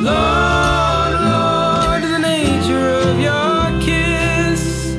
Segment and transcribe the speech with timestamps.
[0.00, 4.94] Lord, Lord, the nature of your kiss,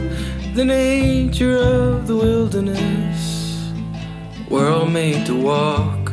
[0.55, 3.71] the nature of the wilderness,
[4.49, 6.11] we're all made to walk.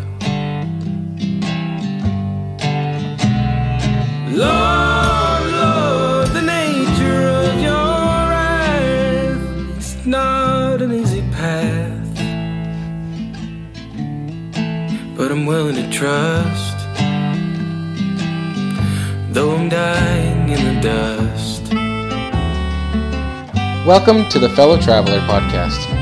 [4.30, 7.96] Lord, Lord, the nature of your
[8.30, 12.14] wrath is not an easy path,
[15.16, 16.65] but I'm willing to trust.
[19.36, 21.70] Though I'm dying in the dust.
[23.86, 25.92] Welcome to the Fellow Traveler podcast.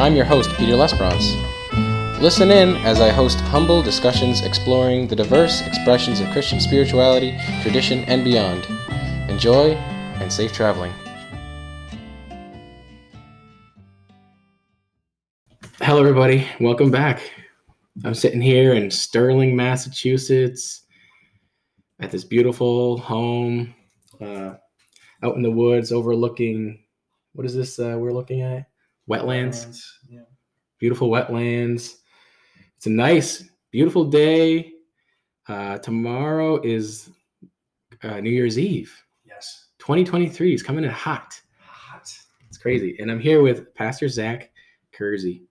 [0.00, 2.20] I'm your host, Peter Lesbrance.
[2.20, 8.00] Listen in as I host humble discussions exploring the diverse expressions of Christian spirituality, tradition,
[8.06, 8.66] and beyond.
[9.30, 9.74] Enjoy
[10.18, 10.92] and safe traveling.
[15.78, 16.48] Hello, everybody.
[16.58, 17.30] Welcome back.
[18.04, 20.81] I'm sitting here in Sterling, Massachusetts,
[22.00, 23.74] at this beautiful home
[24.20, 24.54] uh,
[25.22, 26.82] out in the woods overlooking
[27.34, 28.66] what is this uh, we're looking at?
[29.08, 29.84] Wetlands.
[30.08, 30.20] Yeah.
[30.78, 31.96] Beautiful wetlands.
[32.76, 34.72] It's a nice, beautiful day.
[35.48, 37.10] Uh, tomorrow is
[38.02, 38.94] uh, New Year's Eve.
[39.24, 39.68] Yes.
[39.78, 41.40] 2023 is coming in hot.
[41.64, 42.12] Hot.
[42.48, 42.96] It's crazy.
[42.98, 44.50] And I'm here with Pastor Zach
[44.96, 45.42] Kerzee,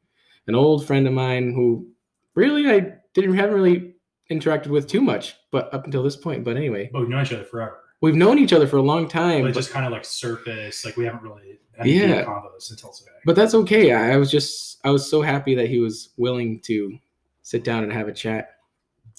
[0.47, 1.87] an old friend of mine who
[2.35, 3.90] really I didn't haven't really
[4.31, 6.43] interacted with too much, but up until this point.
[6.43, 7.77] But anyway, oh, But we've known each other forever.
[8.01, 9.41] we've known each other for a long time.
[9.41, 12.23] But it But, just kind of like surface, like we haven't really had Yeah.
[12.25, 13.11] combos until today.
[13.25, 13.93] but that's okay.
[13.93, 16.97] I, I was just I was so happy that he was willing to
[17.43, 18.55] sit down and have a chat.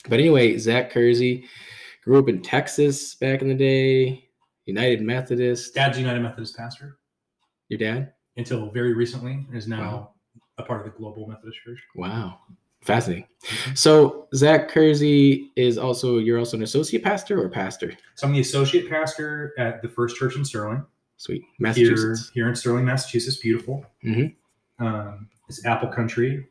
[0.09, 1.45] But anyway, Zach Kerzee
[2.03, 4.29] grew up in Texas back in the day.
[4.67, 5.75] United Methodist.
[5.75, 6.99] Dad's United Methodist pastor
[7.69, 8.13] Your dad?
[8.37, 10.15] until very recently is now Wow.
[10.59, 11.81] a part of the Global Methodist Church.
[11.97, 12.39] Wow.
[12.83, 13.27] Fascinating.
[13.75, 17.93] So Zach Kerzee is also you're also an associate pastor or pastor?
[18.17, 20.85] So I'm the associate pastor at the First Church in Sterling.
[21.17, 21.43] Sweet.
[21.43, 22.31] Here, Massachusetts.
[22.35, 23.37] here in Sterling, Massachusetts.
[23.37, 23.87] Beautiful.
[24.05, 24.35] Mhm.
[24.81, 26.47] Um, it's apple country.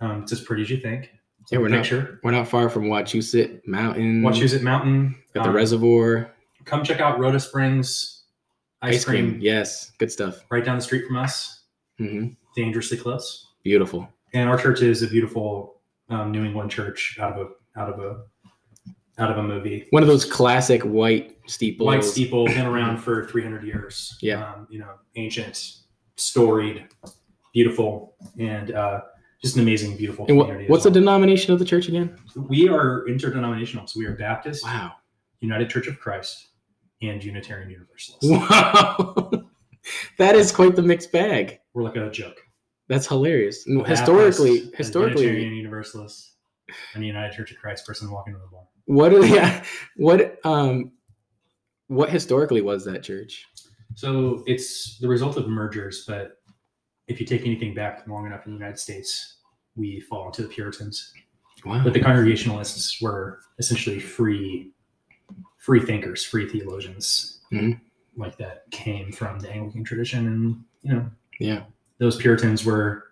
[0.00, 1.10] Um, it's as pretty as you think.
[1.50, 1.90] Yeah, we're not-
[2.22, 4.22] We're not far from Wachusett Mountain.
[4.22, 5.14] Wachusett Mountain.
[5.34, 6.30] Got the Um, reservoir.
[6.64, 8.22] Come check out Rota Springs
[8.80, 9.92] ice, cream, Yes.
[9.98, 10.44] Good stuff.
[10.50, 11.64] right down the street from us.
[11.98, 13.48] hmm Dangerously close.
[13.62, 14.08] Beautiful.
[14.32, 15.73] And our church is a beautiful
[16.08, 18.22] um, New England church out of a out of a
[19.18, 19.86] out of a movie.
[19.90, 21.86] One of those classic white steeples.
[21.86, 24.16] White steeple, been around for 300 years.
[24.20, 24.44] Yeah.
[24.44, 25.76] Um, you know, ancient,
[26.16, 26.88] storied,
[27.52, 29.02] beautiful, and uh,
[29.40, 30.68] just an amazing, beautiful And community.
[30.68, 32.16] what's the denomination of the church again?
[32.34, 34.92] We are interdenominational, so we are Baptist, Wow.
[35.40, 36.48] United Church of Christ,
[37.02, 38.28] and Unitarian Universalist.
[38.30, 39.30] Wow.
[40.18, 41.60] that is quite the mixed bag.
[41.72, 42.40] We're like a joke.
[42.88, 43.66] That's hilarious.
[43.66, 46.32] And Baptist, historically, a historically, Unitarian Universalist,
[46.94, 48.62] and a United Church of Christ person walking to the bar.
[48.86, 49.64] what are the,
[49.96, 50.92] what um
[51.88, 53.46] what historically was that church?
[53.94, 56.38] So it's the result of mergers, but
[57.06, 59.36] if you take anything back long enough in the United States,
[59.76, 61.12] we fall into the Puritans.
[61.64, 61.82] Wow.
[61.84, 64.72] But the Congregationalists were essentially free,
[65.58, 67.80] free thinkers, free theologians, Mhm.
[68.16, 71.64] like that came from the Anglican tradition, and you know yeah.
[71.98, 73.04] Those Puritans were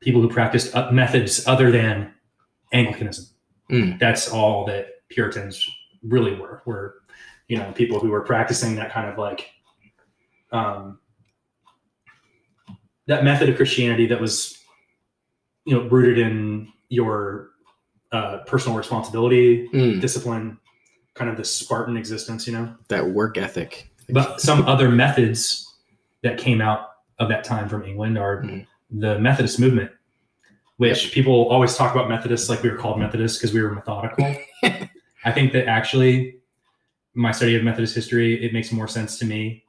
[0.00, 2.12] people who practiced methods other than
[2.72, 3.26] Anglicanism.
[3.70, 3.98] Mm.
[3.98, 5.66] That's all that Puritans
[6.02, 6.62] really were.
[6.66, 6.96] Were
[7.48, 9.50] you know people who were practicing that kind of like
[10.52, 10.98] um,
[13.06, 14.58] that method of Christianity that was
[15.64, 17.50] you know rooted in your
[18.12, 20.58] uh, personal responsibility, Mm, discipline,
[21.14, 22.46] kind of the Spartan existence.
[22.46, 23.90] You know, that work ethic.
[24.10, 25.74] but some other methods
[26.22, 28.66] that came out of that time from England are Mhm.
[28.90, 29.90] the Methodist movement,
[30.76, 34.36] which people always talk about Methodists like we were called Methodists because we were methodical.
[35.24, 36.38] I think that actually,
[37.14, 39.64] my study of Methodist history, it makes more sense to me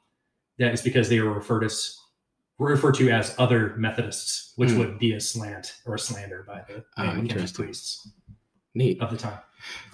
[0.59, 1.97] that it's because they were referred as
[2.59, 4.79] referred to as other Methodists, which Hmm.
[4.79, 6.83] would be a slant or a slander by the
[7.19, 7.65] interesting.
[7.65, 8.09] priests
[8.73, 8.99] Neat.
[8.99, 9.37] of the time.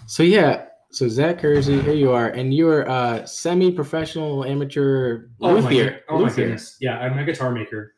[0.08, 5.60] So yeah, so Zach Kerzee, here you are, and you're a semi-professional amateur Oh my,
[5.60, 5.84] luthier.
[5.92, 6.78] good- oh my goodness!
[6.80, 7.96] Yeah, I'm a guitar maker.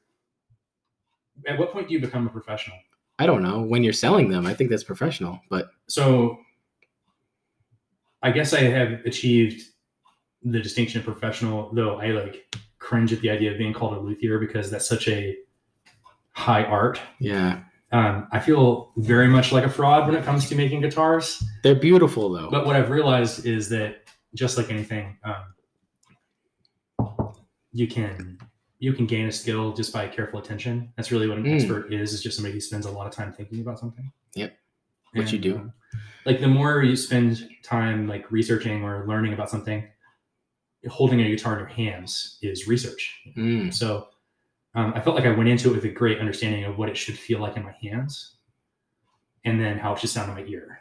[1.48, 2.78] At what point do you become a professional?
[3.20, 4.46] I don't know when you're selling them.
[4.46, 6.38] I think that's professional, but So,
[8.24, 9.62] I guess I have achieved
[10.44, 12.46] the distinction of professional, though I like
[12.80, 15.36] cringe at the idea of being called a luthier because that's such a
[16.32, 17.00] high art.
[17.20, 17.64] yeah,
[17.96, 21.42] Um, I feel very much like a fraud when it comes to making guitars.
[21.64, 22.50] they're beautiful though.
[22.50, 24.04] But what I've realized is that
[24.34, 25.46] just like anything, um,
[27.72, 28.38] you can
[28.80, 30.92] you can gain a skill just by careful attention.
[30.98, 31.56] That's really what an Mm.
[31.56, 32.12] expert is.
[32.14, 34.12] Is just somebody who spends a lot of time thinking about something.
[34.36, 34.58] Yep.
[35.14, 35.56] What you do?
[35.58, 35.74] um,
[36.26, 39.88] like the more you spend time like researching or learning about something,
[40.90, 43.22] holding a guitar in your hands is research.
[43.38, 43.74] Mm.
[43.74, 44.10] So
[44.76, 46.98] um, I felt like I went into it with a great understanding of what it
[46.98, 48.36] should feel like in my hands,
[49.44, 50.80] and then how it should sound in my ear,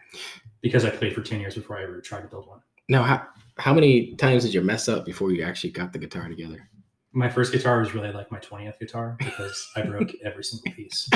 [0.61, 2.61] because I played for ten years before I ever tried to build one.
[2.89, 3.27] Now, how
[3.59, 6.69] how many times did you mess up before you actually got the guitar together?
[7.13, 11.09] My first guitar was really like my twentieth guitar because I broke every single piece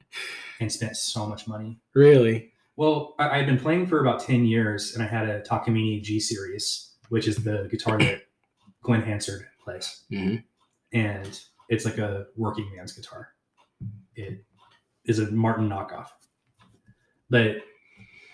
[0.60, 1.78] and spent so much money.
[1.94, 2.52] Really?
[2.76, 6.20] Well, I, I'd been playing for about 10 years and I had a Takamine G
[6.20, 8.22] series, which is the guitar that
[8.82, 10.04] Glen Hansard plays.
[10.10, 10.36] hmm
[10.92, 13.30] And it's like a working man's guitar.
[14.14, 14.44] It
[15.04, 16.08] is a Martin knockoff.
[17.30, 17.58] But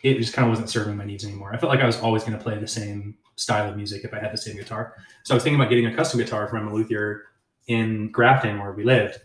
[0.02, 1.52] it just kind of wasn't serving my needs anymore.
[1.52, 4.12] I felt like I was always going to play the same style of music if
[4.14, 4.94] I had the same guitar.
[5.24, 7.22] So I was thinking about getting a custom guitar from a luthier
[7.66, 9.18] in Grafton where we lived.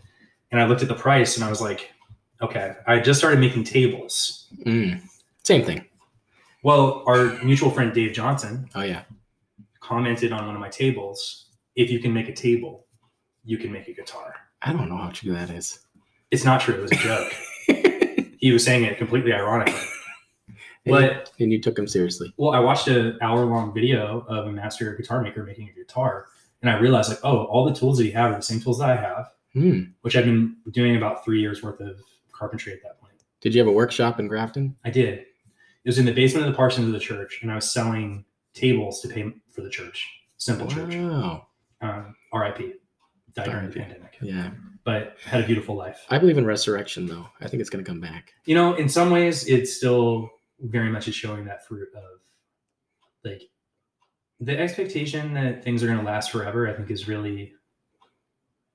[0.50, 1.90] And I looked at the price and I was like,
[2.42, 4.48] okay, I just started making tables.
[4.64, 5.02] Mm.
[5.44, 5.84] Same thing.
[6.64, 9.02] Well, our mutual friend Dave Johnson Oh yeah.
[9.80, 11.46] commented on one of my tables.
[11.76, 12.86] If you can make a table,
[13.44, 14.34] you can make a guitar.
[14.62, 15.80] I don't know how true that is.
[16.30, 16.74] It's not true.
[16.74, 17.32] It was a joke.
[18.38, 19.74] he was saying it completely ironically.
[20.48, 22.32] and, But and you took him seriously.
[22.36, 26.26] well, I watched an hour long video of a master guitar maker making a guitar,
[26.62, 28.78] and I realized like, oh, all the tools that he had are the same tools
[28.78, 29.80] that I have, Hmm.
[30.02, 31.98] which I've been doing about three years worth of
[32.32, 33.14] carpentry at that point.
[33.40, 34.76] Did you have a workshop in Grafton?
[34.84, 35.18] I did.
[35.20, 38.24] It was in the basement of the parsons of the church, and I was selling
[38.54, 40.06] tables to pay for the church.
[40.36, 40.94] Simple church.
[40.94, 41.46] Wow.
[41.80, 42.74] Um, R.I.P.
[43.34, 44.16] Died during the pandemic.
[44.22, 44.50] Yeah.
[44.84, 46.04] but had a beautiful life.
[46.10, 47.26] I believe in resurrection though.
[47.40, 48.32] I think it's gonna come back.
[48.44, 50.30] You know, in some ways, it's still
[50.60, 52.02] very much is showing that fruit of
[53.24, 53.42] like
[54.40, 56.66] the expectation that things are going to last forever.
[56.68, 57.52] I think is really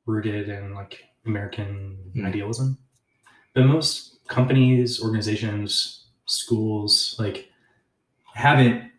[0.06, 2.25] rooted in like American Hmm.
[2.28, 2.78] idealism.
[3.54, 7.50] But most companies, organizations, schools, like
[8.34, 8.92] haven't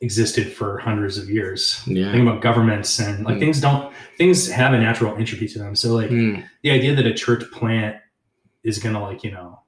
[0.00, 1.80] existed for hundreds of years.
[1.86, 2.10] Yeah.
[2.12, 3.40] Think about governments and like Hmm.
[3.40, 5.74] things don't things have a natural entropy to them.
[5.74, 6.40] So like Hmm.
[6.62, 7.96] the idea that a church plant
[8.62, 9.60] is gonna like you know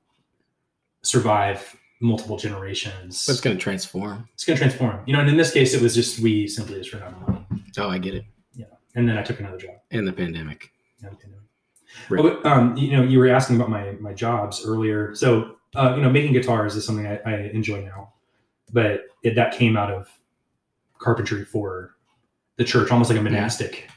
[1.02, 4.28] survive multiple generations But it's gonna transform.
[4.34, 6.92] it's gonna transform you know and in this case it was just we simply just
[6.92, 7.46] ran out of money
[7.78, 8.24] Oh, I get it.
[8.54, 8.66] Yeah.
[8.94, 10.70] And then i took another job And the pandemic.
[11.02, 11.36] Yeah, okay, no.
[12.10, 12.20] Right.
[12.24, 15.94] Oh, but, um, you know you were asking about my my jobs earlier so uh,
[15.96, 18.12] you know making guitars is something i, I enjoy now
[18.72, 20.08] but it, that came out of
[20.98, 21.94] carpentry for
[22.56, 23.88] the church almost like a monastic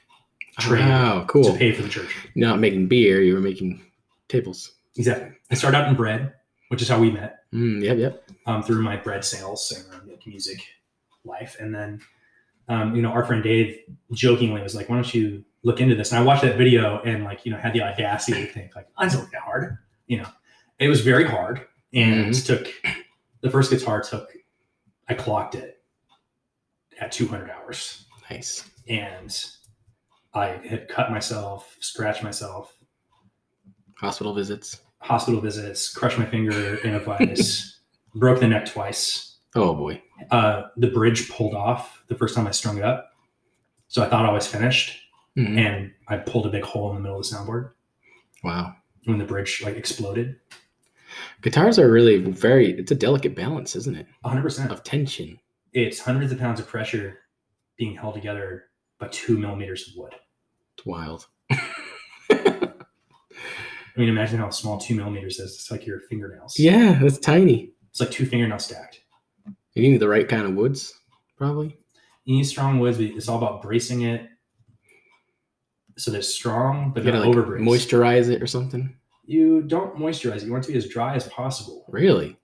[0.59, 3.81] trade Wow, to pay for the church You're not making beer, you were making
[4.27, 4.73] tables.
[4.97, 6.33] exactly i started out in bread
[6.69, 8.29] which is how we met Mm, yep, yep.
[8.45, 10.59] um, through my bread sales and like, music
[11.25, 11.57] life.
[11.59, 11.99] And then,
[12.67, 13.79] um, you know, our friend Dave
[14.11, 16.11] jokingly was like, why don't you look into this?
[16.11, 18.87] And I watched that video and like, you know, had the audacity to think like,
[19.01, 19.79] it's not that hard.
[20.05, 20.27] You know,
[20.77, 22.67] it was very hard and took
[23.41, 24.29] the first guitar took,
[25.09, 25.81] I clocked it
[26.99, 28.69] at 200 hours Nice.
[28.87, 29.35] and
[30.33, 32.75] I had cut myself, scratched myself,
[33.97, 34.79] Hospital visits.
[34.99, 37.79] hospital visits, crushed my finger in a vice,
[38.15, 39.37] broke the neck twice.
[39.55, 40.01] Oh boy.
[40.31, 43.11] uh, the bridge pulled off the first time I strung it up.
[43.87, 45.01] So I thought I was finished,
[45.37, 45.57] Mhm.
[45.57, 47.71] and I pulled a big hole in the middle of the soundboard
[48.43, 48.75] Wow.
[49.05, 50.35] when the bridge like exploded.
[51.41, 54.07] Guitars are really very it's a delicate balance, isn't it?
[54.21, 54.41] 100.
[54.41, 55.39] percent Of tension.
[55.73, 57.19] It's hundreds of pounds of pressure
[57.77, 58.65] being held together
[58.99, 60.13] by two millimeters of wood.
[60.77, 61.27] It's wild.
[62.31, 65.55] I mean, imagine how small two millimeters is.
[65.55, 66.57] It's like your fingernails.
[66.57, 67.73] yeah, that's tiny.
[67.89, 69.01] it's like two fingernails stacked.
[69.73, 70.93] You need the right kind of woods,
[71.37, 71.77] probably.
[72.25, 72.97] You need strong woods.
[72.97, 74.27] but It's all about bracing it
[75.97, 77.61] so that it's strong, but You not gotta like overbrace.
[77.61, 78.95] moisturize it or something.
[79.29, 80.43] You don't moisturize it.
[80.45, 81.85] You want it to be as dry as possible.
[81.89, 82.35] Really?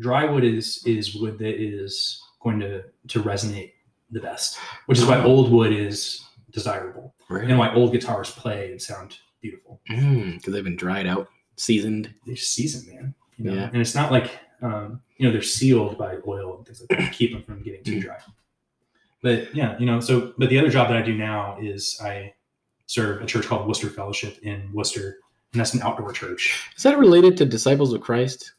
[0.00, 3.72] dry wood is is wood that is going to to resonate
[4.12, 7.46] the best, which is why old wood is desirable Really?
[7.50, 9.80] and why old guitars play and sound beautiful.
[9.88, 12.14] Because they've been dried out, seasoned.
[12.26, 13.14] They're seasoned, man.
[13.38, 13.54] You know?
[13.54, 13.70] Yeah.
[13.72, 14.30] And it's not like
[14.62, 17.62] um, you know they're sealed by oil and things like that to keep them from
[17.64, 18.02] getting too Mm.
[18.02, 18.18] dry.
[19.20, 19.98] But yeah, you know.
[19.98, 22.34] So, but the other job that I do now is I
[22.86, 25.18] serve a church called Worcester Fellowship in Worcester,
[25.52, 26.68] and that's an outdoor church.
[26.76, 28.52] Is that related to Disciples of Christ?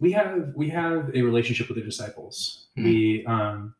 [0.00, 2.66] we have we have a relationship with the disciples.
[2.76, 2.84] Hmm.
[2.84, 3.74] We um,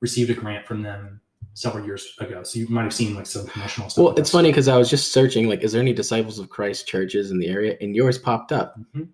[0.00, 1.20] received a grant from them
[1.54, 4.04] several years ago, so you might have seen like some promotional stuff.
[4.04, 6.88] Well, it's funny because I was just searching, like, is there any Disciples of Christ
[6.88, 7.76] churches in the area?
[7.80, 9.08] And yours popped up, Mhm.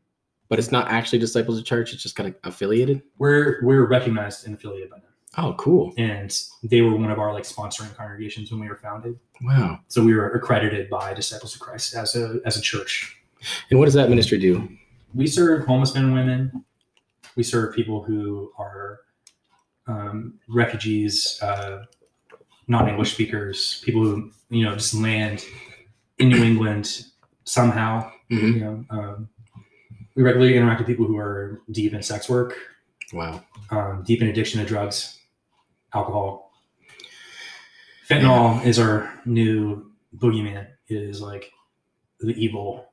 [0.48, 1.92] but it's not actually Disciples of Church.
[1.92, 3.02] It's just kind of affiliated.
[3.18, 5.92] We're we're recognized and affiliated by them, Oh, cool.
[5.98, 9.18] and they were one of our like sponsoring congregations when we were founded.
[9.42, 9.78] Wow.
[9.88, 13.16] So we were accredited by Disciples of Christ as a as a church.
[13.70, 14.68] And what does that ministry do?
[15.14, 16.64] We serve homeless men and women,
[17.36, 19.00] we serve people who are
[19.86, 21.84] um, refugees, uh,
[22.66, 25.44] non-English speakers, people who you know just land
[26.18, 27.04] in New England
[27.44, 28.10] somehow.
[28.30, 28.54] Mhm.
[28.54, 29.28] You know, um,
[30.14, 32.56] we regularly interact with people who are deep in sex work,
[33.12, 33.42] Wow.
[33.70, 35.17] um, deep in addiction to drugs,
[35.94, 36.52] alcohol.
[38.08, 40.66] Fentanyl is our new boogeyman.
[40.88, 41.50] It is like
[42.20, 42.86] the evil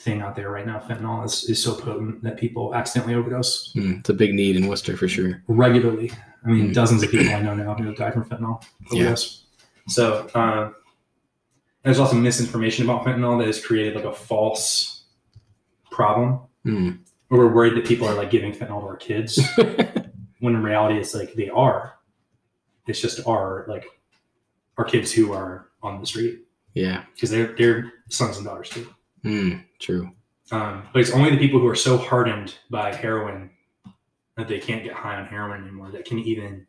[0.00, 0.80] thing out there right now.
[0.80, 4.66] Fentanyl is, is so potent that people accidentally overdose Mm, it's a big need in
[4.66, 5.42] Worcester for sure.
[5.48, 6.10] regularly.
[6.44, 6.74] I mean, Mm.
[6.74, 9.14] dozens of people I know now who have died from fentanyl Yeah.
[9.88, 10.70] So uh,
[11.84, 15.04] there's also misinformation about fentanyl that has created like a false
[15.90, 16.98] problem Mm.
[17.28, 19.40] where we're worried that people are like giving fentanyl to our kids
[20.40, 21.94] when in reality it's like they are.
[22.86, 23.84] It's just our like
[24.78, 26.40] our kids who are on the street
[26.74, 27.04] yeah.
[27.14, 28.86] because they're they're sons and daughters too.
[29.24, 30.10] Mm, true.
[30.50, 33.50] Um, but it's only the people who are so hardened by heroin
[34.36, 36.66] that they can't get high on heroin anymore that can even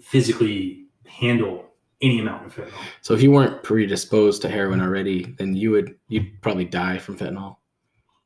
[0.00, 1.66] physically handle
[2.00, 2.72] any amount of fentanyl.
[3.02, 7.16] So if you weren't predisposed to heroin already, then you would you'd probably die from
[7.16, 7.56] fentanyl.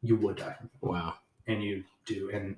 [0.02, 1.14] You would die from fentanyl, Wow.
[1.47, 2.56] and you do, and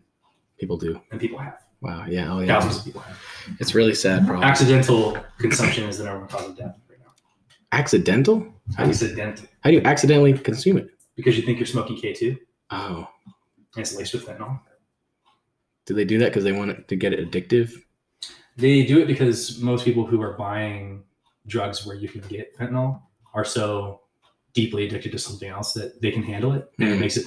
[0.59, 1.01] People do.
[1.11, 2.07] and people have Wow.
[2.09, 2.33] Yeah.
[2.33, 2.47] Oh yeah.
[2.61, 3.19] thousands of people have.
[3.59, 4.45] It's really sad, problem.
[4.49, 7.13] Accidental consumption is the number one cause of death right now.
[7.73, 8.55] Accidental?
[8.77, 10.89] How do, you, Accidental, how do you accidentally consume it?
[11.17, 12.37] because you think you're smoking K two,
[12.71, 13.09] Oh,
[13.75, 14.61] and it's laced with fentanyl.
[15.87, 17.73] do they do that because they want it to get it addictive?
[18.57, 21.03] They do it because most people who are buying
[21.47, 23.01] drugs where you can get fentanyl
[23.35, 24.03] are so
[24.55, 27.01] deeply addicted to something else that they can handle it, and it Mhm.
[27.01, 27.27] makes it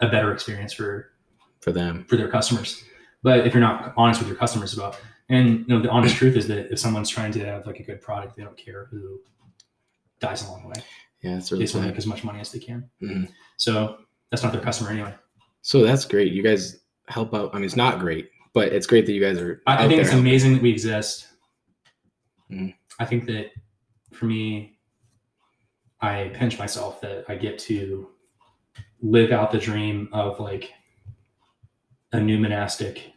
[0.00, 1.12] a better experience for
[1.60, 2.04] For them.
[2.08, 2.84] for their customers.
[3.26, 6.36] But if you're not honest with your customers about, and you know, the honest truth
[6.36, 9.18] is that if someone's trying to have like a good product, they don't care who
[10.20, 10.84] dies along the way.
[11.22, 12.88] Yeah, it's They really just want to make as much money as they can.
[13.02, 13.28] Mhm.
[13.56, 13.98] So
[14.30, 15.12] that's not their customer anyway.
[15.62, 16.34] So that's great.
[16.34, 16.78] You guys
[17.08, 17.50] help out.
[17.52, 19.60] I mean, it's not great, but it's great that you guys are.
[19.66, 20.24] I, I think it's helping.
[20.24, 21.26] amazing that we exist.
[22.48, 22.74] Mhm.
[23.00, 23.50] I think that
[24.12, 24.78] for me,
[26.00, 28.08] I pinch myself that I get to
[29.00, 30.72] live out the dream of like
[32.12, 33.14] a new monastic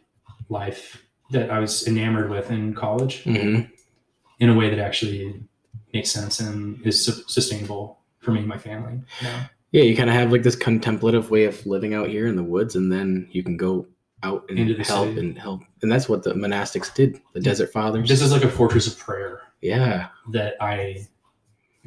[0.50, 3.70] life that I was enamored with in college Mhm.
[4.40, 5.42] in a way that actually
[5.94, 9.00] makes sense and is su- sustainable for me and my family.
[9.22, 9.48] now.
[9.72, 12.42] Yeah, you kind of have like this contemplative way of living out here in the
[12.42, 13.86] woods, and then you can go
[14.24, 15.20] out and Into the help city.
[15.20, 15.62] and help.
[15.82, 17.20] And that's what the monastics did.
[17.34, 18.08] The Desert Fathers.
[18.08, 20.08] This is like a fortress of prayer yeah.
[20.32, 21.06] that I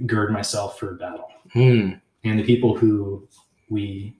[0.06, 1.28] gird myself for battle.
[1.52, 1.92] Hmm.
[2.24, 3.28] and the people who
[3.70, 4.16] we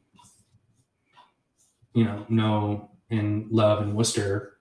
[1.94, 4.58] you know know and love in worcester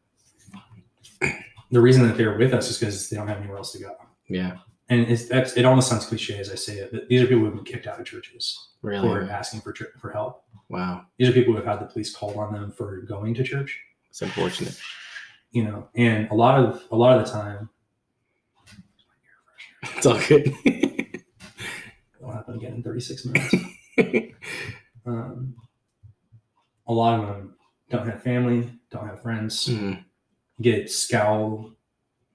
[1.71, 3.97] the reason that they're with us is because they don't have anywhere else to go
[4.29, 4.59] Yeah.
[4.89, 7.41] and it's that's it almost sounds cliche as i say it but these are people
[7.41, 9.09] who have been kicked out of churches Really.
[9.09, 11.05] for asking for for help Wow.
[11.19, 13.81] these are people who have had the police called on them for going to church
[14.11, 14.79] It's unfortunate.
[15.53, 17.69] you know and a lot of a lot of the time
[19.97, 20.53] It's all good.
[20.65, 23.55] it'll happen again in 36 minutes
[25.07, 25.55] um,
[26.87, 27.55] a lot of them
[27.93, 29.93] don't have family don't have friends Hmm.
[30.61, 31.71] get scowl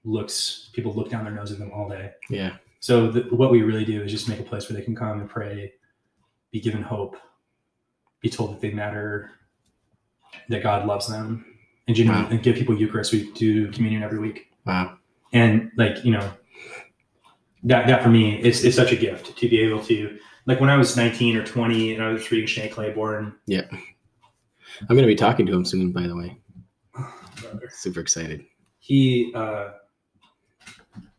[0.04, 2.56] looks people look down their nose at them all day Yeah.
[2.80, 5.20] so the, what we really do is just make a place where they can come
[5.20, 5.72] and pray
[6.52, 7.16] be given hope
[8.20, 9.30] be told that they matter
[10.48, 11.44] that god loves them
[11.86, 12.30] and, genuinely, Wow.
[12.30, 14.98] and give people eucharist we do communion every week Wow.
[15.32, 16.30] and like you know
[17.64, 20.70] that that for me is it's such a gift to be able to like when
[20.70, 23.34] i was 19 or 20 and i was reading shane claiborne
[24.82, 26.38] I'm going to be talking to him soon, by the way.
[27.70, 28.44] Super excited.
[28.80, 29.68] he uh,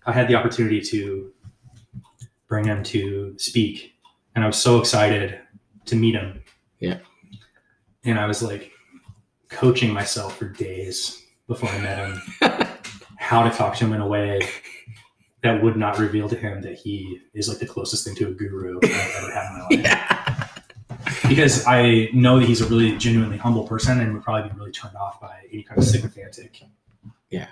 [0.05, 1.31] i had the opportunity to
[2.47, 3.93] bring him to speak
[4.35, 5.39] and i was so excited
[5.85, 6.41] to meet him
[6.79, 6.97] Yeah.
[8.03, 8.71] and i was like
[9.49, 12.21] coaching myself for days before i met him
[13.17, 14.39] how to talk to him in a way
[15.43, 18.31] that would not reveal to him that he is like the closest thing to a
[18.31, 20.47] guru i've ever had in my life Yeah.
[21.27, 24.71] Because I know that he's a really genuinely humble person and would probably be really
[24.71, 26.61] turned off by any kind of sycophantic.
[27.29, 27.47] Yeah.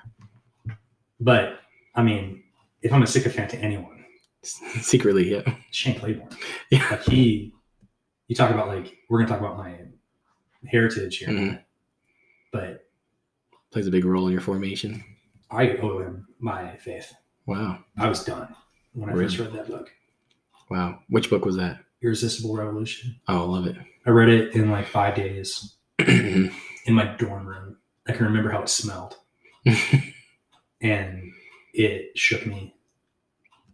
[1.20, 1.60] But
[1.96, 2.44] I mean,
[2.82, 4.06] if I'm a sycophant to anyone,
[4.82, 5.42] Secretly, yeah.
[5.72, 6.30] Shane Claiborne.
[6.70, 6.88] Yeah.
[6.92, 7.54] Like he,
[8.28, 9.76] you talk about like we're gonna talk about my
[10.68, 11.64] heritage here, Mhm.
[12.52, 12.84] but
[13.72, 15.04] Plays a big role in your formation.
[15.52, 17.14] I owe him my faith.
[17.46, 17.80] Wow.
[17.98, 18.56] I was done
[18.94, 19.92] when I first read that book,
[20.70, 21.00] Wow.
[21.10, 21.80] Which book was that?
[22.02, 23.20] Irresistible Revolution.
[23.28, 23.76] Oh, I love it.
[24.06, 26.52] I read it in like five days in
[26.90, 27.78] my dorm room.
[28.08, 29.18] I can remember how it smelled.
[30.82, 31.32] and
[31.74, 32.74] it shook me.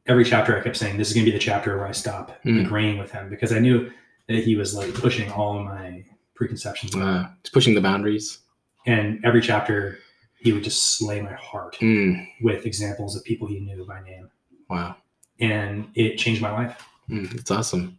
[0.06, 2.42] Every chapter, I kept saying, "This is going to be the chapter where I stop
[2.44, 2.66] Mm.
[2.66, 3.92] agreeing with him," because I knew
[4.28, 6.04] that he was like pushing all of my
[6.36, 6.96] preconceptions.
[6.96, 8.40] uh, it's pushing the boundaries.
[8.86, 10.00] And every chapter,
[10.40, 14.30] he would just slay my heart Mm, with examples of people he knew by name.
[14.70, 14.96] wow.
[15.40, 16.82] And it changed my life.
[17.10, 17.98] Mm, it's awesome.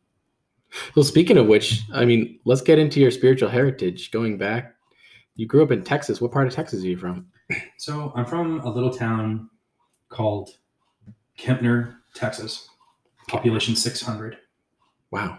[0.95, 4.11] Well, speaking of which, I mean, let's get into your spiritual heritage.
[4.11, 4.75] Going back,
[5.37, 6.21] you grew up in Texas.
[6.21, 7.27] What part of Texas are you from?
[7.77, 9.51] So I'm from a little town
[10.09, 10.51] called
[11.39, 12.69] Kempner, Texas,
[13.29, 14.39] population 600.
[15.11, 15.39] Wow.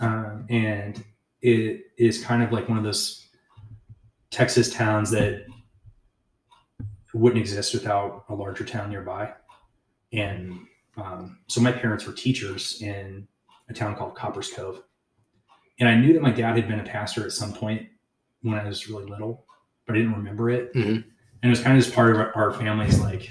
[0.00, 1.02] um, and
[1.40, 3.26] it is kind of like one of those
[4.30, 5.46] Texas towns that
[7.14, 9.32] wouldn't exist without a larger town nearby.
[10.12, 10.58] And
[10.96, 13.28] um, so my parents were teachers in
[13.68, 14.82] a town called Copperas Cove,
[15.80, 17.88] and I knew that my dad had been a pastor at some point
[18.42, 19.46] when I was really little,
[19.86, 20.72] but I didn't remember it.
[20.74, 20.96] Mhm.
[20.96, 21.04] And
[21.42, 23.30] it was kind of just part of our, our family's like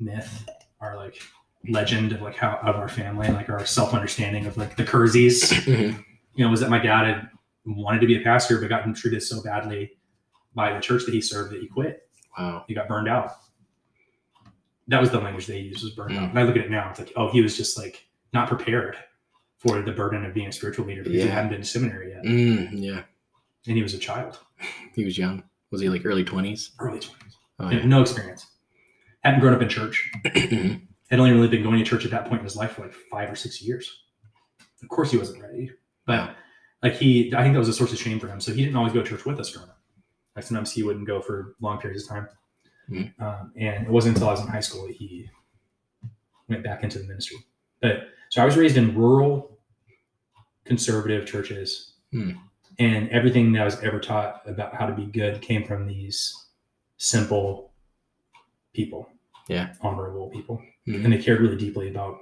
[0.00, 0.48] myth,
[0.80, 1.20] our like
[1.68, 4.84] legend of like how of our family, and like our self understanding of like the
[4.84, 6.04] Kerzees Mhm.
[6.34, 7.28] you know, was that my dad had
[7.66, 9.92] wanted to be a pastor, but gotten treated so badly
[10.54, 12.08] by the church that he served that he quit.
[12.38, 12.64] Wow.
[12.68, 13.32] He got burned out.
[14.88, 16.18] That was the language they used was burned Mm.
[16.22, 16.30] out.
[16.30, 18.96] And I look at it now, it's like, oh, he was just like not prepared
[19.58, 22.22] for the burden of being a spiritual leader because he hadn't been to seminary yet.
[22.24, 23.02] Mm, yeah.
[23.66, 24.38] And he was a child,
[24.94, 25.42] He was young.
[25.70, 26.70] Was he like early 20s?
[26.80, 27.12] early 20s.
[27.58, 28.46] Oh, Had No experience.
[29.24, 30.10] Hadn't grown up in church.
[30.24, 32.94] Had only really been going to church at that point in his life for like
[33.10, 34.04] five or six years.
[34.82, 35.70] Of course, he wasn't ready.
[36.06, 36.36] But
[36.82, 38.76] like he i think that was a source of shame for him so he didn't
[38.76, 39.80] always go to church with us growing up
[40.36, 42.28] like sometimes he wouldn't go for long periods of time
[42.88, 43.20] Mhm.
[43.20, 45.28] um, and it wasn't until i was in high school that he
[46.48, 47.36] went back into the ministry
[47.82, 49.58] but so i was raised in rural
[50.64, 52.30] conservative churches Hmm.
[52.78, 56.46] and everything that i was ever taught about how to be good came from these
[56.96, 57.72] simple
[58.74, 59.08] people
[59.48, 59.74] Yeah.
[59.80, 61.04] honorable people Mhm.
[61.04, 62.18] and they cared really deeply about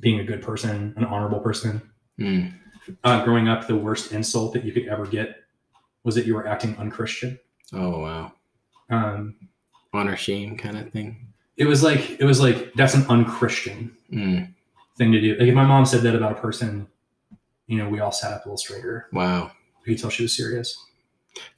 [0.00, 1.82] being a good person an honorable person
[2.18, 2.52] Mm.
[3.04, 5.44] uh, growing up, the worst insult that you could ever get
[6.04, 7.38] was that you were acting unchristian.
[7.72, 8.32] Oh, wow.
[8.90, 9.36] Um,
[9.92, 11.32] Honor shame kind of thing.
[11.56, 14.52] it was like it was like that's an unchristian Mm.
[14.98, 15.36] Thing to do.
[15.38, 16.86] Like if my mom said that about a person,
[17.66, 19.06] you know, we all sat up a little straighter.
[19.12, 19.52] Wow.
[19.86, 20.76] You could tell she was serious.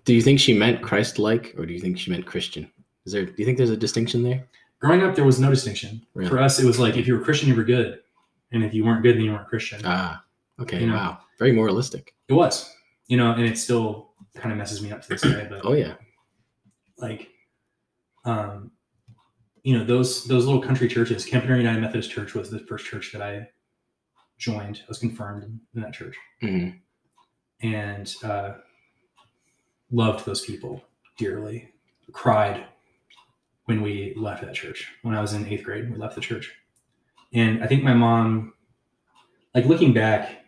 [0.05, 2.70] Do you think she meant Christ like or do you think she meant Christian?
[3.07, 4.46] Is there do you think there's a distinction there?
[4.81, 6.05] Growing up, there was no distinction.
[6.14, 6.29] Really?
[6.31, 8.00] For us, it was like if you were Christian, you were good,
[8.53, 9.81] and if you weren't good, then you weren't Christian.
[9.85, 10.22] Ah,
[10.61, 10.81] okay.
[10.81, 10.94] You know.
[10.94, 11.18] Wow.
[11.38, 12.14] Very moralistic.
[12.29, 12.70] it was,
[13.07, 15.46] you know, and it still kind of messes me up to this day.
[15.50, 15.94] But Oh, yeah.
[16.98, 17.29] like
[18.24, 18.70] um
[19.62, 23.12] you know those those little country churches Kempner united methodist church was the first church
[23.12, 23.49] that i
[24.38, 26.16] joined i was confirmed in that church.
[26.42, 26.79] Mm.
[27.62, 28.55] and uh
[29.90, 30.83] loved those people
[31.18, 31.68] dearly
[32.12, 32.64] cried
[33.66, 34.90] when we left that church.
[35.03, 36.53] When i was in eighth grade we left the church.
[37.33, 38.55] And i think my mom
[39.55, 40.44] like looking back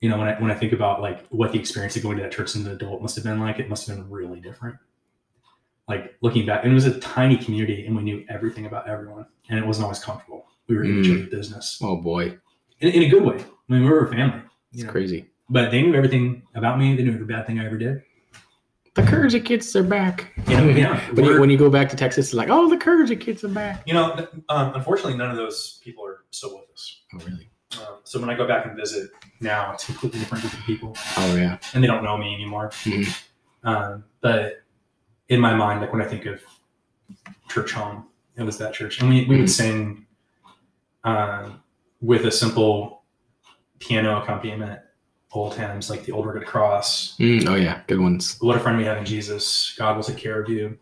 [0.00, 2.22] you know when i when i think about like what the experience of going to
[2.22, 4.76] that church as an adult must have been like it must have been really different
[5.88, 9.26] like looking back and it was a tiny community and we knew everything about everyone
[9.48, 11.14] and it wasn't always comfortable we were in each Mm.
[11.16, 12.36] other's business Oh boy.
[12.80, 14.40] in, in a good way i mean we were a family
[14.72, 14.90] It's know?
[14.90, 15.26] crazy.
[15.48, 18.02] but they knew everything about me they knew every bad thing i ever did
[18.94, 20.32] The Courage kids are back.
[20.48, 22.76] you know yeah when, you, when you go back to Texas, it's like, oh, the
[22.76, 23.76] Courage kids are back.
[23.86, 26.82] You know, um, unfortunately, none of those people are still with us.
[27.14, 27.48] Oh, really?
[27.78, 30.64] Um, so when I go back and visit now, it's a completely different group of
[30.66, 31.58] people, Oh, yeah.
[31.74, 32.70] and they don't know me anymore.
[32.70, 33.06] Mhm.
[33.62, 34.64] Um, but
[35.28, 36.40] in my mind, like when I think of
[37.48, 38.04] church home,
[38.36, 39.50] it was that church, and we we would Mhm.
[39.50, 40.06] sing
[41.04, 41.62] um,
[42.00, 43.02] with a simple
[43.78, 44.80] piano accompaniment,
[45.32, 47.80] old hymns like the Old Rugged Cross, Mm, oh, yeah.
[47.86, 48.36] Good ones.
[48.40, 50.76] What a Friend We Have in Jesus, God Will Take Care of You,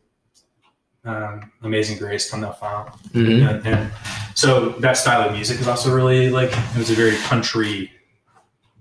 [1.05, 2.91] um, Amazing Grace, Come Thou Fount.
[3.13, 3.49] Mhm.
[3.49, 3.93] and, and
[4.35, 7.91] so that style of music is also really like it was a very country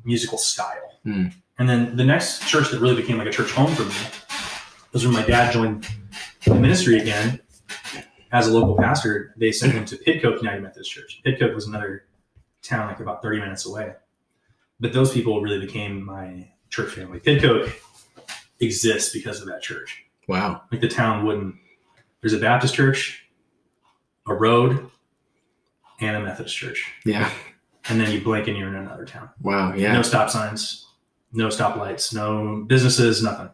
[0.03, 1.27] musical style Hmm.
[1.59, 3.95] and then the next church that really became like a church home for me
[4.95, 5.85] was when my dad joined
[6.45, 7.39] the ministry again
[8.31, 12.05] as a local pastor they sent him to pidcoke united methodist church pidcoke was another
[12.63, 13.91] town like about 30 minutes away
[14.79, 17.69] but those people really became my church family pidcoke
[18.61, 20.61] exists because of that church Wow.
[20.71, 21.55] like the town wouldn't
[22.21, 23.27] there's a baptist church
[24.27, 24.89] a road
[25.99, 27.29] and a methodist church Yeah.
[27.89, 29.73] and then you blink and you're in another town Wow.
[29.75, 29.91] Yeah.
[29.93, 30.87] no stop signs
[31.33, 33.49] no stoplights no businesses nothing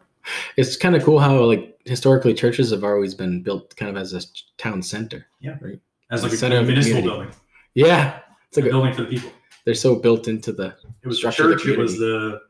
[0.56, 4.12] It's kind of cool how, like, historically, churches have always been built kind of as
[4.14, 4.20] a
[4.56, 5.26] town center.
[5.40, 5.56] Yeah.
[5.60, 5.80] Right.
[6.10, 7.24] As like a, center of the municipal community.
[7.24, 7.40] building
[7.74, 8.18] Yeah.
[8.48, 9.30] It's a like a, building for the people
[9.64, 10.74] they're so built into the.
[11.02, 12.40] it was the Structure church it was the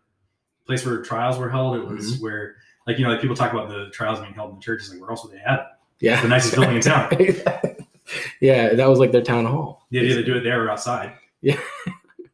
[0.66, 2.22] place where trials were held it was Mm-hmm.
[2.24, 2.56] where
[2.86, 4.90] like you know like people talk about the trials being held in the church it's
[4.90, 5.66] like where else would they have it
[6.00, 6.20] Yeah.
[6.22, 7.08] the nicest building in town
[8.40, 8.74] yeah.
[8.74, 9.86] That was like their town hall.
[9.90, 11.60] they either do it there or outside Yeah.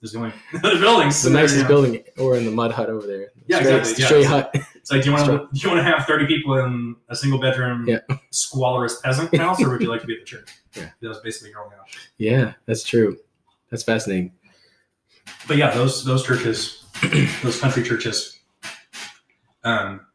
[0.01, 0.33] there's the only
[0.65, 1.69] other buildings the there, nicest you know.
[1.69, 3.29] building, or in the mud hut over there.
[3.49, 4.07] Yeah, Stray, exactly, yeah.
[4.07, 4.57] Stray hut.
[4.91, 7.15] It's like, do you want to do you want to have thirty people in a
[7.17, 7.99] single bedroom, Yeah.
[8.31, 10.51] squalorous peasant house, or would you like to be at the church?
[10.75, 10.89] Yeah.
[11.03, 11.87] that was basically growing up.
[12.17, 13.19] Yeah, that's true.
[13.71, 14.33] That's fascinating.
[15.47, 16.85] But yeah, those those churches,
[17.43, 18.39] those country churches.
[19.65, 20.07] Um,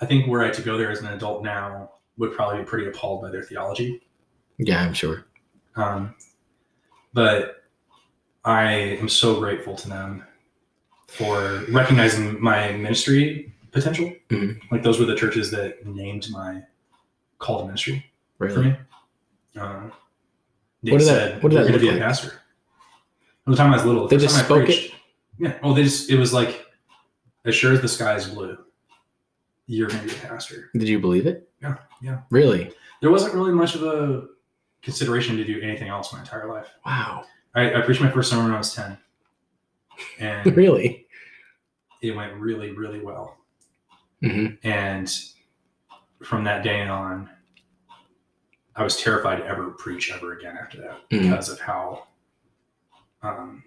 [0.00, 2.86] I think were I to go there as an adult now, would probably be pretty
[2.88, 4.00] appalled by their theology.
[4.58, 5.26] Yeah, I'm sure.
[5.76, 6.14] Um,
[7.12, 7.64] but
[8.46, 10.24] I am so grateful to them
[11.08, 14.12] for recognizing my ministry potential.
[14.28, 14.60] Mhm.
[14.70, 16.62] Like those were the churches that named my
[17.38, 18.06] call to ministry
[18.38, 18.76] for me.
[19.56, 19.92] Um,
[20.82, 22.40] they What did that- said, what did that "You're gonna look be a pastor.
[23.44, 24.98] From the time I was little, They just spoke preached- it.
[25.38, 25.58] Yeah.
[25.62, 26.66] Well, they just it was like,
[27.44, 28.56] as sure as the sky is blue,
[29.66, 30.70] you're gonna be a pastor.
[30.74, 31.50] Did you believe it?
[31.60, 32.20] Yeah, yeah.
[32.30, 32.72] Really?
[33.00, 34.28] There wasn't really much of a
[34.82, 36.68] consideration to do anything else my entire life.
[36.86, 37.24] Wow.
[37.54, 38.96] I, I preached my first sermon when I was 10.
[40.18, 41.06] And Really?
[42.00, 43.36] it went really, really well.
[44.22, 45.12] Hmm And
[46.22, 47.28] from that day on,
[48.76, 51.22] I was terrified to ever preach ever again after that Mhm.
[51.22, 52.06] because of how
[53.22, 53.62] um,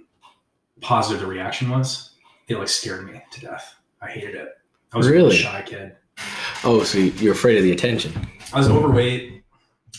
[0.82, 2.12] positive the reaction was.
[2.48, 3.76] It like scared me to death.
[4.02, 4.50] I hated it.
[4.94, 5.24] I was a Really?
[5.26, 5.96] really shy kid.
[6.64, 8.12] Oh, so you're afraid of the attention?
[8.54, 9.44] I was overweight.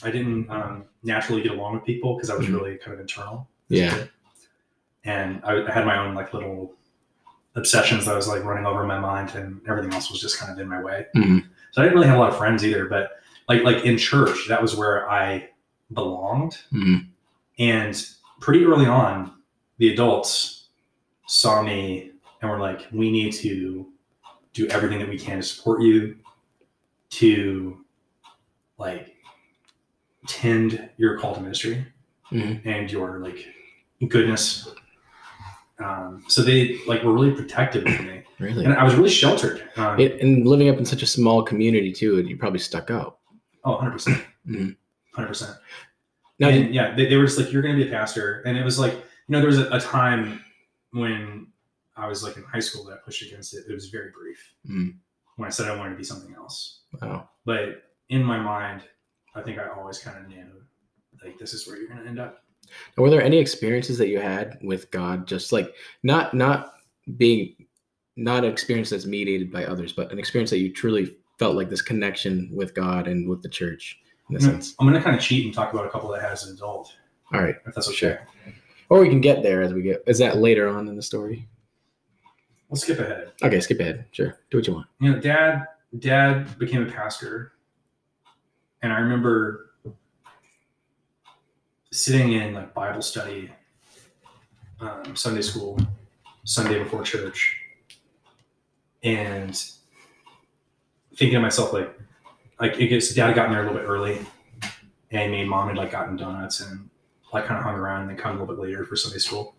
[0.02, 2.54] I didn't um, naturally get along with people because I was Mhm.
[2.54, 3.48] really kind of internal.
[3.68, 3.94] Yeah.
[3.94, 4.10] kid.
[5.04, 6.74] And I, I had my own like little
[7.56, 10.52] obsessions that I was like running over my mind, and everything else was just kind
[10.52, 11.06] of in my way.
[11.16, 11.44] Mhm.
[11.72, 12.86] So I didn't really have a lot of friends either.
[12.86, 13.10] But
[13.48, 15.48] like like in church, that was where I
[15.92, 16.58] belonged.
[16.72, 17.08] Mhm.
[17.58, 18.06] And
[18.40, 19.32] pretty early on,
[19.78, 20.68] the adults
[21.26, 23.86] saw me and were like, "We need to
[24.52, 26.16] do everything that we can to support you,
[27.10, 27.84] to
[28.78, 29.16] like
[30.26, 31.86] tend your call to ministry
[32.30, 32.60] Mhm.
[32.66, 33.46] and your like
[34.08, 34.68] goodness."
[35.78, 38.64] Um, so they like were really protective of me, Really?
[38.64, 39.68] and I was really sheltered.
[39.76, 43.18] Um, It, and living up in such a small community too, you probably stuck out.
[43.64, 44.24] oh, 100 percent,
[45.14, 45.56] hundred percent.
[46.38, 48.56] Now, and yeah, they, they were just like, "You're going to be a pastor," and
[48.56, 50.42] it was like, you know, there was a, a time
[50.92, 51.48] when
[51.96, 53.64] I was like in high school that I pushed against it.
[53.68, 54.94] It was very brief Mm.
[55.36, 56.80] when I said I wanted to be something else.
[57.02, 57.28] wow.
[57.44, 58.82] But in my mind,
[59.34, 60.46] I think I always kind of knew,
[61.24, 62.44] like, this is where you're going to end up.
[62.96, 66.74] Now, were there any experiences that you had with God, just like not not
[67.16, 67.66] being
[68.16, 71.68] not an experience that's mediated by others, but an experience that you truly felt like
[71.70, 73.98] this connection with God and with the church
[74.30, 74.74] in a sense?
[74.80, 76.54] I'm gonna kind of cheat and talk about a couple that I had as an
[76.56, 76.92] adult,
[77.32, 77.56] All right.
[77.66, 77.96] if that's okay.
[77.96, 78.26] Sure.
[78.88, 80.02] Or we can get there as we get.
[80.06, 81.48] Is that later on in the story?
[82.68, 83.32] We'll skip ahead.
[83.42, 84.06] Okay, skip ahead.
[84.12, 84.38] Sure.
[84.50, 84.86] Do what you want.
[85.00, 85.66] you know, dad
[85.98, 87.52] dad became a pastor,
[88.82, 89.72] and I remember
[91.96, 93.50] sitting in like Bible study,
[94.80, 95.78] um, Sunday school,
[96.44, 97.60] Sunday before church,
[99.02, 99.54] and
[101.14, 101.98] thinking to myself like,
[102.60, 104.18] like it gets dad got in there a little bit early,
[105.10, 106.88] and me and mom had like gotten donuts and
[107.32, 109.54] like kind of hung around and then come a little bit later for Sunday school.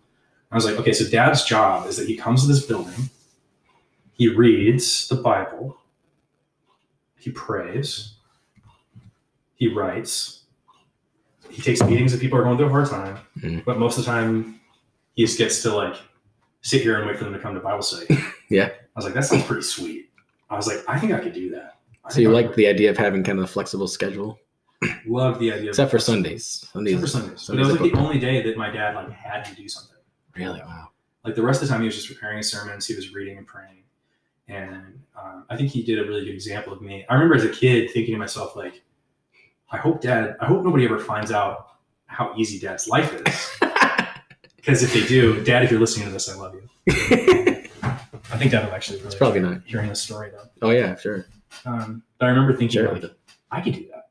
[0.50, 3.10] I was like, okay, so dad's job is that he comes to this building
[4.18, 5.78] he reads the Bible,
[7.16, 8.14] he prays,
[9.54, 10.42] he writes,
[11.50, 13.64] he takes meetings that people are going through a hard time, Mhm.
[13.64, 14.60] but most of the time
[15.14, 15.96] he just gets to like
[16.62, 18.06] sit here and wait for them to come to Bible study.
[18.50, 18.66] Yeah.
[18.68, 20.10] I was like, that sounds pretty sweet.
[20.48, 21.76] I was like, I think I could do that.
[22.04, 24.38] I So you like the idea of having kind of a flexible schedule,
[25.06, 26.66] love the idea, of except for Sundays.
[26.72, 26.94] Sundays.
[26.94, 27.30] Except for Sundays.
[27.32, 29.68] But Sundays it was like the only day that my dad like had to do
[29.68, 29.98] something.
[30.36, 30.60] Really?
[30.60, 30.88] Wow.
[31.24, 33.36] like the rest of the time he was just preparing his sermons he was reading
[33.36, 33.82] and praying
[34.46, 37.44] and um, i think he did a really good example of me i remember as
[37.44, 38.82] a kid thinking to myself like
[39.70, 41.72] i hope dad i hope nobody ever finds out
[42.06, 43.60] how easy dad's life is
[44.56, 46.62] because if they do dad if you're listening to this i love you
[48.32, 49.62] i think dad will actually really It's probably not.
[49.64, 51.26] hearing this story though Oh yeah, sure.
[51.66, 52.92] um, but i remember thinking Sure.
[52.92, 53.04] like
[53.50, 54.10] i could do that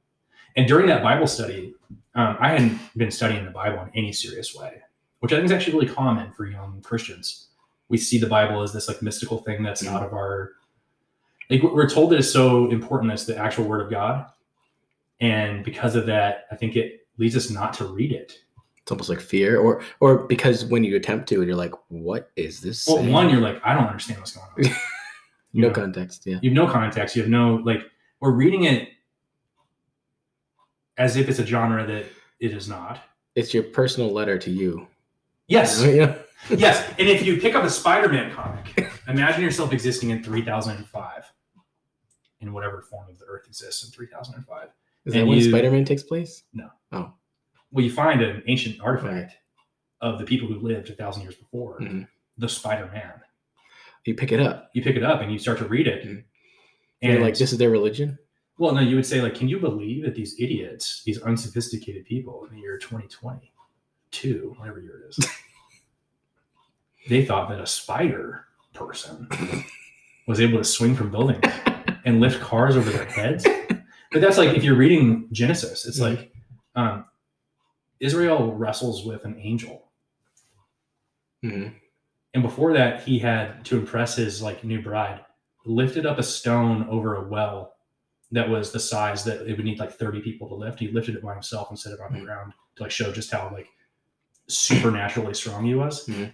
[0.56, 1.74] and during that bible study
[2.16, 4.82] um, i hadn't been studying the bible in any serious way
[5.20, 7.48] which i think is actually really common for young christians
[7.90, 9.92] we see the bible as this like mystical thing that's Mhm.
[9.94, 10.52] out of our
[11.50, 14.26] like we're told that it's so important that it's the actual word of god
[15.20, 18.38] and because of that i think it leads us not to read it
[18.82, 22.32] It's almost like fear, or or because when you attempt to, and you're like, "What
[22.36, 24.76] is this?" well saying?" one you're like i don't understand what's going on
[25.54, 25.74] no know?
[25.74, 26.26] context.
[26.26, 26.40] Yeah.
[26.42, 27.82] you have no context you have no like
[28.20, 28.90] we're reading it
[30.98, 32.06] as if it's a genre that
[32.40, 33.00] it is not
[33.36, 34.88] It's your personal letter to you.
[35.48, 36.16] yes Yeah.
[36.50, 41.32] yes and if you pick up a spider-man comic imagine yourself existing in 3005
[42.42, 44.70] in whatever form of the earth exists in 3005
[45.08, 46.44] Is that when you- Spider-Man takes place?
[46.54, 46.70] No.
[46.92, 47.14] Oh.
[47.72, 49.34] Well you find an ancient artifact
[50.02, 52.08] of the people who lived a thousand years before Mhm.
[52.38, 53.14] the spider-man
[54.06, 54.70] You pick it up.
[54.74, 56.24] you pick it up and you start to read it Mhm.
[57.02, 58.18] And And like this is their religion.
[58.58, 62.46] well, no, you would say like, can you believe that these idiots, these unsophisticated people
[62.46, 65.18] in the year 2022, whatever year it is,
[67.10, 69.28] they thought that a spider person
[70.28, 71.42] was able to swing from buildings
[72.06, 73.46] and lift cars over their heads.
[74.12, 76.02] But that's like if you're reading Genesis, it's Mhm.
[76.18, 76.34] like
[76.76, 77.06] um,
[78.00, 79.92] Israel wrestles with an angel,
[81.44, 81.74] Mhm.
[82.34, 85.26] and before that, he had to impress his like new bride,
[85.66, 87.74] lifted up a stone over a well
[88.32, 90.80] that was the size that it would need like 30 people to lift.
[90.80, 92.26] He lifted it by himself and set it on the Mhm.
[92.26, 93.70] ground to like show just how like
[94.48, 96.06] supernaturally strong he was.
[96.08, 96.32] Mhm.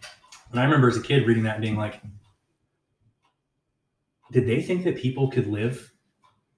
[0.52, 2.02] And I remember as a kid reading that and being like,
[4.32, 5.93] did they think that people could live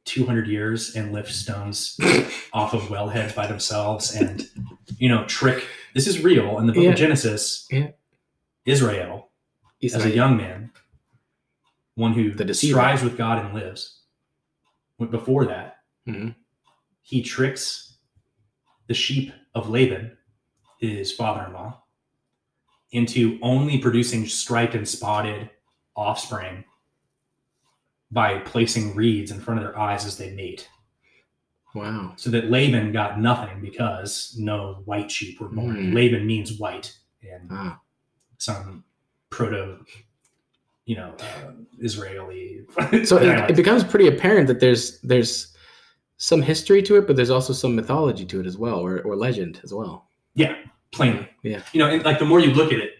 [0.05, 1.97] 200 years and lift stones
[2.53, 4.47] off of wellheads by themselves and,
[4.97, 5.67] you know, trick?
[5.93, 6.89] This is real in the book Yeah.
[6.91, 7.67] of Genesis.
[7.71, 7.91] Yeah.
[8.65, 9.29] Israel,
[9.83, 10.71] as a young man,
[11.95, 12.79] one who The deceiver.
[12.79, 14.01] strives with God and lives.
[14.97, 16.35] But before that, Mhm.
[17.01, 17.97] he tricks
[18.87, 20.17] the sheep of Laban,
[20.79, 21.81] his father-in-law,
[22.91, 25.49] into only producing striped and spotted
[25.95, 26.63] offspring
[28.11, 30.69] by placing reeds in front of their eyes as they mate.
[31.73, 32.13] Wow.
[32.15, 35.75] So that Laban got nothing because no white sheep were born.
[35.89, 35.93] Hmm.
[35.93, 37.79] Laban means white in Ah.
[38.37, 38.85] some
[39.29, 39.83] proto,
[40.85, 42.61] you know, uh, Israeli.
[43.03, 45.53] So it, it becomes pretty apparent that there's there's
[46.17, 49.17] some history to it, but there's also some mythology to it as well, or, or
[49.17, 50.07] legend as well.
[50.33, 50.55] Yeah,
[50.93, 51.27] plainly.
[51.43, 51.61] Yeah.
[51.73, 52.91] You know, and like the more you look at it,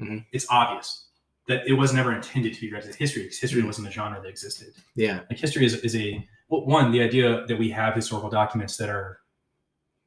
[0.00, 0.24] Mhm.
[0.30, 1.06] it's obvious
[1.48, 3.66] that it was never intended to be read as history because history Mhm.
[3.66, 4.74] wasn't a genre that existed.
[4.94, 5.20] Yeah.
[5.28, 8.88] Like history is, is a well, one, the idea that we have historical documents that
[8.90, 9.20] are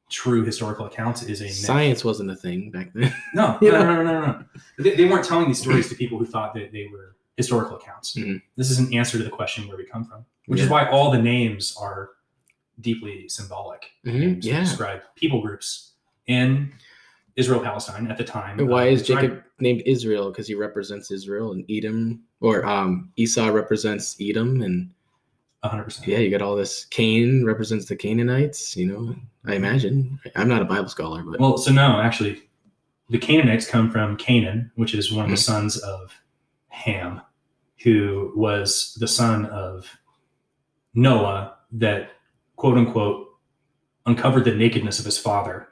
[0.09, 1.53] true historical accounts is a myth.
[1.55, 3.13] Science wasn't a thing back then.
[3.33, 4.45] No, no, no, no, no, no.
[4.77, 8.15] They, they weren't telling these stories to people who thought that they were historical accounts.
[8.15, 8.41] Mhm.
[8.55, 11.11] This is an answer to the question where we come from, which is why all
[11.11, 12.11] the names are
[12.79, 13.85] deeply symbolic.
[14.05, 14.59] Mhm, to yeah.
[14.59, 15.93] describe people groups
[16.27, 16.71] in
[17.35, 18.59] Israel Palestine at the time.
[18.59, 20.29] And why of is Jacob named Israel?
[20.31, 24.89] Because he represents Israel, and Edom, or um, Esau represents Edom, and
[25.63, 26.05] 100%.
[26.07, 26.85] yeah, you got all this.
[26.85, 28.77] Cain represents the Canaanites.
[28.77, 30.19] You know, I imagine.
[30.35, 32.43] I'm not a Bible scholar, but Well, so no, actually,
[33.09, 35.39] the Canaanites come from Canaan, which is one of the Mhm.
[35.45, 36.13] sons of
[36.69, 37.21] Ham,
[37.83, 39.89] who was the son of
[40.93, 42.11] Noah that,
[42.55, 43.27] quote unquote,
[44.05, 45.67] uncovered the nakedness of his father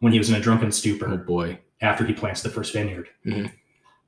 [0.00, 3.08] when he was in a drunken stupor oh boy, after he plants the first vineyard.
[3.26, 3.50] Mhm.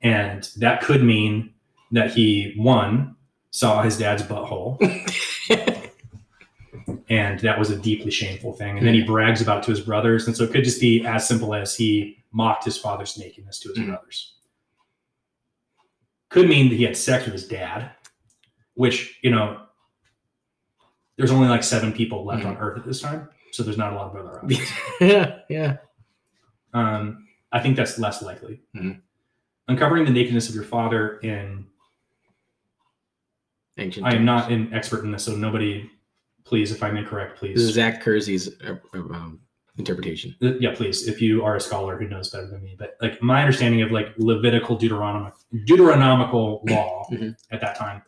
[0.01, 1.53] And that could mean
[1.91, 3.15] that he, one,
[3.51, 4.77] saw his dad's butthole,
[7.09, 8.77] and that was a deeply shameful thing.
[8.77, 10.27] And then he brags about it to his brothers.
[10.27, 13.69] And so it could just be as simple as he mocked his father's nakedness to
[13.69, 13.87] his Mhm.
[13.87, 14.33] brothers.
[16.29, 17.91] Could mean that he had sex with his dad,
[18.75, 19.61] which, you know,
[21.15, 22.47] there's only like seven people left Mhm.
[22.49, 23.29] on earth at this time.
[23.57, 24.71] So there's not a lot of other options.
[25.01, 25.77] yeah, yeah.
[26.75, 28.61] Um, I think that's less likely.
[28.75, 29.01] Mhm.
[29.67, 31.65] Uncovering the nakedness of your father in
[33.79, 34.05] Ancient.
[34.05, 34.25] I am times.
[34.25, 35.89] not an expert in this, so nobody,
[36.45, 37.55] please, if I'm incorrect, please.
[37.55, 39.39] This is Zach Kerzee's uh, uh, um,
[39.79, 40.35] interpretation.
[40.41, 42.75] Uh, yeah, please, if you are a scholar who knows better than me.
[42.77, 45.33] But like my understanding of like Levitical Deuteronomic
[45.65, 47.35] Deuteronomical law Mhm.
[47.49, 48.03] at that time,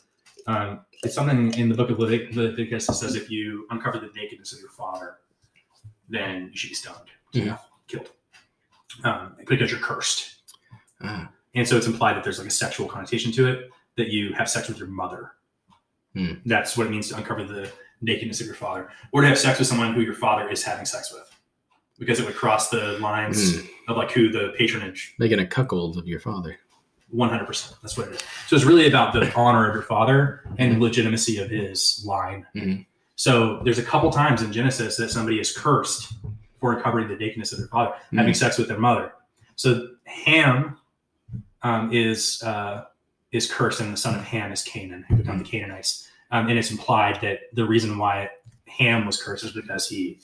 [0.45, 4.11] um, it's something in the book of Levit- Leviticus that says if you uncover the
[4.15, 5.17] nakedness of your father,
[6.09, 6.75] then you should be
[7.39, 7.45] Mhm.
[7.45, 8.09] death, killed,
[9.03, 10.41] um, because you're cursed.
[11.01, 14.33] Ah, And so it's implied that there's like a sexual connotation to it that you
[14.33, 15.31] have sex with your mother.
[16.13, 16.33] Hmm.
[16.45, 19.59] That's what it means to uncover the nakedness of your father, or to have sex
[19.59, 21.29] with someone who your father is having sex with,
[21.97, 23.65] because it would cross the lines hmm.
[23.87, 25.15] of like who the patronage.
[25.19, 26.59] Making a cuckold of your father.
[27.13, 27.81] 100%.
[27.81, 28.23] That's what it is.
[28.47, 32.45] So it's really about the honor of your father and the legitimacy of his line.
[32.55, 32.85] Mhm.
[33.19, 36.13] So there's a couple times in Genesis that somebody is cursed
[36.61, 39.11] for uncovering the nakedness of their father, having sex with their mother.
[39.57, 40.77] So Ham
[41.61, 42.85] um, is uh,
[43.33, 46.07] is cursed, and the son of Ham is Canaan, who become the Canaanites.
[46.31, 48.29] Um, and it's implied that the reason why
[48.67, 50.19] Ham was cursed is because he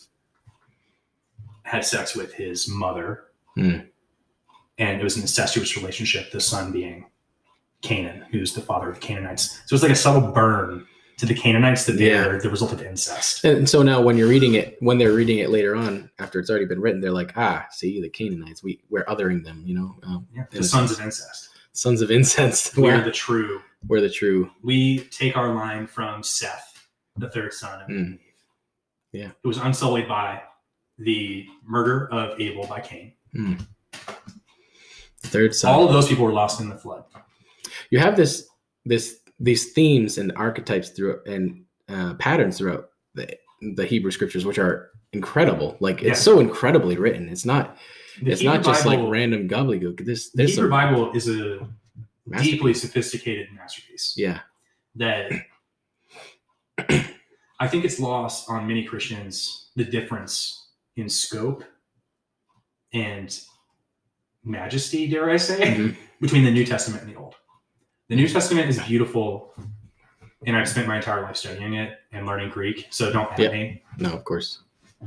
[1.63, 3.79] had sex with his mother, Hmm.
[4.77, 6.31] and it was an incestuous relationship.
[6.31, 7.07] The son being
[7.81, 9.59] Canaan, who's the father of the Canaanites.
[9.65, 13.43] So it's like a subtle burn to the Canaanites that they're the result of incest.
[13.45, 16.49] And so now, when you're reading it, when they're reading it later on, after it's
[16.49, 19.95] already been written, they're like, ah, see, the Canaanites, we we're othering them, you know,
[20.03, 21.49] um, Yeah, the sons of incest.
[21.71, 22.77] sons of incest.
[22.77, 23.61] We're the true.
[23.87, 24.49] we're the true.
[24.63, 28.13] We take our line from Seth, the third son of Mm.
[28.13, 28.19] Eve,
[29.13, 30.41] Yeah, who was unsullied by
[30.97, 33.13] the murder of Abel by Cain.
[35.19, 35.73] Third son.
[35.73, 37.03] All of those people were lost in the flood.
[37.89, 38.47] you have this
[38.85, 43.27] this these themes and archetypes through and uh, patterns throughout the
[43.75, 45.77] the Hebrew scriptures, which are incredible.
[45.79, 46.13] Like it's Yeah.
[46.33, 47.29] so incredibly written.
[47.29, 47.77] It's not.
[48.21, 50.05] The it's not just Bible- like random gobbledygook.
[50.05, 51.67] This The Hebrew some Bible is a
[52.41, 54.13] deeply sophisticated masterpiece.
[54.17, 54.39] Yeah.
[54.95, 55.31] that
[57.59, 61.63] I think it's lost on many Christians the difference in scope
[62.93, 63.37] and
[64.43, 65.95] majesty, dare I say, Mhm.
[66.21, 67.35] between the New Testament and the Old.
[68.07, 69.53] The New Testament is beautiful,
[70.45, 73.51] and I've spent my entire life studying it and learning Greek, so don't at Yeah.
[73.51, 73.81] me.
[73.97, 74.59] No, of course.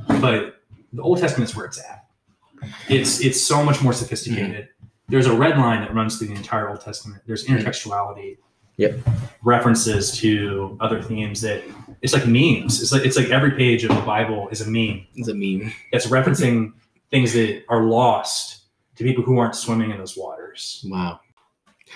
[0.07, 0.61] But
[0.93, 2.05] the Old Testament's where it's at.
[2.89, 4.67] It's it's so much more sophisticated.
[5.07, 7.21] There's a red line that runs through the entire Old Testament.
[7.25, 8.37] There's intertextuality.
[8.77, 8.99] Yep.
[9.43, 11.63] References to other themes that
[12.01, 12.81] it's like memes.
[12.81, 15.05] It's like it's like every page of the Bible is a meme.
[15.15, 15.71] It's a meme.
[15.91, 16.73] It's referencing
[17.11, 18.63] things that are lost
[18.95, 20.85] to people who aren't swimming in those waters.
[20.87, 21.21] Wow.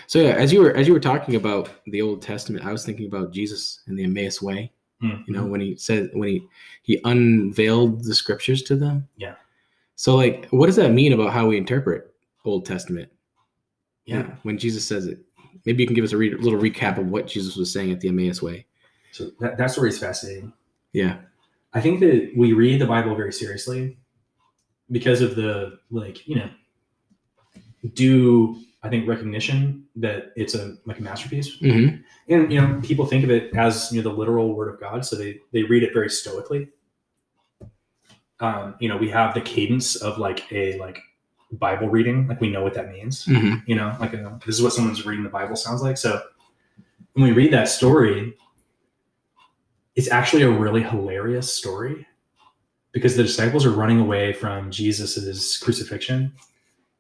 [0.08, 2.86] So yeah, as you were as you were talking about the Old Testament, I was
[2.86, 4.72] thinking about Jesus and the Emmaus Way.
[5.02, 5.28] Mm.
[5.28, 6.48] You know, when he said when he
[6.84, 9.08] he unveiled the scriptures to them.
[9.18, 9.36] Yeah.
[9.96, 12.14] So like, what does that mean about how we interpret
[12.46, 13.12] Old Testament?
[14.06, 14.24] Yeah.
[14.44, 15.20] When Jesus says it,
[15.66, 18.02] maybe you can give us a re- little recap of what Jesus was saying at
[18.02, 18.66] the Emmaus Way.
[19.12, 20.52] So that, that story is fascinating.
[20.92, 21.20] Yeah.
[21.74, 23.98] I think that we read the Bible very seriously
[24.92, 26.50] because of the like, you know,
[27.94, 31.56] due I think recognition that it's a like a masterpiece.
[31.58, 31.88] hmm
[32.28, 35.06] And you know, people think of it as you know the literal word of God,
[35.06, 36.70] so they they read it very stoically.
[38.40, 41.00] Um, you know, we have the cadence of like a like
[41.54, 43.24] Bible reading, like we know what that means.
[43.26, 45.98] hmm You know, like a, this is what someone's reading the Bible sounds like.
[45.98, 46.22] So
[47.14, 48.36] when we read that story,
[49.96, 52.06] it's actually a really hilarious story
[52.92, 56.34] because the disciples are running away from Jesus's crucifixion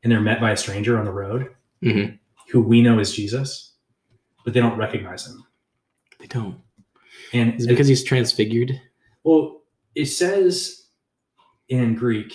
[0.03, 1.49] and they're met by a stranger on the road
[1.83, 2.05] hmm
[2.51, 3.73] who we know is Jesus,
[4.43, 5.43] but they don't recognize him.
[6.19, 6.59] They don't.
[7.31, 8.79] And Is it because he's transfigured?
[9.23, 9.61] well,
[9.95, 10.87] it says
[11.69, 12.33] in Greek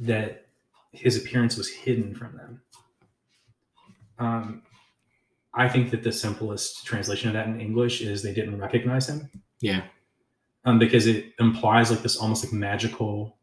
[0.00, 0.46] that
[0.92, 2.62] his appearance was hidden from them.
[4.18, 4.62] Um,
[5.54, 9.28] I think that the simplest translation of that in English is they didn't recognize him.
[9.60, 9.82] Yeah.
[10.64, 13.36] um, because it implies like this almost like magical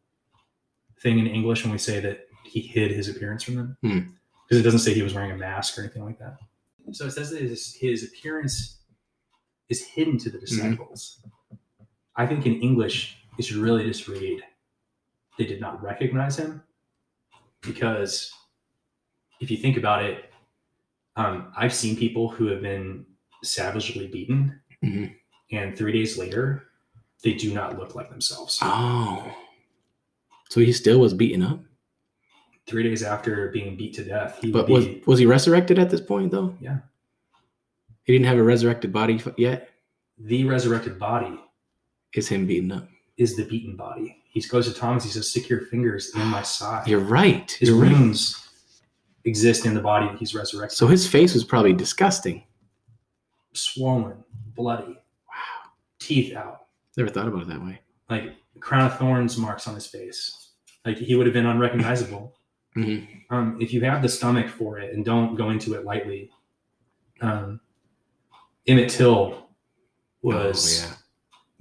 [1.01, 3.77] thing in English when we say that he hid his appearance from them.
[3.81, 3.99] Hmm.
[4.47, 6.37] Because it doesn't say he was wearing a mask or anything like that.
[6.93, 8.77] So it says that his, his appearance
[9.67, 11.19] is hidden to the disciples.
[12.15, 14.41] I think in English, it should really just read,
[15.37, 16.63] they did not recognize him.
[17.61, 18.31] Because
[19.41, 20.31] if you think about it,
[21.17, 23.05] um, I've seen people who have been
[23.43, 25.13] savagely beaten, Mhm.
[25.51, 26.69] and three days later,
[27.23, 28.59] they do not look like themselves.
[28.61, 29.35] Oh.
[30.49, 31.59] So he still was beaten up,
[32.67, 35.79] Three days after being beat to death, he but would was be, was he resurrected
[35.79, 36.55] at this point though?
[36.59, 36.79] Yeah.
[38.03, 39.69] He didn't have a resurrected body yet.
[40.17, 41.39] the resurrected body
[42.13, 42.87] Is him beaten up?
[43.17, 44.17] is the beaten body.
[44.29, 46.87] He goes to Thomas, he says, Stick your fingers in my side.
[46.87, 47.49] You're right.
[47.51, 47.91] His You're right.
[47.91, 48.47] wounds
[49.25, 50.77] exist in the body that he's resurrected.
[50.77, 52.43] So his face was probably disgusting.
[53.53, 54.23] swollen,
[54.55, 54.85] bloody,
[55.27, 55.71] Wow.
[55.99, 57.79] teeth out, Never thought about it that way.
[58.09, 60.49] like crown of thorns marks on his face.
[60.85, 62.33] Like he would have been unrecognizable.
[62.73, 62.99] Hmm
[63.29, 66.31] um, if you have the stomach for it and don't go into it lightly,
[67.21, 67.59] um,
[68.67, 69.49] Emmett Till
[70.21, 70.95] was Oh,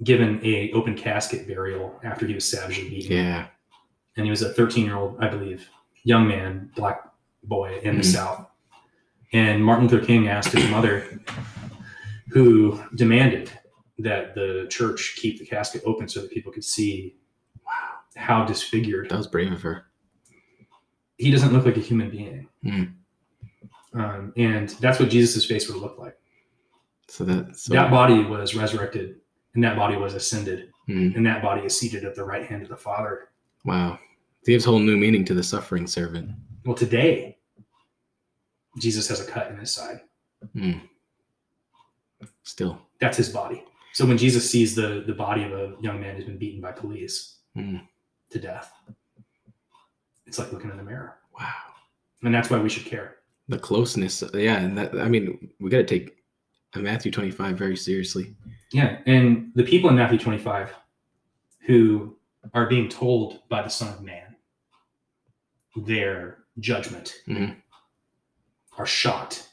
[0.03, 3.47] given a open casket burial after he was savagely beaten, yeah.
[4.15, 5.67] and he was a 13 year old, I believe,
[6.03, 7.01] young man, black
[7.43, 8.13] boy in the Mhm.
[8.13, 8.47] South.
[9.33, 11.19] And Martin Luther King asked his mother,
[12.29, 13.51] who demanded
[13.99, 17.17] that the church keep the casket open so that people could see
[17.65, 17.71] Wow.
[18.15, 19.86] how disfigured That was brave of her.
[21.17, 22.47] He doesn't look like a human being.
[22.63, 22.93] Mm.
[23.93, 26.17] Um, and that's what Jesus' face would look like.
[27.07, 29.15] So that so that body was resurrected,
[29.55, 31.15] and that body was ascended, Mm.
[31.15, 33.29] and that body is seated at the right hand of the Father.
[33.65, 33.99] wow.
[34.43, 36.31] It gives whole new meaning to the suffering servant.
[36.65, 37.37] Well, today,
[38.79, 39.99] Jesus has a cut in his side.
[40.55, 40.79] Mm.
[42.43, 42.79] Still.
[43.01, 43.63] That's his body.
[43.93, 46.71] So when Jesus sees the, the body of a young man who's been beaten by
[46.71, 47.81] police Mm.
[48.29, 48.71] to death,
[50.27, 51.15] it's like looking in the mirror.
[51.39, 51.53] Wow.
[52.23, 53.15] And that's why we should care.
[53.47, 54.23] The closeness.
[54.33, 56.17] Yeah, and that I mean, we got to take
[56.75, 58.35] Matthew 25 very seriously.
[58.71, 58.99] Yeah.
[59.05, 60.73] And the people in Matthew 25
[61.65, 62.15] who
[62.53, 64.35] are being told by the Son of Man
[65.75, 67.55] their judgment Mhm.
[68.77, 69.49] are shocked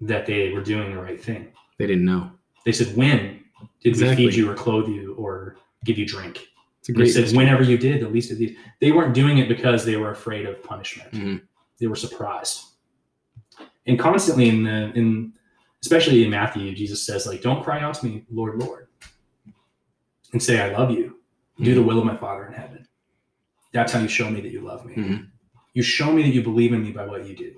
[0.00, 1.52] that they were doing the right thing.
[1.78, 2.30] They didn't know.
[2.64, 3.42] They said, When
[3.82, 4.26] did Exactly.
[4.26, 6.46] we feed you or clothe you or give you drink?
[6.80, 7.36] It's a great said.
[7.36, 8.56] Whenever you did, the least of these.
[8.80, 11.12] They weren't doing it because they were afraid of punishment.
[11.12, 11.42] Mhm.
[11.78, 12.64] They were surprised.
[13.86, 15.32] And constantly in the in
[15.82, 18.88] especially in Matthew, Jesus says, like, don't cry out to me, Lord, Lord,
[20.32, 21.16] and say, I love you.
[21.58, 22.86] Do the will of my Father in heaven.
[23.72, 24.94] That's how you show me that you love me.
[24.94, 25.26] Mhm.
[25.74, 27.52] You show me that you believe in me by what you do.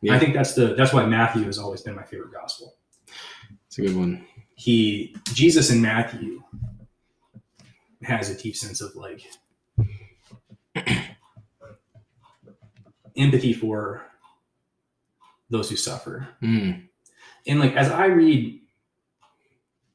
[0.00, 0.14] Yeah.
[0.14, 2.76] I think that's the that's why Matthew has always been my favorite gospel.
[3.66, 4.24] It's a good one.
[4.54, 6.42] He Jesus in Matthew
[8.06, 9.22] has a deep sense of like
[13.16, 14.02] empathy for
[15.50, 16.28] those who suffer.
[16.42, 16.88] Mm.
[17.46, 18.60] And like as I read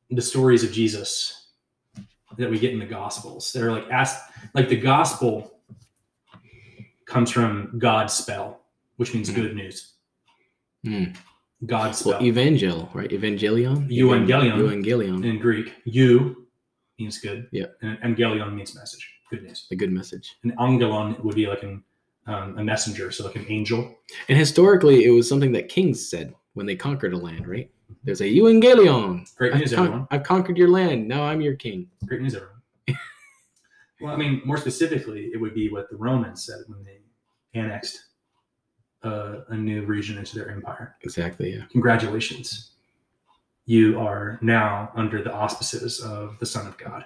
[0.09, 1.49] the stories of Jesus
[2.38, 5.59] that we get in the gospels, they're like asked like the gospel
[7.05, 8.62] comes from God's spell,
[8.97, 9.36] which means Mm.
[9.36, 9.93] good news.
[10.86, 11.16] Mm.
[11.66, 12.14] God's spell.
[12.14, 13.09] Well, evangel, right?
[13.09, 13.88] Evangelion.
[13.89, 14.57] Evangelion.
[14.57, 15.24] Evangelion.
[15.26, 16.40] in Greek, you
[17.01, 17.47] means good.
[17.51, 17.65] Yeah.
[17.81, 19.67] And angelion means message, good news.
[19.71, 20.37] A good message.
[20.43, 21.83] And angelon would be like an
[22.27, 23.97] um, a messenger, so like an angel.
[24.29, 27.69] And historically, it was something that kings said when they conquered a land, right?
[28.03, 29.35] There's a Evangelion.
[29.35, 30.07] Great I've, news, con- everyone.
[30.11, 31.07] I've conquered your land.
[31.07, 31.89] Now I'm your king.
[32.05, 32.61] Great news, everyone.
[34.01, 36.99] well, I mean, more specifically, it would be what the Romans said when they
[37.53, 37.99] annexed
[39.03, 40.95] uh, a new region into their empire.
[41.01, 41.53] Exactly.
[41.53, 41.63] Yeah.
[41.71, 42.70] Congratulations.
[43.66, 47.05] You are now under the auspices of the Son of God.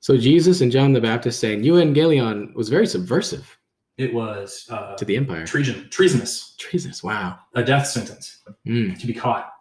[0.00, 3.58] So Jesus and John the Baptist saying Evangelion was very subversive
[3.98, 5.46] It was uh, to the empire.
[5.46, 7.02] treason, treasonous, Treasonous.
[7.02, 7.38] Wow.
[7.54, 8.42] a death sentence.
[8.66, 8.98] Mm.
[8.98, 9.52] to be caught.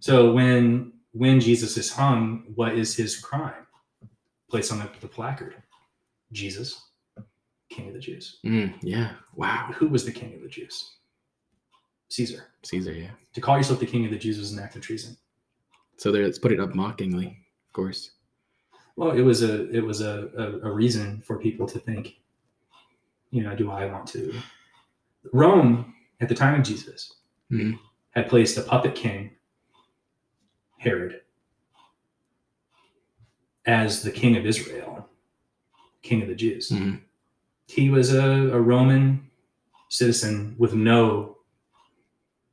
[0.00, 3.66] So when when Jesus is hung, what is his crime?
[4.50, 5.54] Placed on the, the placard.
[6.32, 6.80] Jesus,
[7.70, 8.38] King of the Jews.
[8.44, 8.74] Mm.
[8.82, 9.12] Yeah.
[9.34, 9.70] Wow.
[9.76, 10.96] Who was the King of the Jews?
[12.08, 12.44] Caesar.
[12.66, 12.92] Caesar.
[12.92, 13.10] Yeah.
[13.34, 15.16] To call yourself the King of the Jews was an act of treason.
[15.96, 17.26] So there, let's put it up mockingly,
[17.68, 18.10] of course.
[18.96, 22.16] Well, it was a it was a, a, a reason for people to think,
[23.30, 24.34] you know, do I want to?
[25.32, 27.12] Rome at the time of Jesus
[27.50, 27.78] Mhm.
[28.10, 29.30] had placed a puppet king,
[30.78, 31.20] Herod,
[33.66, 35.08] as the king of Israel,
[36.02, 36.70] king of the Jews.
[36.70, 37.00] Mhm.
[37.66, 39.28] He was a, a Roman
[39.88, 41.35] citizen with no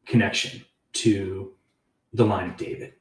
[0.05, 1.53] connection to
[2.13, 2.93] the line of David.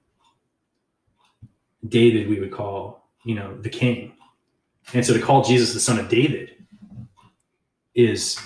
[1.87, 4.13] David, we would call, you know, the king.
[4.95, 6.65] And so to call Jesus the son of David
[7.95, 8.39] is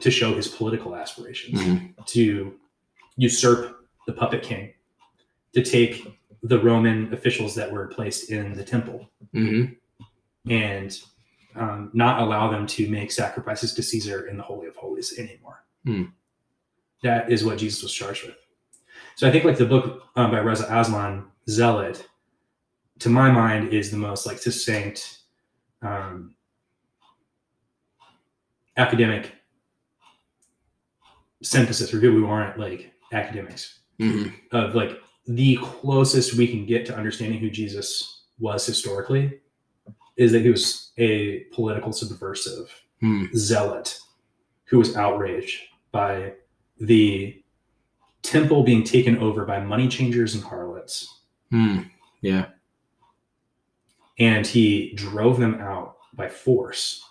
[0.00, 2.06] to show his political aspirations, Mhm.
[2.06, 2.58] to
[3.16, 4.72] usurp the puppet king,
[5.52, 9.76] to take the Roman officials that were placed in the temple Mhm.
[10.48, 11.00] and
[11.56, 15.64] um, not allow them to make sacrifices to Caesar in the Holy of Holies anymore.
[15.84, 16.06] Hmm.
[17.04, 18.34] That is what Jesus was charged with.
[19.14, 22.08] So I think like the book um, by Reza Aslan, Zealot,
[23.00, 25.18] to my mind is the most like succinct
[25.82, 26.34] um,
[28.78, 29.32] academic
[31.42, 34.32] synthesis for people who aren't like academics Mhm.
[34.52, 39.40] of like the closest we can get to understanding who Jesus was historically
[40.16, 43.26] is that he was a political subversive Hmm.
[43.36, 43.98] zealot
[44.64, 45.60] who was outraged
[45.92, 46.32] by
[46.78, 47.42] the
[48.22, 51.20] temple being taken over by money changers and harlots
[51.50, 51.82] Hmm.
[52.20, 52.46] Yeah.
[54.18, 57.04] and he drove them out by force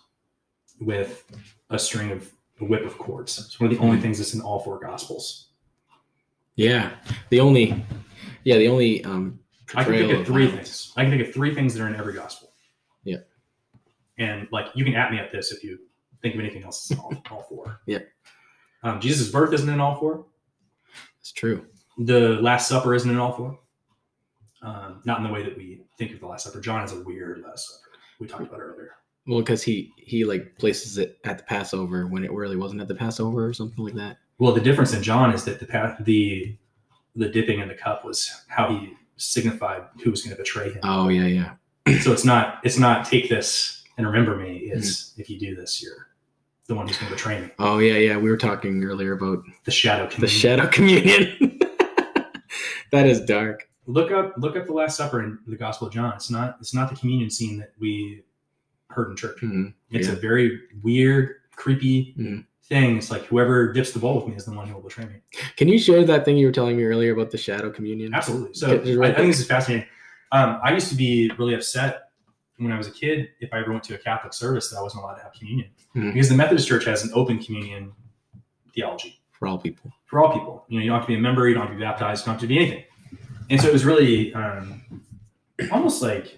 [0.79, 1.23] with
[1.69, 4.41] a string of a whip of cords it's one of the only things that's in
[4.41, 5.47] all four gospels
[6.55, 6.91] Yeah.
[7.29, 7.83] The only,
[8.43, 9.39] yeah, the only um,
[9.75, 10.69] I can think portrayal of three violence.
[10.69, 10.93] things.
[10.97, 12.49] I can think of three things that are in every gospel.
[13.03, 13.21] Yeah.
[14.19, 15.79] And like you can at me at this if you
[16.21, 17.79] think of anything else that's in all, all four.
[17.87, 17.99] Yeah.
[18.83, 20.25] Um, Jesus' birth isn't in all four.
[21.19, 21.65] It's true.
[21.97, 23.59] The Last Supper isn't in all four.
[24.61, 26.59] Um, not in the way that we think of the Last Supper.
[26.61, 27.97] John has a weird Last Supper.
[28.19, 28.91] We talked about earlier.
[29.25, 32.87] Well, because he he like places it at the Passover when it really wasn't at
[32.89, 34.17] the Passover or something like that.
[34.37, 36.57] Well, the difference in John is that the the
[37.15, 40.79] the dipping in the cup was how he signified who was going to betray him.
[40.83, 41.53] Oh yeah,
[41.85, 41.99] yeah.
[42.01, 44.57] so it's not it's not take this and remember me.
[44.57, 45.21] It's Mm-hmm.
[45.21, 46.07] if you do this, you're
[46.67, 47.49] the one who's going to betray me.
[47.59, 48.17] Oh yeah, yeah.
[48.17, 51.59] We were talking earlier about The shadow the shadow communion.
[52.91, 53.67] that is dark.
[53.85, 56.13] look up look up the Last Supper in the Gospel of John.
[56.15, 58.23] It's not it's not the communion scene that we
[58.89, 59.39] heard in church.
[59.41, 59.73] Mhm.
[59.91, 60.13] It's Yeah.
[60.13, 62.45] a very weird, creepy Mhm.
[62.63, 62.97] thing.
[62.97, 65.15] It's like whoever dips the bowl with me is the one who will betray me.
[65.57, 68.13] Can you share that thing you were telling me earlier about the shadow communion?
[68.13, 68.53] Absolutely.
[68.53, 69.87] So I, I think this is fascinating.
[70.31, 72.09] Um, I used to be really upset
[72.57, 74.81] when I was a kid if I ever went to a Catholic service that I
[74.81, 76.13] wasn't allowed to have communion Mhm.
[76.13, 77.93] because the Methodist Church has an open communion
[78.73, 79.91] theology For all people.
[80.05, 80.65] for all people.
[80.69, 82.21] You know, you don't have to be a member, you don't have to be baptized,
[82.21, 82.83] you don't have to be anything.
[83.49, 84.81] And so it was really um,
[85.71, 86.37] almost like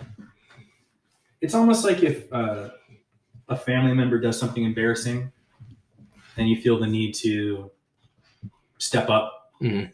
[1.41, 2.70] it's almost like if uh,
[3.49, 5.32] a family member does something embarrassing,
[6.38, 7.70] and you feel the need to
[8.80, 9.91] step up Mhm.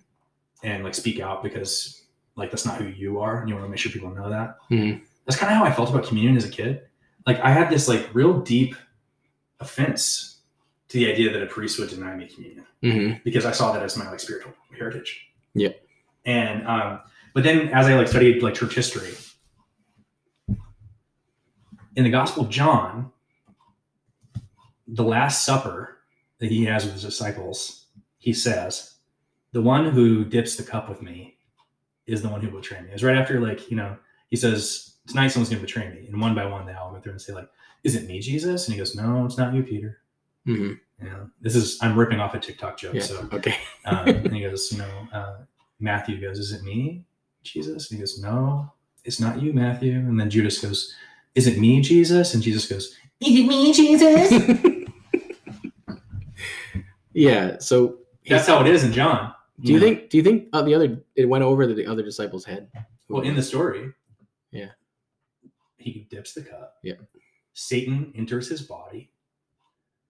[0.64, 2.04] and like speak out because
[2.36, 4.58] like that's not who you are, and you want to make sure people know that.
[4.70, 5.02] Mhm.
[5.26, 6.82] That's kind of how I felt about communion as a kid.
[7.26, 8.76] Like I had this like real deep
[9.60, 10.40] offense
[10.90, 13.84] to the idea that a priest would deny me communion hmm because I saw that
[13.84, 15.28] as my like spiritual heritage.
[15.54, 15.70] Yeah.
[16.26, 17.00] And um,
[17.34, 19.14] but then as I like studied like church history,
[21.96, 23.12] in the Gospel of John,
[24.88, 26.00] the Last Supper
[26.40, 27.86] that he has with his disciples,
[28.18, 28.96] he says,
[29.52, 31.38] "The one who dips the cup with me
[32.08, 33.98] is the one who will betray me." It's right after like you know
[34.30, 37.00] he says, "Tonight someone's going to betray me," and one by one they all go
[37.00, 37.50] through and say like,
[37.84, 40.00] "Is it me, Jesus?" And he goes, "No, it's not you, Peter."
[40.46, 43.02] hmm You know, this is I'm ripping off a TikTok joke, Yeah.
[43.04, 43.56] so Okay.
[43.86, 45.38] um, and he goes, you know, uh,
[45.80, 47.04] Matthew goes, is it me,
[47.44, 47.90] Jesus?
[47.90, 48.72] And he goes, no,
[49.04, 49.94] it's not you, Matthew.
[49.94, 50.94] And then Judas goes,
[51.36, 52.34] is it me, Jesus?
[52.34, 54.32] And Jesus goes, is it me, Jesus?
[57.14, 57.58] yeah.
[57.60, 57.98] So
[58.28, 59.34] That's how it is in John.
[59.62, 59.86] Do you know?
[59.86, 60.10] think?
[60.10, 62.70] Do you think uh, the other it went over the other disciples' head?
[63.10, 63.92] Well, in the story,
[64.52, 64.70] Yeah.
[65.82, 66.76] He dips the cup.
[66.84, 66.94] Yeah.
[67.54, 69.12] Satan enters his body.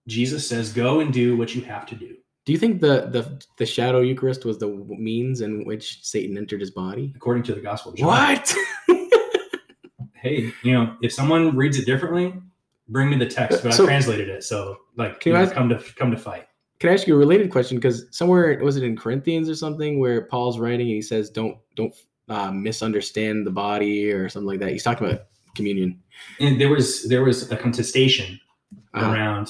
[0.07, 2.15] Jesus says, "Go and do what you have to do."
[2.45, 6.59] Do you think the the the shadow Eucharist was the means in which Satan entered
[6.59, 7.13] his body?
[7.15, 8.07] According to the Gospel of John.
[8.07, 8.55] What?
[10.13, 12.31] Hey, you know, if someone reads it differently,
[12.89, 13.63] bring me the text.
[13.63, 16.17] But So- I translated it, so like, Can you know, ask- come to come to
[16.17, 16.47] fight.
[16.79, 17.77] Can I ask you a related question?
[17.77, 21.57] Because somewhere was it in Corinthians or something where Paul's writing and he says, "Don't
[21.75, 21.93] don't
[22.29, 24.69] uh, misunderstand the body" or something like that.
[24.71, 25.21] He's talking about
[25.55, 26.01] communion.
[26.39, 28.39] and there was there was a contestation
[28.93, 29.47] Uh, around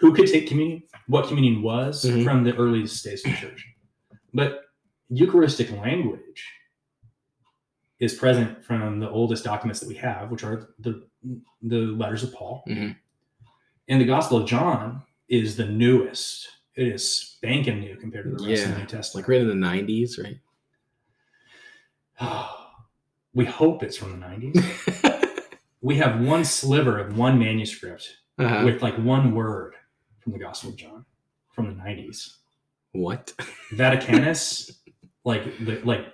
[0.00, 2.24] who could take communion, what communion was Mhm.
[2.24, 3.60] from the earliest days of the church.
[4.34, 4.50] But
[5.10, 6.40] Eucharistic language
[7.98, 10.92] is present from the oldest documents that we have, which are the
[11.62, 12.62] the letters of Paul.
[12.68, 12.96] Mhm.
[13.88, 16.48] And the Gospel of John is the newest.
[16.76, 19.14] It is spanking new compared to the rest of the Yeah, New Testament.
[19.24, 20.38] like right in the '90s, right?
[23.34, 24.54] we hope it's from the 90s.
[25.80, 29.74] we have one sliver of one manuscript uh with like one word
[30.20, 31.04] from the Gospel of John
[31.52, 32.34] from the 90s.
[32.92, 33.32] What?
[33.72, 34.70] Vaticanus,
[35.24, 36.06] like the like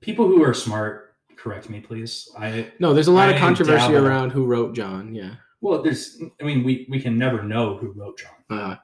[0.00, 2.28] people who are smart, correct me, please.
[2.38, 5.14] I No, there's a lot of controversy around who wrote John.
[5.14, 5.34] Yeah.
[5.60, 8.58] well, there's I mean, we we can never know who wrote John.
[8.58, 8.76] Uh,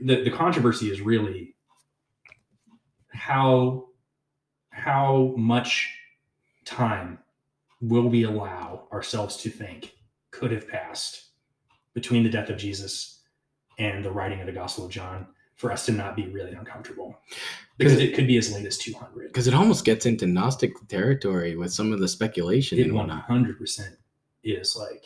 [0.00, 1.54] The the controversy is really
[3.08, 3.88] how
[4.70, 5.94] how much
[6.64, 7.18] time
[7.82, 9.92] will we allow ourselves to think
[10.30, 11.24] could have passed
[11.94, 13.20] between the death of Jesus
[13.78, 15.26] and the writing of the Gospel of John
[15.56, 17.18] for us to not be really uncomfortable
[17.76, 21.56] because it could be as late as 200 because it almost gets into Gnostic territory
[21.56, 23.80] with some of the speculation it and 100%
[24.44, 25.04] is like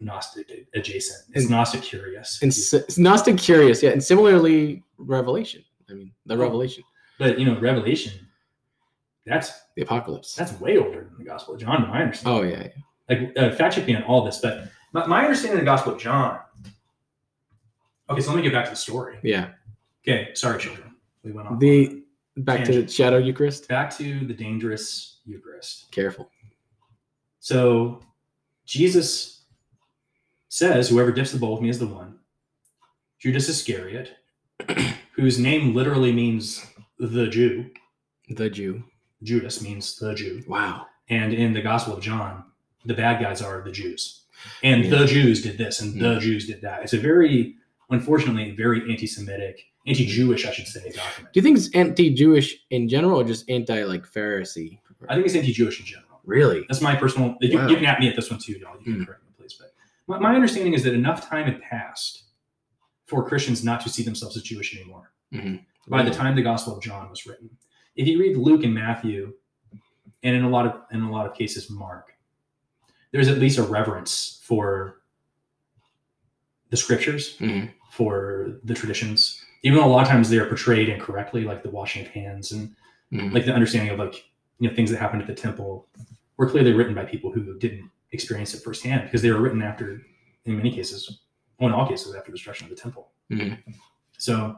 [0.00, 1.24] Gnostic adjacent.
[1.34, 2.42] It's And- Gnostic curious.
[2.42, 5.64] And Gnostic curious, yeah, and similarly Revelation.
[5.88, 6.36] I mean, the.
[6.36, 6.82] Revelation,
[7.18, 8.12] but you know, Revelation,
[9.26, 10.34] that's the Apocalypse.
[10.34, 12.42] that's way older than the Gospel of John, to my understanding.
[12.42, 12.68] oh yeah, yeah.
[13.08, 15.92] Like uh, fact check me on all this, but my, my understanding of the Gospel
[15.94, 16.38] of John.
[18.10, 19.18] Okay, so let me get back to the story.
[19.22, 19.50] yeah.
[20.06, 20.94] Okay, sorry, children.
[21.22, 21.58] We went off.
[21.58, 22.02] The- on
[22.44, 23.68] Back to the Shadow Eucharist.
[23.68, 25.90] back to the dangerous Eucharist.
[25.92, 26.30] Careful.
[27.40, 28.00] So
[28.64, 29.42] Jesus
[30.48, 32.18] says, Whoever dips the bowl with me is the one.
[33.18, 34.12] Judas Iscariot,
[35.12, 36.64] whose name literally means
[36.98, 37.70] the Jew,
[38.30, 38.82] The Jew.
[39.22, 40.42] Judas means the Jew.
[40.46, 40.86] Wow.
[41.08, 42.44] And in the Gospel of John,
[42.84, 44.22] the bad guys are the Jews.
[44.62, 44.90] And Yeah.
[44.98, 46.20] the Jews did this and the Mm.
[46.20, 46.82] Jews did that.
[46.82, 47.56] It's a very,
[47.90, 51.32] unfortunately, very anti Semitic, anti Jewish, I should say, document.
[51.32, 54.78] Do you think it's anti-Jewish in general, or just anti like Pharisee?
[55.08, 56.20] I think it's anti Jewish in general.
[56.24, 56.64] Really?
[56.68, 57.36] That's my personal.
[57.40, 57.68] You, Wow.
[57.68, 58.76] you can at me at this one too, y'all.
[58.78, 59.06] You can Mm.
[59.06, 59.54] correct me, please.
[59.58, 59.72] But
[60.06, 62.24] my, my understanding is that enough time had passed
[63.06, 65.12] for Christians not to see themselves as Jewish anymore.
[65.32, 65.64] Mhm.
[65.88, 67.50] By the time the Gospel of John was written,
[67.96, 69.34] if you read Luke and Matthew,
[70.22, 72.14] and in a lot of in a lot of cases Mark,
[73.10, 75.02] there's at least a reverence for
[76.70, 77.70] the scriptures, Mhm.
[77.90, 79.44] for the traditions.
[79.62, 82.52] Even though a lot of times they are portrayed incorrectly, like the washing of hands
[82.52, 82.74] and
[83.12, 83.32] Mhm.
[83.32, 84.24] like the understanding of like
[84.58, 85.88] you know things that happened at the temple
[86.36, 90.00] were clearly written by people who didn't experience it firsthand because they were written after
[90.44, 91.20] in many cases
[91.58, 93.58] well in all cases after the destruction of the temple Mhm.
[94.18, 94.56] so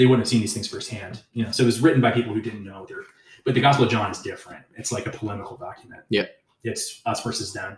[0.00, 1.50] they wouldn't have seen these things firsthand you know.
[1.50, 3.02] So it was written by people who didn't know their
[3.44, 4.64] but the gospel of john is different.
[4.76, 6.02] It's like a polemical document.
[6.08, 6.24] Yeah.
[6.64, 7.76] it's us versus them.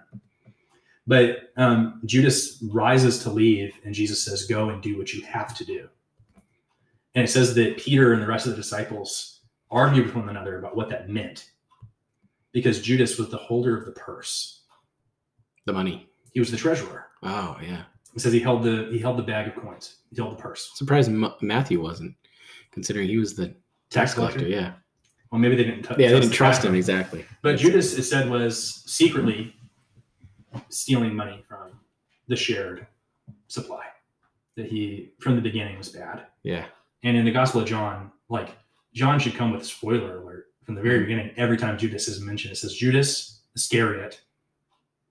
[1.05, 5.57] But um, judas rises to leave and jesus says go and do what you have
[5.59, 5.89] to do.
[7.17, 10.59] And it says that peter and the rest of the disciples argued with one another
[10.61, 11.51] about what that meant
[12.53, 14.61] because judas was the holder of the purse.
[15.67, 16.09] The money.
[16.33, 17.07] he was the treasurer.
[17.25, 17.83] Oh yeah.
[18.15, 20.71] It says he held the he held the bag of coins he held the purse
[20.75, 22.15] Surprised M- Matthew wasn't,
[22.71, 23.55] considering he was the
[23.91, 24.47] tax collector.
[24.49, 24.73] Yeah,
[25.31, 25.83] Well, maybe they didn't.
[25.83, 27.25] t- yeah, they didn't the trust him exactly.
[27.43, 29.55] But Judas, it said, was secretly
[30.69, 31.73] stealing money from
[32.29, 32.87] the shared
[33.49, 33.85] supply.
[34.57, 36.27] That he, from the beginning, was bad.
[36.43, 36.67] Yeah,
[37.05, 38.51] And in the Gospel of John, like
[38.93, 41.03] John should come with spoiler alert from the very Mhm.
[41.05, 41.35] beginning.
[41.39, 44.21] Every time Judas is mentioned, it says Judas Iscariot,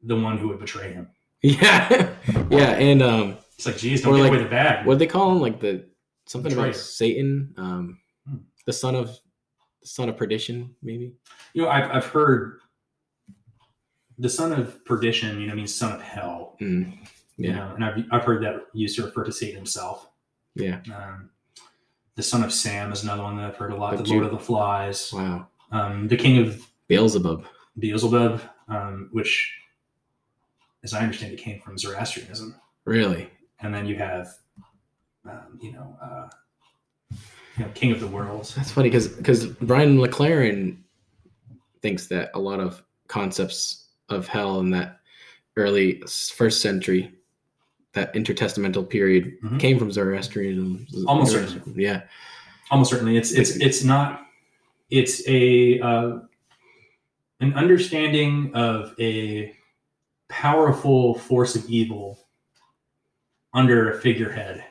[0.04, 1.10] the one who would betray him.
[1.62, 2.10] yeah,
[2.50, 2.72] yeah.
[2.78, 4.86] And um, It's like, geez, don't give like- away the bag.
[4.86, 5.40] what they call him?
[5.42, 5.86] Like the
[6.28, 8.38] something about Satan, um, Hmm.
[8.68, 9.08] the son of
[9.82, 11.16] the son of perdition, maybe.
[11.54, 12.60] You know, I've, I've heard
[14.20, 16.56] the son of perdition, you know, means son of hell.
[16.62, 16.92] Mm.
[17.38, 20.10] You Yeah, know, and I've, I've heard that used to refer to Satan himself.
[20.56, 20.82] yeah.
[20.96, 21.32] Um,
[22.16, 23.96] the son of Sam is another one that I've heard a lot.
[23.96, 25.12] But the Lord you- of the Flies.
[25.14, 27.46] Wow, Um, the king of Beelzebub.
[27.80, 29.58] Beelzebub, um, which,
[30.84, 32.56] as I understand, it came from Zoroastrianism.
[32.86, 33.30] Really?
[33.60, 34.28] And then you have,
[35.30, 36.30] um, you know, uh,
[37.58, 38.52] you know, king of the world.
[38.56, 40.78] That's funny because because Brian McLaren
[41.82, 45.00] thinks that a lot of concepts of hell in that
[45.58, 46.02] early
[46.36, 47.14] first century,
[47.94, 49.60] that intertestamental period, Mhm.
[49.60, 50.88] came from Zoroastrianism.
[51.08, 52.02] Almost Zoroastrianism, Yeah.
[52.72, 54.26] Almost certainly, it's it's it's not.
[54.90, 56.20] It's a uh,
[57.42, 59.54] an understanding of a
[60.36, 62.18] powerful force of evil
[63.54, 64.64] under a figurehead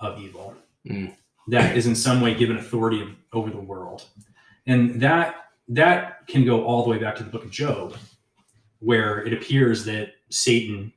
[0.00, 0.54] of evil
[0.86, 1.14] Mm.
[1.48, 4.04] that is in some way given authority over the world,
[4.66, 5.34] and that
[5.70, 7.96] that can go all the way back to the Book of Job,
[8.78, 10.92] where it appears that Satan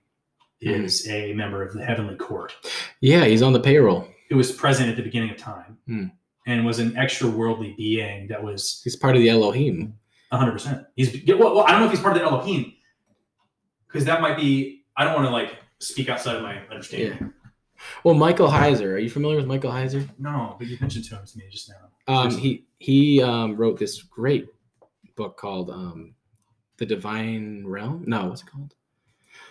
[0.64, 0.84] Mm.
[0.84, 2.54] is a member of the heavenly court
[3.02, 4.08] Yeah, he's on the payroll.
[4.30, 6.06] who was present at the beginning of time Hmm.
[6.46, 9.96] and was an extra worldly being that was He's part of the Elohim.
[10.32, 10.86] 100%.
[10.96, 12.74] He's well, well, I don't know if he's part of the Elohim
[13.92, 14.84] because that might be.
[14.96, 17.34] I don't want to like speak outside of my understanding.
[18.04, 18.94] Well, Michael Heiser.
[18.94, 20.08] Are you familiar with Michael Heiser?
[20.20, 22.14] No, but you mentioned to him to me just now.
[22.14, 24.48] Um, he he um, wrote this great
[25.16, 26.14] book called um,
[26.78, 28.76] "The Divine Realm." No, what's it called?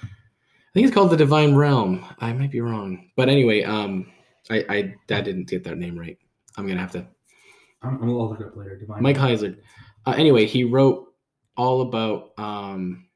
[0.02, 4.06] I think it's called "The Divine Realm." I might be wrong, but anyway, um,
[4.48, 6.18] I I, I didn't get that name right.
[6.56, 7.06] I'm gonna have to.
[7.82, 8.76] I'm, I'll look it up later.
[8.76, 9.02] Divine.
[9.02, 9.56] Mike Heiser.
[10.06, 11.12] Uh, anyway, he wrote
[11.56, 12.30] all about.
[12.38, 13.06] Um,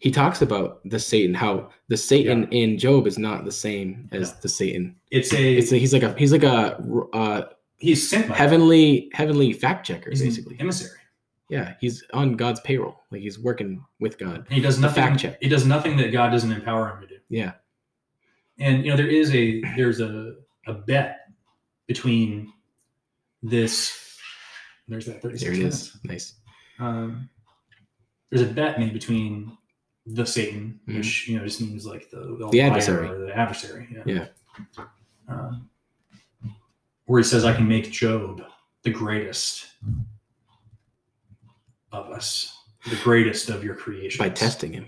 [0.00, 4.30] he talks about the Satan, how the Satan in Job is not the same as
[4.32, 4.36] No.
[4.42, 4.96] the Satan.
[5.10, 5.56] It's a.
[5.56, 6.76] It's a, he's like a he's like a
[7.12, 7.42] uh,
[7.78, 10.56] he's sent by heavenly heavenly fact checker He's basically.
[10.60, 10.98] emissary.
[11.50, 13.00] Yeah, he's on God's payroll.
[13.10, 14.36] Like he's working with God.
[14.46, 15.02] And he does nothing.
[15.02, 15.38] fact check.
[15.40, 17.16] He does nothing that God doesn't empower him to do.
[17.30, 17.52] Yeah.
[18.58, 20.34] And you know there is a there's a
[20.66, 21.20] a bet
[21.86, 22.52] between
[23.42, 24.18] this.
[24.88, 25.76] There's that 36 There it minutes.
[25.94, 25.96] is.
[26.04, 26.34] Nice.
[26.78, 27.28] um,
[28.30, 29.56] there's a bet made between
[30.14, 30.96] the Satan, Mhm.
[30.96, 33.08] which you know just means like the the, The adversary.
[33.26, 33.88] the adversary.
[33.92, 34.02] Yeah.
[34.76, 34.84] Yeah.
[35.28, 35.68] Um,
[37.06, 38.42] where he says, "I can make Job
[38.82, 39.66] the greatest
[41.92, 42.56] of us,
[42.88, 44.86] the greatest of your creation." By testing him.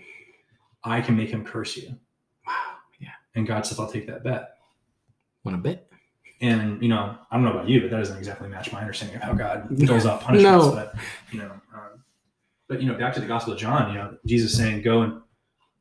[0.85, 1.95] I can make him curse you."
[2.47, 2.55] Wow.
[2.99, 3.11] Yeah.
[3.35, 4.57] And God says, "I'll take that bet."
[5.45, 5.87] Want a bet?
[6.43, 9.17] And you know, I don't know about you, but that doesn't exactly match my understanding
[9.17, 10.67] of how God doles out punishments.
[10.67, 10.73] No.
[10.73, 10.95] But
[11.33, 11.90] you know, um,
[12.71, 15.21] but you know, back to the Gospel of John, you know, Jesus saying, "Go and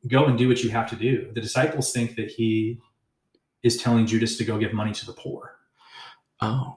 [0.08, 2.78] go and do what you have to do." The disciples think that he
[3.62, 5.56] is telling Judas to go give money to the poor.
[6.42, 6.76] Oh.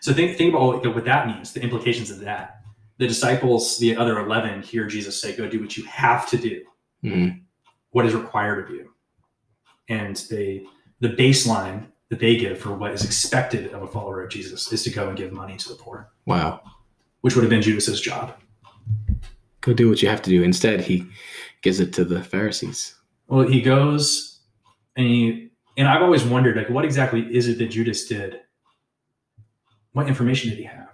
[0.00, 2.60] So think think about what, what that means, the implications of that.
[2.98, 6.62] The disciples, the other eleven, hear Jesus say, "Go do what you have to do."
[7.04, 7.42] Mhm.
[7.90, 8.90] what is required of you
[9.88, 10.64] and they
[11.00, 14.82] the baseline that they give for what is expected of a follower of jesus is
[14.82, 16.62] to go and give money to the poor Wow.
[17.20, 18.34] which would have been judas's job
[19.66, 20.42] Go do what you have to do.
[20.44, 21.04] Instead, he
[21.60, 22.94] gives it to the Pharisees.
[23.26, 24.40] well he goes
[24.96, 28.38] and he and i've always wondered like what exactly is it that judas did
[29.92, 30.88] what information did he have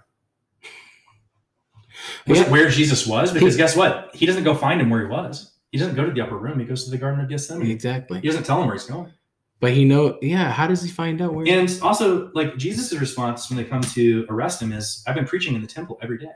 [2.27, 2.45] was Yeah.
[2.45, 5.07] it where jesus was because He- guess what he doesn't go find him where he
[5.07, 7.69] was he doesn't go to the upper room he goes to the garden of gethsemane
[7.69, 8.19] Exactly.
[8.21, 9.11] he doesn't tell him where he's going
[9.59, 10.17] But he know.
[10.21, 10.51] Yeah.
[10.51, 11.47] How does he find out where?
[11.47, 15.55] And also, like Jesus' response when they come to arrest him is, "I've been preaching
[15.55, 16.35] in the temple every day.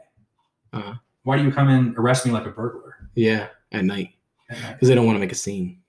[0.71, 0.93] Uh-huh.
[1.27, 3.47] Why do you come and arrest me like a burglar?" yeah.
[3.73, 4.11] At night,
[4.47, 5.81] because they don't want to make a scene.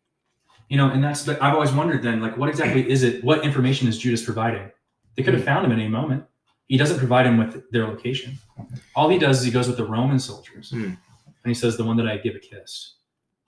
[0.68, 1.24] You know, and that's.
[1.24, 3.22] But I've always wondered then, like, what exactly is it?
[3.22, 4.68] What information is Judas providing?
[5.14, 6.24] They could have found him at any moment.
[6.66, 8.36] He doesn't provide him with their location.
[8.96, 10.82] All he does is he goes with the Roman soldiers, Hmm.
[10.84, 10.96] and
[11.44, 12.94] he says, "The one that I give a kiss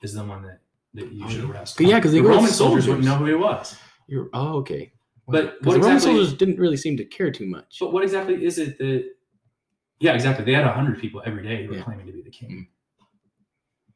[0.00, 0.60] is the one that
[0.94, 2.86] that you Oh, should arrest." Yeah, because the Roman soldiers soldiers.
[2.86, 3.76] wouldn't know who he was.
[4.06, 4.28] You're.
[4.32, 4.92] Oh, okay.
[5.26, 7.78] But what the Roman soldiers didn't really seem to care too much.
[7.80, 9.04] But what exactly is it that?
[10.00, 10.44] Yeah, exactly.
[10.44, 11.82] They had hundred people every day who were Yeah.
[11.84, 12.68] claiming to be the king,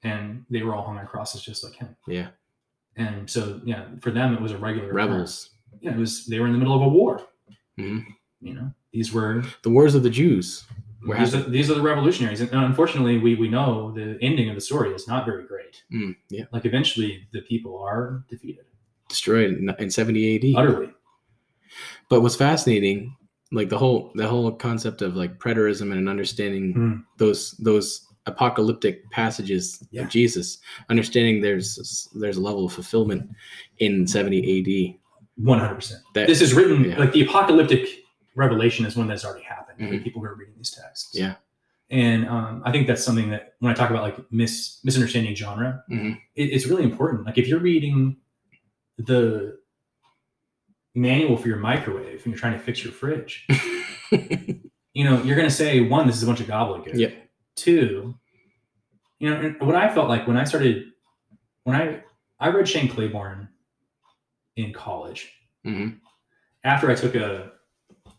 [0.02, 1.96] and they were all hung on crosses just like him.
[2.06, 2.28] Yeah.
[2.96, 5.10] And so, yeah, for them it was a regular Rebels.
[5.14, 5.50] occurrence.
[5.80, 6.26] Yeah, it was.
[6.26, 7.20] They were in the middle of a war.
[7.78, 8.04] Mhm.
[8.40, 10.64] You know, These were The wars of the Jews.
[11.18, 14.60] These are, these are the revolutionaries, and unfortunately, we we know the ending of the
[14.60, 15.82] story is not very great.
[15.92, 18.64] Mm, yeah, Like eventually, the people are defeated
[19.08, 20.56] destroyed in, in 70 AD.
[20.56, 20.90] utterly.
[22.08, 23.16] But what's fascinating,
[23.54, 26.92] like the whole the whole concept of like preterism and understanding Hmm.
[27.18, 30.02] those those apocalyptic passages Yeah.
[30.02, 30.58] of Jesus,
[30.90, 33.22] understanding there's there's a level of fulfillment
[33.78, 34.98] in 70 AD.
[35.36, 36.00] One hundred percent.
[36.14, 36.98] That This is written yeah.
[36.98, 37.82] like the apocalyptic
[38.36, 40.02] revelation is one that's already happened for Mhm.
[40.04, 41.10] people who are reading these texts.
[41.14, 41.34] Yeah.
[41.90, 45.84] and um, I think that's something that when I talk about like mis misunderstanding genre,
[45.90, 46.12] Mhm.
[46.34, 47.26] it, it's really important.
[47.26, 48.16] Like if you're reading
[48.96, 49.58] the
[50.94, 53.46] manual for your microwave and you're trying to fix your fridge,
[54.10, 56.94] you know, you're going to say one, this is a bunch of gobbledygook.
[56.94, 57.14] Yep.
[57.56, 58.14] Two,
[59.18, 60.86] you know, what I felt like when I started,
[61.64, 62.02] when I
[62.40, 63.48] I read Shane Claiborne
[64.56, 65.32] in college
[65.64, 65.98] Mhm.
[66.64, 67.52] after I took a,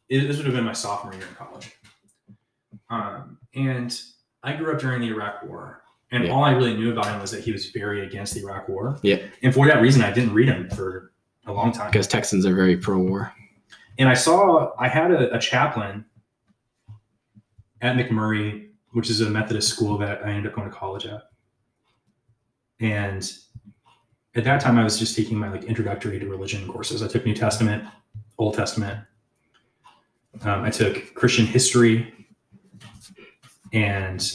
[0.09, 1.71] it, this would have been my sophomore year in college,
[2.89, 3.97] um, and
[4.43, 5.81] I grew up during the Iraq War.
[6.11, 6.31] And Yeah.
[6.31, 8.97] all I really knew about him was that he was very against the Iraq War.
[9.01, 9.17] Yeah.
[9.43, 11.11] And for that reason, I didn't read him for
[11.47, 13.31] a long time Because Texans are very pro-war.
[13.99, 16.05] and I saw I had a, a chaplain
[17.81, 21.23] at McMurry, which is a Methodist school that I ended up going to college at.
[22.79, 23.31] And
[24.35, 27.01] at that time, I was just taking my like introductory to religion courses.
[27.03, 27.83] I took New Testament,
[28.37, 28.99] Old Testament.
[30.41, 32.11] Um, I took Christian history,
[33.73, 34.31] and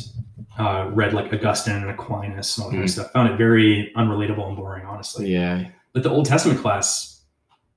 [0.58, 2.92] uh, read like Augustine and Aquinas and all that kind of Mhm.
[2.92, 3.12] stuff.
[3.12, 5.68] Found it very unrelatable and boring, honestly Yeah.
[5.92, 7.24] But the Old Testament class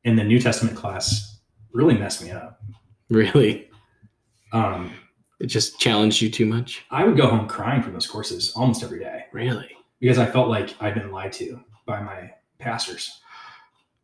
[0.06, 1.40] and the New Testament class
[1.74, 2.62] really messed me up.
[3.10, 3.70] Really.
[4.52, 4.92] Um,
[5.40, 6.86] It just challenged you too much.
[6.92, 9.70] I would go home crying from those courses almost every day Really?
[10.00, 13.20] because I felt like I'd been lied to by my pastors.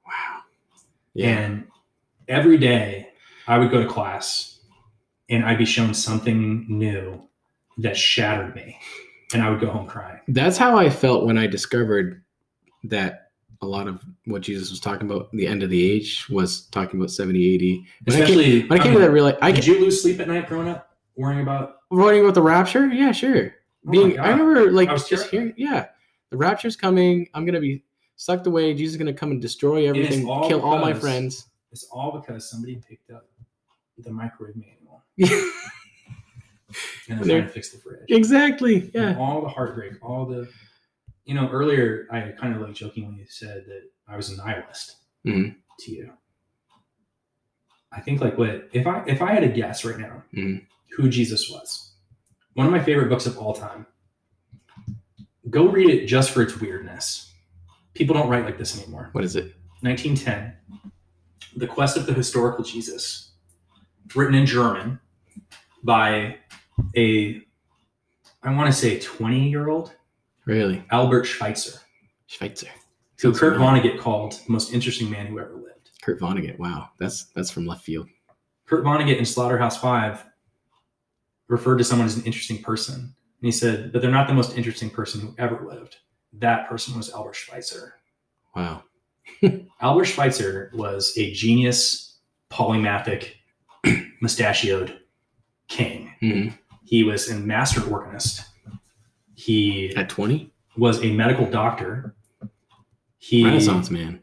[0.06, 0.42] Wow.
[1.14, 1.28] Yeah.
[1.30, 1.68] And
[2.28, 3.10] every day
[3.48, 4.60] I would go to class
[5.30, 7.28] and I'd be shown something new
[7.78, 8.78] that shattered me.
[9.34, 10.20] And I would go home crying.
[10.28, 12.24] That's how I felt when I discovered
[12.86, 13.29] that
[13.62, 17.00] a lot of what Jesus was talking about, the end of the age, was talking
[17.00, 17.62] about 70 AD.
[17.62, 20.02] When I came, Especially when I came to um, that real, I did you lose
[20.02, 22.88] sleep at night growing up, worrying about worrying about the rapture.
[22.88, 23.56] Yeah, sure.
[23.88, 24.20] Oh Being.
[24.20, 25.56] I remember like I was just terrified.
[25.58, 25.88] hearing, yeah,
[26.30, 27.28] the rapture's coming.
[27.34, 27.84] I'm gonna be
[28.16, 28.74] sucked away.
[28.74, 31.48] Jesus is gonna come and destroy everything, all kill all my friends.
[31.72, 33.26] it's all because somebody picked up
[33.98, 35.04] the microwave manual
[37.10, 38.06] and they're trying to fix the fridge.
[38.10, 38.84] exactly.
[38.84, 39.18] And Yeah.
[39.20, 40.48] all the heartbreak, all the,
[41.30, 45.58] you know, earlier I kind of like jokingly said that I was a nihilist Mhm.
[45.82, 46.12] to you.
[47.92, 50.66] I think like what if I if I had a guess right now Mhm.
[50.98, 51.94] who Jesus was,
[52.54, 53.86] one of my favorite books of all time.
[55.52, 57.32] Go read it just for its weirdness.
[57.94, 59.10] People don't write like this anymore.
[59.12, 59.56] What is it?
[59.82, 60.58] 1910,
[61.56, 63.34] The Quest of the Historical Jesus,
[64.16, 65.00] written in German
[65.84, 66.40] by
[66.96, 67.42] a,
[68.44, 69.94] I want to say 20 year old
[70.50, 70.84] Really?
[70.92, 71.80] Albert Schweitzer,
[72.28, 72.68] Schweitzer.
[73.22, 73.58] who Sounds Kurt.
[73.58, 75.92] Vonnegut called the most interesting man who ever lived.
[76.02, 76.58] Kurt Vonnegut.
[76.58, 78.08] Wow, that's that's from left field.
[78.66, 80.26] Kurt Vonnegut in Slaughterhouse Five
[81.48, 82.96] referred to someone as an interesting person.
[82.96, 85.98] And he said, but they're not the most interesting person who ever lived.
[86.34, 87.94] That person was Albert Schweitzer.
[88.56, 88.84] Wow.
[89.82, 92.18] Albert Schweitzer was a genius,
[92.52, 93.32] polymathic,
[94.22, 95.00] mustachioed
[95.70, 96.14] king.
[96.22, 96.58] Mhm.
[96.86, 98.44] He was a master organist.
[99.40, 102.14] He At 20, was a medical doctor.
[103.20, 104.20] He Renaissance man.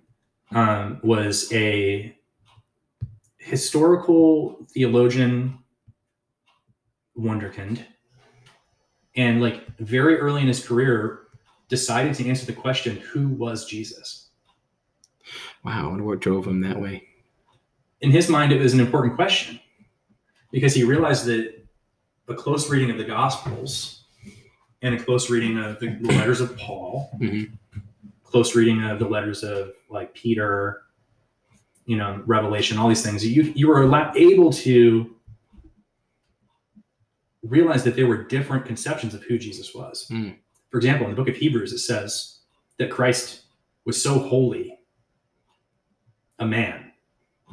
[0.50, 2.14] um, was a
[3.38, 5.58] historical theologian
[7.18, 7.82] wonderkind
[9.16, 11.28] and like very early in his career
[11.68, 14.28] decided to answer the question who was jesus
[15.64, 17.04] Wow, wonder what drove him that way.
[18.02, 19.58] in his mind it was an important question
[20.50, 21.54] because he realized that
[22.28, 24.05] a close reading of the gospels
[24.86, 27.50] and a close reading of the the letters of paul Mhm.
[28.22, 30.82] close reading of the letters of like peter
[31.86, 33.82] you know revelation all these things you you were
[34.16, 35.10] able to
[37.42, 40.36] realize that there were different conceptions of who jesus was Mm.
[40.70, 42.40] for example in the book of hebrews it says
[42.78, 43.42] that christ
[43.84, 44.78] was so holy
[46.38, 46.92] a man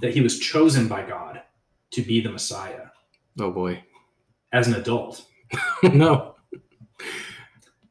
[0.02, 1.42] that he was chosen by god
[1.92, 2.88] to be the messiah
[3.40, 3.84] Oh boy.
[4.52, 5.26] as an adult
[5.84, 6.33] no.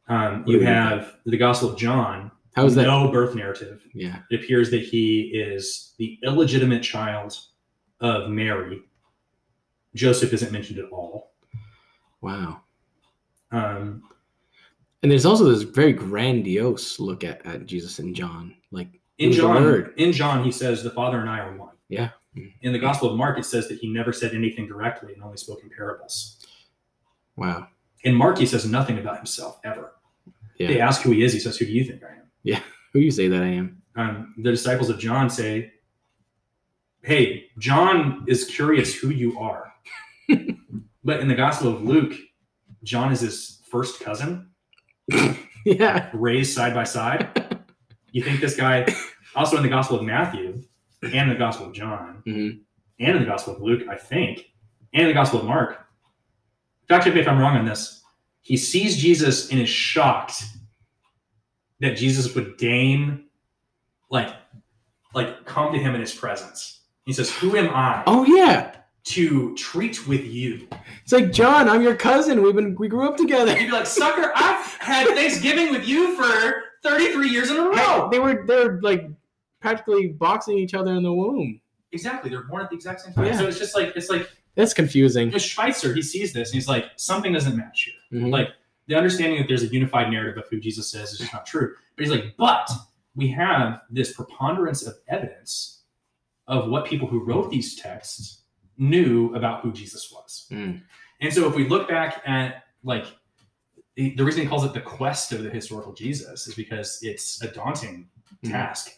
[0.09, 2.83] Um, you have the gospel of john How is that?
[2.87, 4.19] no birth narrative Yeah.
[4.31, 7.39] it appears that he is the illegitimate child
[8.01, 8.83] of Mary.
[9.95, 11.35] Joseph isn't mentioned at all.
[12.21, 12.63] Wow.
[13.53, 14.03] Um,
[15.03, 18.55] And there's also this very grandiose look at, at Jesus and John.
[18.73, 18.89] Like
[19.19, 22.11] in John, in John, he says, "The Father and I are one." Yeah.
[22.63, 25.37] In the Gospel of Mark, it says that he never said anything directly and only
[25.37, 26.45] spoke in parables.
[27.37, 27.69] Wow.
[28.05, 29.93] In Mark, he says nothing about himself ever.
[30.59, 30.69] Yeah.
[30.69, 31.33] They ask who he is.
[31.33, 32.61] He says, "Who do you think I am?" Yeah.
[32.93, 33.83] Who you say that I am?
[33.97, 35.73] Um, the disciples of John say,
[37.03, 39.73] "Hey, John is curious who you are."
[41.05, 42.13] but in the Gospel of Luke,
[42.85, 44.51] John is his first cousin,
[45.65, 46.11] yeah.
[46.13, 47.65] raised side by side.
[48.13, 48.87] You think this guy,
[49.35, 50.63] also in the Gospel of Matthew
[51.03, 52.61] and the Gospel of John Mhm.
[53.01, 54.53] and in the Gospel of Luke, I think,
[54.93, 55.82] and in the Gospel of Mark.
[56.89, 58.03] Fact me if I'm wrong on this.
[58.43, 60.43] He sees Jesus and is shocked
[61.81, 63.25] that Jesus would deign,
[64.11, 64.35] like,
[65.15, 66.81] like come to him in his presence.
[67.05, 68.77] He says, "Who am I Oh yeah.
[69.05, 70.69] to treat with you?"
[71.03, 72.43] It's like John, I'm your cousin.
[72.43, 73.53] We've been we grew up together.
[73.59, 78.09] You'd be like, "Sucker, I've had Thanksgiving with you for 33 years in a row."
[78.11, 79.09] They were they're like
[79.61, 81.61] practically boxing each other in the womb.
[81.93, 82.31] Exactly.
[82.31, 83.27] They're born at the exact same time.
[83.27, 83.37] Yeah.
[83.39, 85.31] So it's just like it's like That's confusing.
[85.31, 88.21] know, Schweitzer, he sees this and he's like, something doesn't match here.
[88.23, 88.31] Mhm.
[88.31, 88.49] Like
[88.87, 91.75] the understanding that there's a unified narrative of who Jesus is is just not true.
[91.97, 92.71] But he's like, but
[93.15, 95.83] we have this preponderance of evidence
[96.49, 98.43] of what people who wrote these texts
[98.79, 100.47] knew about who Jesus was.
[100.51, 100.83] Mm.
[101.21, 103.07] And so if we look back at like
[103.97, 107.49] the reason he calls it the quest of the historical Jesus is because it's a
[107.53, 108.09] daunting
[108.43, 108.51] Mhm.
[108.51, 108.91] task.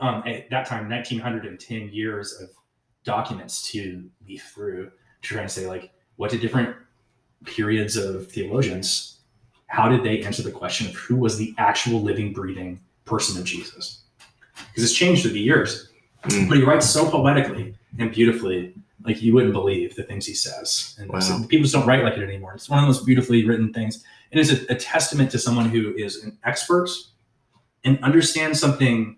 [0.00, 2.50] Um, at that time, 1910 years of
[3.04, 6.74] documents to leaf through to try and say like, what did different
[7.44, 9.18] periods of theologians,
[9.66, 13.44] how did they answer the question of who was the actual living, breathing person of
[13.44, 14.02] Jesus?
[14.68, 15.88] Because it's changed through the years.
[16.24, 16.48] Mm.
[16.48, 18.74] But he writes so poetically and beautifully,
[19.04, 20.96] like you wouldn't believe the things he says.
[21.00, 21.20] And Wow.
[21.20, 22.54] so people just don't write like it anymore.
[22.54, 24.04] It's one of the most beautifully written things.
[24.30, 26.88] And it's a, a testament to someone who is an expert
[27.84, 29.16] and understands something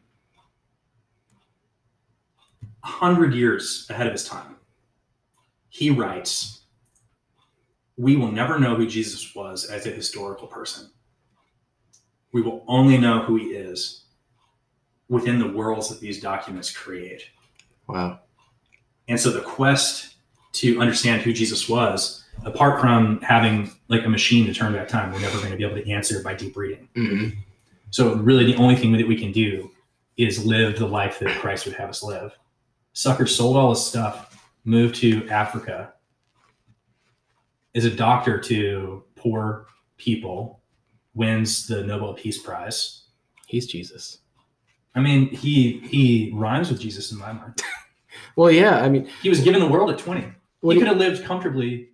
[2.85, 4.57] a hundred years ahead of his time.
[5.69, 6.61] He writes,
[7.97, 10.91] We will never know who Jesus was as a historical person.
[12.33, 14.05] We will only know who he is
[15.09, 17.23] within the worlds that these documents create.
[17.89, 18.21] Wow.
[19.09, 20.15] And so the quest
[20.55, 25.13] to understand who Jesus was, apart from having like a machine to turn back time,
[25.13, 26.89] we're never going to be able to answer by deep reading.
[26.95, 27.29] hmm
[27.91, 29.71] So really the only thing that we can do
[30.17, 32.37] is live the life that Christ would have us live.
[32.95, 35.93] Sucker sold all his stuff, moved to Africa,
[37.75, 39.67] is a doctor to poor
[39.99, 40.61] people,
[41.15, 43.03] wins the Nobel Peace Prize.
[43.47, 44.19] He's Jesus.
[44.95, 47.61] I mean, he he rhymes with Jesus in my mind.
[48.37, 48.81] Well, yeah.
[48.81, 50.21] I mean, He was given the world at 20.
[50.63, 51.89] he could have lived comfortably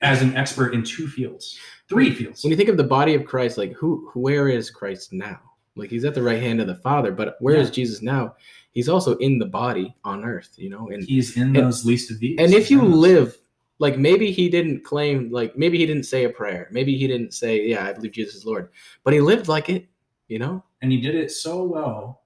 [0.00, 1.58] as an expert in two fields,
[1.90, 2.42] three fields.
[2.42, 5.38] when you think of the body of Christ, like who, where is Christ now?
[5.74, 7.74] Like he's at the right hand of the Father, but where is Yeah.
[7.74, 8.34] Jesus now?
[8.76, 10.88] He's also in the body on earth, you know.
[10.90, 12.38] And He's in And- those least of these.
[12.38, 13.00] and if you He's in those.
[13.00, 13.38] live
[13.78, 17.32] like maybe he didn't claim like maybe he didn't say a prayer maybe he didn't
[17.34, 18.70] say yeah i believe jesus is lord
[19.04, 19.86] but he lived like it
[20.28, 22.22] you know and he did it so well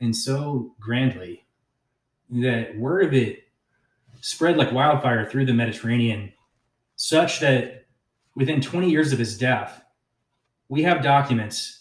[0.00, 1.44] and so grandly
[2.30, 3.40] that word of it
[4.22, 6.32] spread like wildfire through the Mediterranean,
[6.96, 7.84] such that
[8.34, 9.82] within 20 years of his death,
[10.68, 11.77] we have documents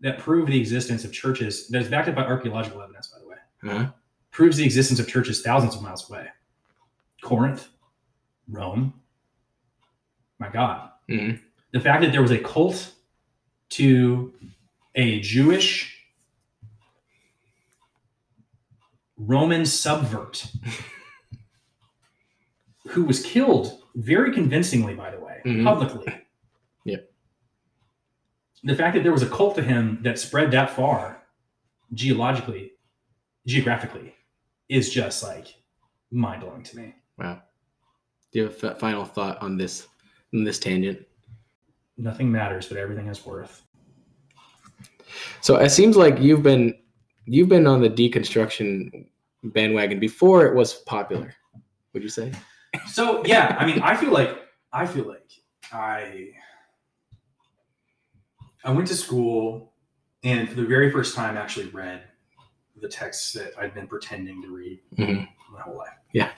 [0.00, 3.26] that prove the existence of churches that is backed up by archaeological evidence, by the
[3.28, 3.36] way.
[3.64, 3.90] huh?
[4.30, 6.26] proves the existence of churches thousands of miles away.
[7.22, 7.68] Corinth,
[8.48, 8.92] Rome.
[10.38, 10.90] My God.
[11.08, 11.40] Mhm.
[11.72, 12.94] The fact that there was a cult
[13.70, 14.32] to
[14.94, 15.94] a Jewish
[19.16, 20.46] Roman subvert
[22.88, 25.64] who was killed very convincingly, by the way, Mhm.
[25.64, 26.14] publicly.
[28.64, 31.22] The fact that there was a cult to him that spread that far
[31.94, 32.72] geologically,
[33.46, 34.14] geographically,
[34.68, 35.54] is just like
[36.10, 36.94] mind blowing to me.
[37.18, 37.40] wow
[38.32, 39.86] do you have a f- final thought on this
[40.34, 40.98] on this tangent
[42.00, 43.62] Nothing matters, but everything is worth.
[45.40, 46.74] so it seems like you've been
[47.24, 49.06] you've been on the deconstruction
[49.44, 51.34] bandwagon before it was popular
[51.94, 52.32] would you say
[52.86, 54.30] So yeah, I mean, I feel like
[54.72, 55.30] I feel like
[55.72, 56.30] I
[58.64, 59.72] I went to school
[60.24, 62.02] and for the very first time actually read
[62.80, 65.28] the texts that I'd been pretending to read Mhm.
[65.52, 65.94] my whole life.
[66.12, 66.30] Yeah.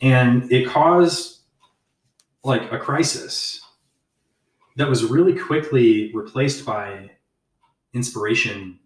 [0.00, 1.42] And it caused
[2.44, 3.60] like a crisis
[4.76, 7.10] that was really quickly replaced by
[7.94, 8.78] inspiration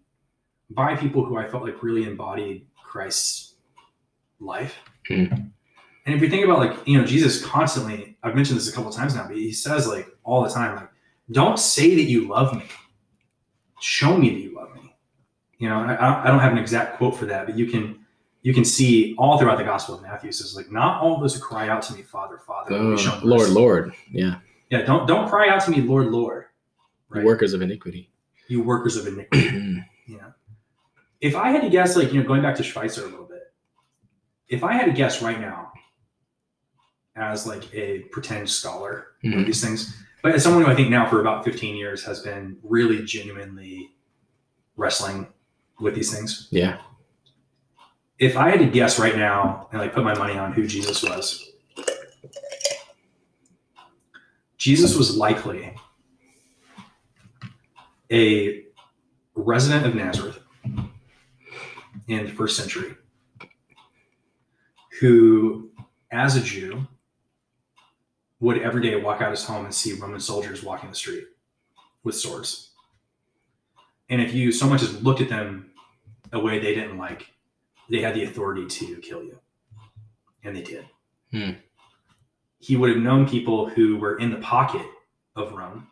[0.69, 3.55] by people who I felt like really embodied Christ's
[4.39, 4.75] life.
[5.09, 5.51] Mhm.
[6.05, 8.91] And if you think about like, you know, Jesus constantly, I've mentioned this a couple
[8.91, 10.89] times now, but he says like all the time, like,
[11.31, 12.65] don't say that you love me.
[13.79, 14.95] Show me that you love me.
[15.59, 17.99] You know, I, I don't- have an exact quote for that, but you can
[18.43, 21.35] you can see all throughout the Gospel of Matthew says like, not all of those
[21.35, 23.49] who cry out to me, Father, Father, Oh, Lord.
[23.49, 23.93] Lord.
[24.11, 24.35] Yeah.
[24.69, 26.45] Yeah, don't don't cry out to me, Lord, Lord.
[27.11, 28.09] The Workers of iniquity.
[28.47, 29.83] You workers of iniquity.
[30.07, 30.31] Yeah.
[31.19, 33.43] If I had to guess, like, you know, going back to Schweitzer a little bit,
[34.47, 35.73] if I had to guess right now,
[37.17, 39.45] as like a pretend scholar of Mhm.
[39.45, 42.57] these things, but as someone who I think now for about 15 years has been
[42.63, 43.91] really genuinely
[44.75, 45.27] wrestling
[45.79, 46.79] with these things, Yeah.
[48.19, 51.03] if I had to guess right now and like put my money on who Jesus
[51.03, 51.43] was,
[54.57, 55.75] Jesus was likely
[58.11, 58.63] a
[59.35, 60.39] resident of Nazareth
[62.07, 62.95] in the first century
[64.99, 65.69] who,
[66.11, 66.87] as a Jew,
[68.39, 71.25] would every day walk out his home and see Roman soldiers walking the street
[72.03, 72.71] with swords.
[74.09, 75.71] And if you so much as looked at them
[76.31, 77.27] a way they didn't like,
[77.89, 79.39] they had the authority to kill you.
[80.43, 80.85] And they did.
[81.31, 81.51] Hmm.
[82.59, 84.85] He would have known people who were in the pocket
[85.35, 85.87] of Rome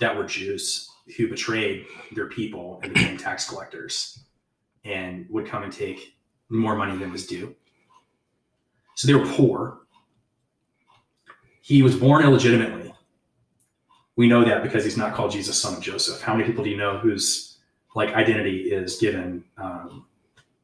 [0.00, 4.24] that were Jews who betrayed their people and became tax collectors
[4.84, 6.16] and would come and take
[6.48, 7.54] more money than was due.
[8.94, 9.80] So they were poor.
[11.68, 12.94] He was born illegitimately.
[14.16, 16.22] We know that because he's not called Jesus, son of Joseph.
[16.22, 17.58] How many people do you know whose
[17.94, 20.06] like identity is given um,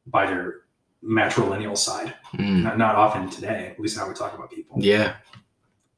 [0.07, 0.61] by their
[1.03, 2.15] matrilineal side?
[2.33, 2.63] Mm.
[2.63, 4.77] Not, not often today, at least how we talk about people.
[4.79, 5.17] Yeah.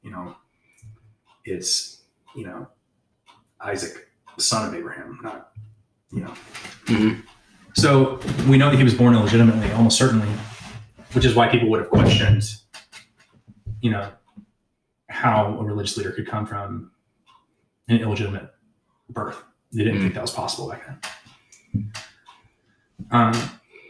[0.01, 0.35] You know,
[1.45, 2.01] it's
[2.35, 2.67] you know
[3.61, 5.53] Isaac, son of Abraham, not
[6.11, 6.33] you know.
[6.87, 7.23] Mhm.
[7.75, 10.27] So we know that he was born illegitimately, almost certainly,
[11.13, 12.43] which is why people would have questioned,
[13.79, 14.11] you know,
[15.17, 16.91] how a religious leader could come from
[17.89, 18.49] an illegitimate
[19.09, 19.43] birth.
[19.73, 20.85] They didn't think that was possible back
[21.73, 21.91] then.
[23.11, 23.33] Um,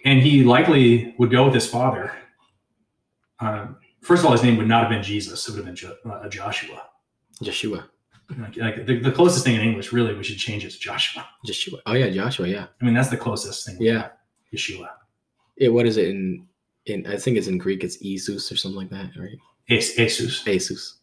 [0.05, 2.11] and he likely would go with his father.
[3.39, 5.75] Um, first of all, his name would not have been Jesus; it would have been
[5.75, 6.83] jo- uh, Joshua.
[7.43, 7.89] Joshua.
[8.37, 11.25] Like, like the, the closest thing in English, really, we should change it to Joshua.
[11.45, 11.79] Joshua.
[11.85, 12.47] Oh yeah, Joshua.
[12.47, 12.67] Yeah.
[12.81, 13.77] I mean, that's the closest thing.
[13.79, 14.09] Yeah.
[14.53, 14.89] Yeshua.
[15.57, 15.69] Yeah.
[15.69, 16.47] What is it in?
[16.85, 17.83] In I think it's in Greek.
[17.83, 19.37] It's Jesus or something like that, right?
[19.69, 20.43] Es- Jesus.
[20.43, 20.99] Jesus.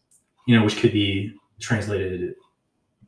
[0.47, 2.35] You know, which could be translated.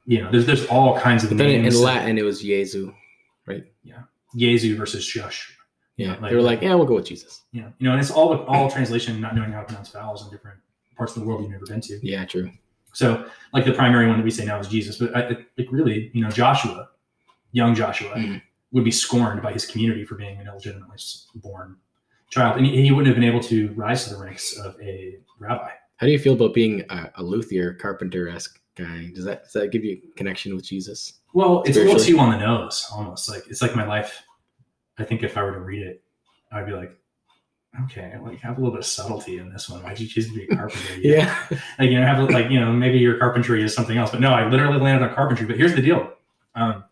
[0.06, 1.74] You know, there's there's all kinds of But then in.
[1.82, 2.94] Latin it was Jesu.
[4.36, 5.58] Yezu versus Josh.
[5.96, 6.18] Yeah.
[6.22, 7.44] Like- they were like, yeah, we'll go with Jesus.
[7.52, 10.30] Yeah, you know, and it's all all translation, not knowing how to pronounce vowels in
[10.32, 10.60] different
[10.96, 12.00] parts of the world you've never been to.
[12.06, 12.26] Yeah.
[12.26, 12.52] True.
[12.94, 16.12] So, like the primary one that we say now is Jesus, but I, like really,
[16.14, 16.90] you know, Joshua,
[17.52, 18.42] young Joshua, Mhm.
[18.72, 20.98] would be scorned by his community for being an illegitimately
[21.36, 21.78] born
[22.30, 25.18] child, and he, he wouldn't have been able to rise to the ranks of a
[25.40, 25.72] rabbi.
[25.98, 29.10] How do you feel about being a, a luthier, carpenter esque guy?
[29.14, 31.14] Does that does that give you a connection with Jesus?
[31.34, 34.24] Well, it's a little too on the nose, almost like it's like my life.
[34.98, 36.04] I think if I were to read it,
[36.52, 36.98] I'd be like,
[37.86, 39.82] okay, like have a little bit of subtlety in this one.
[39.84, 40.94] Why'd you choose to be a carpenter?
[41.00, 41.36] Yeah.
[41.80, 44.32] like you know, have like you know, maybe your carpentry is something else, but no,
[44.32, 45.46] I literally landed on carpentry.
[45.46, 46.14] But here's the deal.
[46.56, 46.84] Um,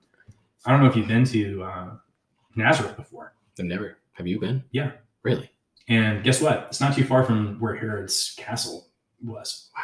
[0.66, 1.89] I don't know if you've been to uh,
[2.56, 3.97] Nazareth before, I've never.
[4.14, 4.64] Have you been?
[4.72, 4.91] Yeah.
[5.24, 5.51] Really?
[5.88, 6.66] and guess what?
[6.70, 8.88] It's not too far from where Herod's castle
[9.28, 9.69] was.
[9.76, 9.82] Wow.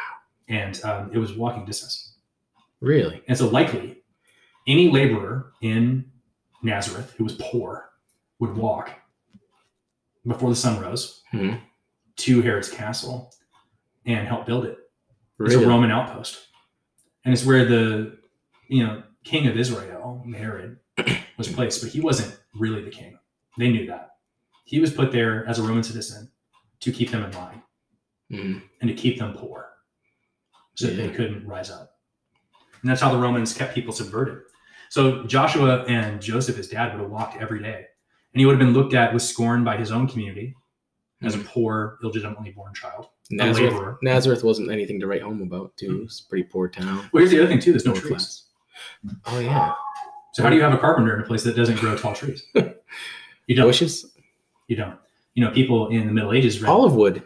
[0.56, 2.14] And um, it was walking distance.
[2.80, 3.22] Really?
[3.28, 4.02] And so, likely,
[4.66, 6.10] any laborer in
[6.62, 7.90] Nazareth who was poor
[8.38, 8.90] would walk
[10.26, 11.60] before the sun rose Mhm.
[12.16, 13.32] to Herod's castle
[14.04, 14.78] and help build it.
[15.40, 15.64] It's Really?
[15.64, 16.46] a Roman outpost,
[17.24, 18.18] and it's where the
[18.68, 20.78] you know king of Israel, Herod,
[21.38, 21.82] was placed.
[21.82, 23.18] But he wasn't really the king.
[23.58, 24.16] They knew that.
[24.64, 26.30] He was put there as a Roman citizen
[26.80, 27.62] to keep them in line
[28.30, 28.62] Mhm.
[28.80, 29.68] and to keep them poor,
[30.74, 30.94] so Yeah.
[31.06, 31.98] they couldn't rise up.
[32.80, 34.38] And that's how the Romans kept people subverted.
[34.88, 37.86] So Joshua and Joseph, his dad, would have walked every day,
[38.34, 40.54] and he would have been looked at with scorn by his own community
[41.22, 43.06] as a poor, illegitimately born child.
[43.30, 43.72] Nazareth.
[43.72, 43.98] laborer.
[44.02, 45.76] Nazareth wasn't anything to write home about.
[45.76, 46.02] Too.
[46.02, 47.08] It's a pretty poor town.
[47.12, 48.08] Well, here's the other thing too: there's no trees.
[48.08, 48.48] class.
[49.26, 49.74] Oh yeah.
[50.34, 52.44] So how do you have a carpenter in a place that doesn't grow tall trees?
[53.48, 53.66] You don't.
[53.66, 54.16] Bushes.
[54.68, 54.96] You don't.
[55.34, 57.22] You know, people in the Middle Ages read, Olive wood.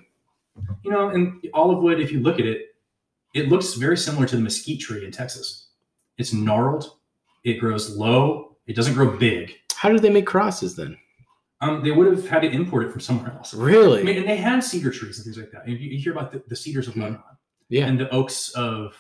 [0.83, 2.75] You know, and olive wood, if you look at it,
[3.35, 5.69] it looks very similar to the mesquite tree in Texas.
[6.19, 6.91] It's gnarled,
[7.45, 9.55] it grows low, it doesn't grow big.
[9.75, 10.97] How did they make crosses then?
[11.61, 13.53] Um, they would have had to import it from somewhere else.
[13.55, 14.01] Really?
[14.01, 15.69] I mean, and they had cedar trees and things like that.
[15.69, 17.01] You, you hear about the, the cedars of Hmm.
[17.03, 17.23] Lebanon
[17.69, 17.87] yeah.
[17.87, 18.95] and the oaks of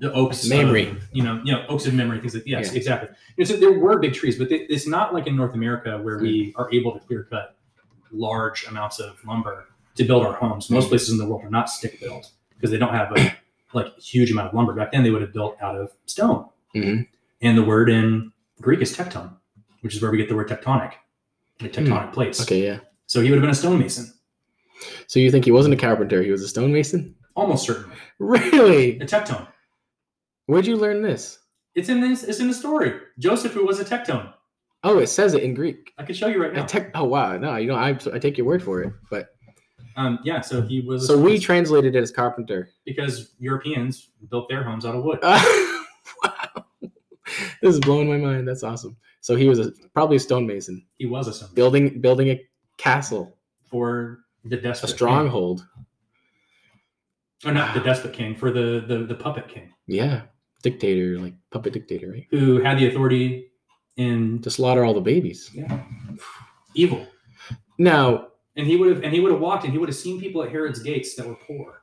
[0.00, 0.90] the oaks Mamre.
[0.90, 2.76] of, you know, you know, oaks of Mamre, things like yes, Yeah.
[2.78, 3.08] exactly.
[3.38, 6.18] And so there were big trees, but they, it's not like in North America where
[6.18, 7.56] we are able to clear cut
[8.12, 9.66] large amounts of lumber
[9.98, 10.70] to build our homes.
[10.70, 10.88] Most Mm.
[10.88, 13.36] places in the world are not stick built because they don't have a
[13.74, 14.72] like huge amount of lumber.
[14.72, 16.46] Back then, they would have built out of stone.
[16.74, 17.06] Mhm.
[17.42, 19.30] And the word in Greek is tecton,
[19.82, 20.92] which is where we get the word tectonic,
[21.60, 22.40] like tectonic plates.
[22.40, 22.64] Okay.
[22.64, 22.80] Yeah.
[23.06, 24.12] So he would have been a stonemason,
[25.06, 26.22] So you think he wasn't a carpenter?
[26.22, 27.14] He was a stonemason?
[27.36, 27.96] almost certainly.
[28.18, 28.98] Really?
[29.00, 29.46] A tecton.
[30.46, 31.38] Where'd you learn this?
[31.74, 32.24] It's in this.
[32.24, 32.94] It's in the story.
[33.18, 34.32] Joseph, who was a tecton.
[34.82, 35.92] Oh, it says it in Greek.
[35.98, 36.64] I can show you right now.
[36.64, 38.92] tech- oh wow, no, you know I, I take your word for it.
[39.10, 39.36] But
[39.98, 40.40] Um, yeah.
[40.40, 41.06] So he was.
[41.08, 42.70] so we translated it as carpenter.
[42.86, 45.18] because Europeans built their homes out of wood.
[45.22, 46.64] wow,
[47.60, 48.46] this is blowing my mind.
[48.46, 48.96] That's awesome.
[49.20, 52.40] So he was a, probably a stonemason, He was a stonemason building building a
[52.76, 53.36] castle,
[53.68, 54.90] for the a despot.
[54.90, 54.96] King.
[54.96, 55.66] stronghold.
[57.44, 60.22] Or not the despot king, for the, the the puppet king, Yeah,
[60.62, 62.26] dictator, like puppet dictator, right?
[62.30, 63.50] who had the authority
[63.96, 65.50] in To slaughter all the babies.
[65.54, 65.82] yeah,
[66.74, 67.04] evil.
[67.78, 68.28] Now,
[68.58, 70.42] And he would have and he would have walked and he would have seen people
[70.42, 71.82] at Herod's gates that were poor,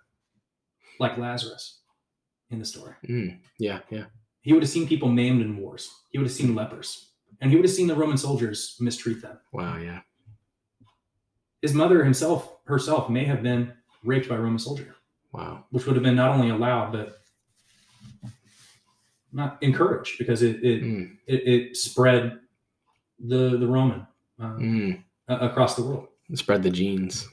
[0.99, 1.79] like Lazarus
[2.51, 2.93] in the story.
[3.07, 4.05] mm, yeah, yeah.
[4.41, 5.89] He would have seen people maimed in wars.
[6.11, 7.09] He would have seen lepers.
[7.41, 9.39] And he would have seen the Roman soldiers mistreat them.
[9.51, 10.01] Wow, yeah.
[11.61, 13.73] His mother himself herself may have been
[14.03, 14.95] raped by a Roman soldier,
[15.31, 15.63] Wow.
[15.71, 17.21] which would have been not only allowed but
[19.33, 22.39] not encouraged because it it, Mm, it, it spread
[23.19, 24.05] the the Roman
[24.39, 25.03] uh, mm.
[25.29, 26.07] across the world.
[26.33, 27.27] Spread the genes,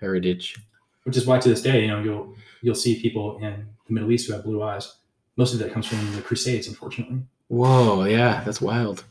[0.00, 0.56] heritage.
[1.04, 4.10] which is why to this day, you know, you'll you'll see people in the Middle
[4.10, 4.96] East who have blue eyes.
[5.36, 7.18] Most of that comes from the Crusades, unfortunately.
[7.48, 9.04] Whoa, yeah, that's wild.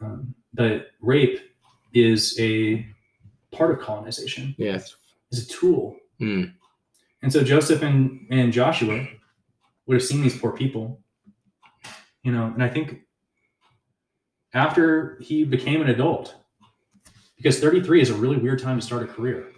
[0.00, 1.38] Um, but rape
[1.92, 2.86] is a
[3.52, 4.96] part of colonization, Yes.
[5.30, 5.96] is a tool.
[6.20, 6.52] Mm,
[7.22, 9.06] And so Joseph and, and Joshua
[9.86, 11.00] would have seen these poor people,
[12.22, 13.02] you know, and I think
[14.54, 16.34] after he became an adult,
[17.40, 19.48] because 33 is a really weird time to start a career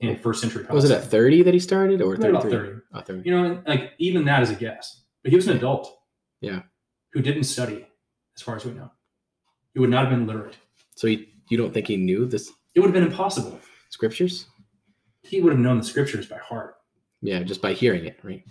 [0.00, 2.50] in first century was it at 30 that he started or 33?
[2.50, 2.72] 30.
[2.92, 3.22] Oh, 30.
[3.28, 5.02] you know, like even that is a guess.
[5.22, 5.90] But he was an adult.
[6.42, 6.62] Yeah.
[7.14, 7.86] Who didn't study,
[8.36, 8.90] as far as we know.
[9.72, 10.56] He would not have been literate.
[10.96, 13.58] So he, you don't think he knew this It would have been impossible.
[13.88, 14.46] scriptures?
[15.22, 16.74] He would have known the scriptures by heart,
[17.22, 18.44] Yeah, just by hearing it, right?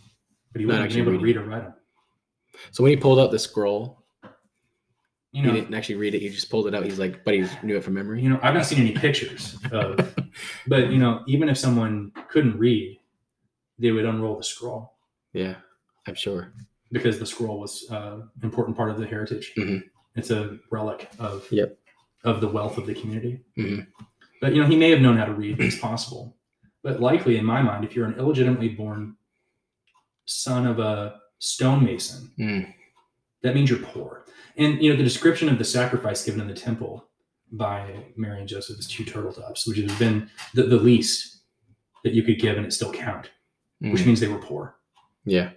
[0.52, 1.74] but he wouldn't have been able to read or write them.
[2.72, 4.03] So when he pulled out the scroll,
[5.34, 6.22] You he didn't actually read it.
[6.22, 6.84] He just pulled it out.
[6.86, 8.22] He's like, but he knew it from memory.
[8.22, 9.98] you know, I've not seen any pictures of,
[10.68, 13.00] but you know, even if someone couldn't read,
[13.80, 14.94] they would unroll the scroll
[15.34, 15.56] Yeah,
[16.08, 16.54] I'm sure.
[16.92, 19.52] because the scroll was uh, an important part of the heritage.
[19.58, 19.84] Mhm.
[20.16, 21.80] It's a relic of Yep.
[22.24, 23.42] of the wealth of the community.
[23.58, 23.88] Mhm.
[24.40, 25.60] But you know, he may have known how to read.
[25.60, 26.38] It's possible,
[26.84, 29.16] but likely, in my mind, if you're an illegitimately born
[30.26, 32.74] son of a stonemason, Mm,
[33.44, 34.26] that means you're poor.
[34.58, 37.06] And you know, the description of the sacrifice given in the temple
[37.52, 41.42] by Mary and Joseph is two turtle doves, which has been the, the least
[42.04, 43.32] that you could give and it still count,
[43.80, 44.76] which mm, means they were poor.
[45.26, 45.52] yeah.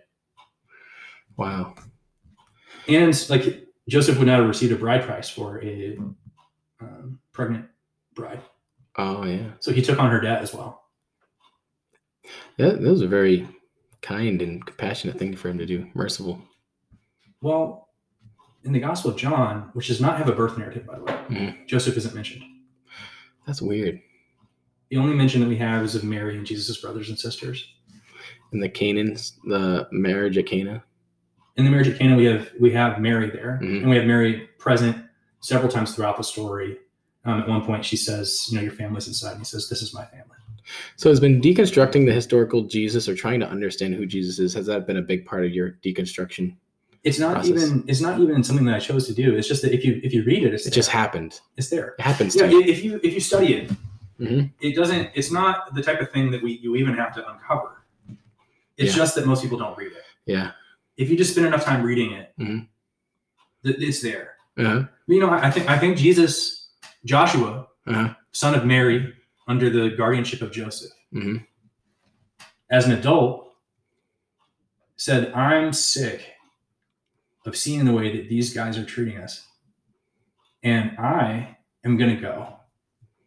[1.37, 1.75] Wow.
[2.89, 5.99] And like Joseph would not have received a bride price for a
[6.81, 7.67] um, pregnant
[8.15, 8.41] bride,
[8.97, 9.51] Oh yeah.
[9.61, 10.85] so he took on her debt as well.
[12.57, 13.47] Yeah, that was a very
[14.01, 15.91] kind and compassionate thing for him to do.
[15.95, 16.41] Merciful.
[17.41, 17.89] Well,
[18.65, 21.13] in the Gospel of John, which does not have a birth narrative, by the way,
[21.29, 21.67] Mhm.
[21.67, 22.45] Joseph isn't mentioned.
[23.47, 24.01] That's weird.
[24.91, 27.73] The only mention that we have is of Mary and Jesus' brothers and sisters.
[28.53, 30.85] And the Canaans, the marriage at Cana.
[31.57, 33.83] In the marriage at Cana, we have we have Mary there, Mhm.
[33.83, 34.97] and we have Mary present
[35.41, 36.79] several times throughout the story.
[37.25, 39.83] Um, at one point, she says, "You know, your family's inside," and he says, "This
[39.83, 40.37] is my family."
[40.97, 44.55] So has been deconstructing the historical Jesus or trying to understand who Jesus is.
[44.55, 46.57] Has that been a big part of your deconstruction?
[47.09, 47.51] It's not Process.
[47.53, 49.37] even it's not even something that I chose to do.
[49.37, 51.41] It's just that if you if you read it, it's It just happened.
[51.57, 51.89] it's there.
[51.99, 52.61] It happens Yeah, you.
[52.63, 53.71] if you if you study it,
[54.21, 54.51] Mhm.
[54.61, 55.11] it doesn't.
[55.15, 57.71] It's not the type of thing that we you even have to uncover.
[58.77, 59.03] It's Yeah.
[59.03, 60.03] just that most people don't read it.
[60.27, 60.51] Yeah.
[60.97, 62.67] If you just spend enough time reading it, Mhm.
[63.65, 64.35] th- it's there.
[64.59, 64.85] Uh-huh.
[65.07, 66.69] But, you know, I, think I think Jesus,
[67.05, 68.15] Joshua, Uh-huh.
[68.33, 69.15] son of Mary,
[69.47, 71.37] under the guardianship of Joseph, hmm
[72.69, 73.53] as an adult,
[74.97, 76.21] said, "I'm sick
[77.47, 79.47] of seeing the way that these guys are treating us,
[80.63, 82.57] and I am going to go,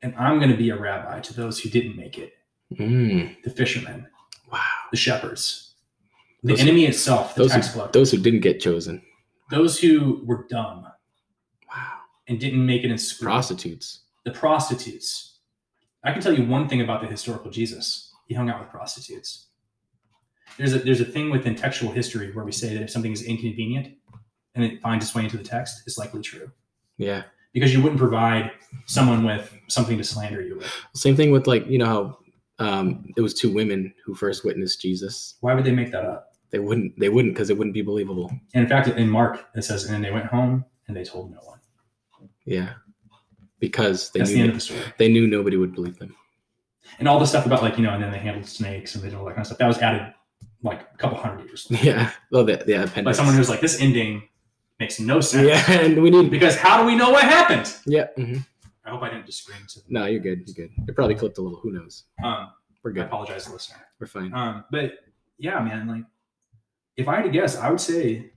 [0.02, 2.34] and I'm going to be a rabbi to those who didn't make it,
[2.74, 3.42] Mm.
[3.44, 4.06] the fishermen,
[4.52, 4.62] Wow.
[4.92, 5.74] the shepherds,
[6.44, 9.02] the Those- enemy itself, the Those tax who, collector, those who didn't get chosen.
[9.50, 10.86] those who were dumb
[11.70, 12.00] Wow.
[12.28, 14.02] and didn't make it in school." Prostitutes.
[14.26, 15.40] the prostitutes.
[16.04, 18.14] I can tell you one thing about the historical Jesus.
[18.28, 19.48] He hung out with prostitutes.
[20.58, 23.24] There's a there's a thing within textual history where we say that if something is
[23.24, 23.98] inconvenient
[24.56, 26.52] and it finds its way into the text, it's likely true.
[26.98, 27.24] Yeah.
[27.54, 28.52] Because you wouldn't provide
[28.86, 30.72] someone with something to slander you with.
[30.94, 32.18] Same thing with like, you know how
[32.60, 35.36] um, it was two women who first witnessed Jesus.
[35.42, 36.34] Why would they make that up?
[36.52, 37.00] They wouldn't.
[37.00, 38.32] They wouldn't because it wouldn't be believable.
[38.54, 41.32] And in fact, in Mark, it says, and then they went home and they told
[41.32, 41.60] no one.
[42.46, 42.74] Yeah.
[43.60, 44.82] because they That's the end knew of the story.
[44.98, 46.16] they knew nobody would believe them.
[46.98, 49.10] And all the stuff about like you know, and then they handled snakes and they
[49.10, 49.60] did all that kind of stuff.
[49.60, 50.14] That was added
[50.64, 51.68] like a couple hundred years.
[51.70, 51.84] later.
[51.88, 52.12] Yeah.
[52.32, 53.06] Well, the, the appendix.
[53.06, 54.24] Like someone who's like, this ending
[54.80, 55.48] makes no sense.
[55.48, 56.32] Yeah, and we need.
[56.32, 57.74] Because how do we know what happened?
[57.86, 58.08] Yeah.
[58.18, 58.46] mhm.
[58.86, 59.86] I hope I didn't just scream to them.
[59.90, 60.44] No, you're good.
[60.48, 60.72] You're good.
[60.88, 61.60] It probably clipped a little.
[61.60, 62.06] Who knows?
[62.24, 62.50] Um,
[62.84, 63.04] We're good.
[63.04, 63.78] I apologize, to the listener.
[64.00, 64.34] We're fine.
[64.34, 64.94] Um, but
[65.38, 66.04] yeah, man, like
[66.98, 68.32] if I had to guess, I would say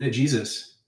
[0.00, 0.78] that Jesus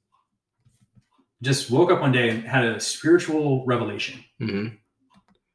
[1.42, 4.68] just woke up one day and had a spiritual revelation hmm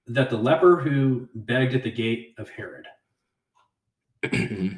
[0.07, 2.85] that the leper who begged at the gate of Herod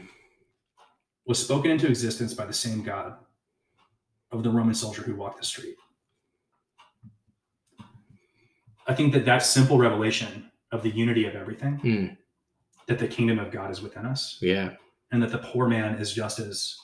[1.26, 3.16] was spoken into existence by the same God
[4.36, 5.76] of the Roman soldier who walked the street.
[8.88, 12.18] I think that that simple revelation of the unity of everything, Mm.
[12.88, 14.76] that the kingdom of God is within us, yeah.
[15.12, 16.78] and that the poor man is just as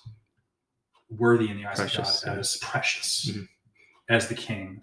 [1.09, 2.39] worthy in the eyes Precious, of God yeah.
[2.39, 3.47] as precious Mhm.
[4.09, 4.81] as the king.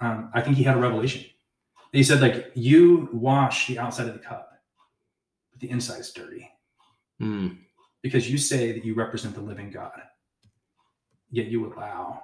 [0.00, 1.24] Um, I think he had a revelation.
[1.92, 4.62] He said, like, you wash the outside of the cup,
[5.50, 6.50] but the inside is dirty
[7.20, 7.64] Mm.
[8.02, 10.02] because you say that you represent the living God,
[11.30, 12.22] yet you allow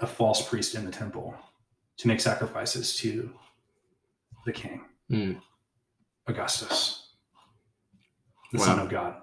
[0.00, 1.34] a false priest in the temple
[1.98, 3.30] to make sacrifices to
[4.46, 5.40] the king, Mm.
[6.26, 7.10] Augustus,
[8.50, 8.64] the Wow.
[8.64, 9.16] Son of God,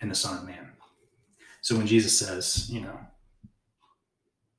[0.00, 0.72] and the Son of Man.
[1.60, 2.98] So when Jesus says, you know,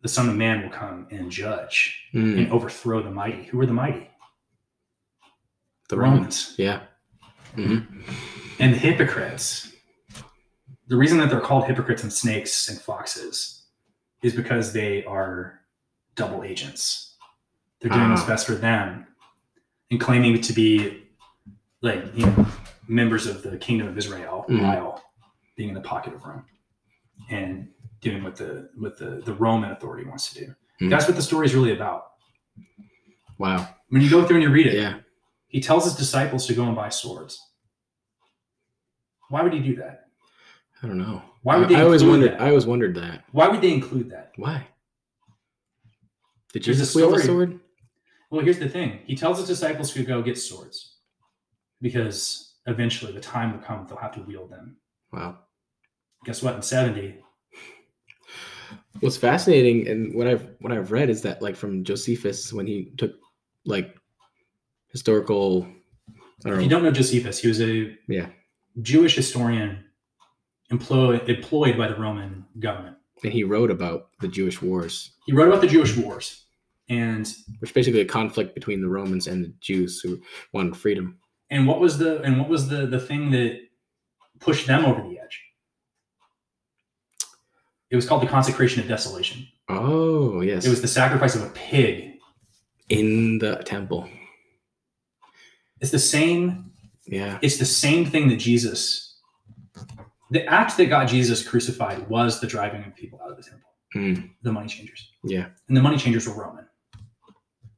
[0.01, 2.37] the Son of Man will come and judge Mm.
[2.37, 4.09] and overthrow the mighty, who are the mighty?
[5.89, 6.55] The Romans.
[6.57, 6.59] Romans.
[6.59, 6.83] Yeah.
[7.55, 7.79] hmm
[8.59, 9.71] and the hypocrites
[10.87, 13.63] the reason that they're called hypocrites and snakes and foxes
[14.21, 15.61] is because they are
[16.15, 17.15] double agents
[17.79, 18.27] they're doing what's Ah.
[18.27, 19.05] best for them
[19.91, 21.03] and claiming to be
[21.81, 22.45] like you know
[22.87, 24.61] members of the kingdom of israel Mhm.
[24.61, 25.03] while
[25.55, 26.45] being in the pocket of rome
[27.29, 27.69] and
[28.01, 30.89] doing what the what the, the roman authority wants to do Mhm.
[30.89, 32.13] that's what the story is really about
[33.37, 33.67] Wow.
[33.89, 34.99] when you go through and you read it Yeah.
[35.47, 37.51] he tells his disciples to go and buy swords
[39.29, 40.06] why would he do that
[40.83, 41.21] I don't know.
[41.43, 42.33] Why would they I always wondered.
[42.33, 42.41] that?
[42.41, 43.23] I always wondered that.
[43.31, 44.33] Why would they include that?
[44.35, 44.67] Why?
[46.53, 47.59] Did There's a Jesus wield a sword?
[48.29, 48.99] Well, here's the thing.
[49.05, 50.95] He tells his disciples to go get swords
[51.81, 54.77] because eventually the time will come they'll have to wield them.
[55.13, 55.39] Wow.
[56.25, 56.55] Guess what?
[56.55, 57.15] In 70,
[58.99, 62.91] What's fascinating and what I've what I've read is that like from Josephus when he
[62.97, 63.13] took
[63.65, 63.95] like
[64.87, 66.75] historical I if don't you know.
[66.77, 68.27] don't know Josephus, he was a Yeah.
[68.81, 69.83] Jewish historian
[70.69, 72.97] employed employed by the Roman government.
[73.23, 76.45] And he wrote about the Jewish wars, He wrote about the Jewish wars
[76.89, 77.27] and
[77.59, 80.21] which basically a conflict between the Romans and the Jews who
[80.53, 81.17] wanted freedom.
[81.49, 83.59] and what was the and what was the the thing that
[84.39, 85.41] pushed them over the edge?
[87.89, 89.47] It was called the consecration of desolation.
[89.69, 90.65] Oh yes.
[90.65, 92.03] It was the sacrifice of a pig.
[92.89, 94.07] in the temple.
[95.81, 96.71] It's the same
[97.05, 97.37] Yeah.
[97.41, 99.15] it's the same thing that Jesus,
[100.31, 103.69] the act that got Jesus crucified was the driving of people out of the temple,
[103.95, 105.11] Mm, the money changers.
[105.23, 105.47] yeah.
[105.67, 106.65] And the money changers were Roman.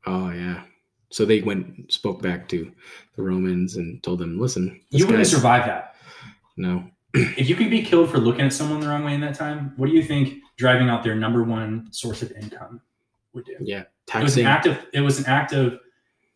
[0.05, 0.63] Oh yeah.
[1.11, 2.71] So they went spoke back to
[3.15, 5.95] the Romans and told them, listen, You wouldn't guy's- survive that.
[6.57, 6.83] No.
[7.13, 9.73] If you could be killed for looking at someone the wrong way in that time,
[9.77, 12.81] what do you think driving out their number one source of income
[13.33, 13.55] would do?
[13.61, 13.83] Yeah.
[14.13, 15.79] It was an act of it was an act of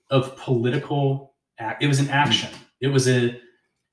[0.10, 1.84] of political act.
[1.84, 2.50] It was an action.
[2.82, 3.40] It was a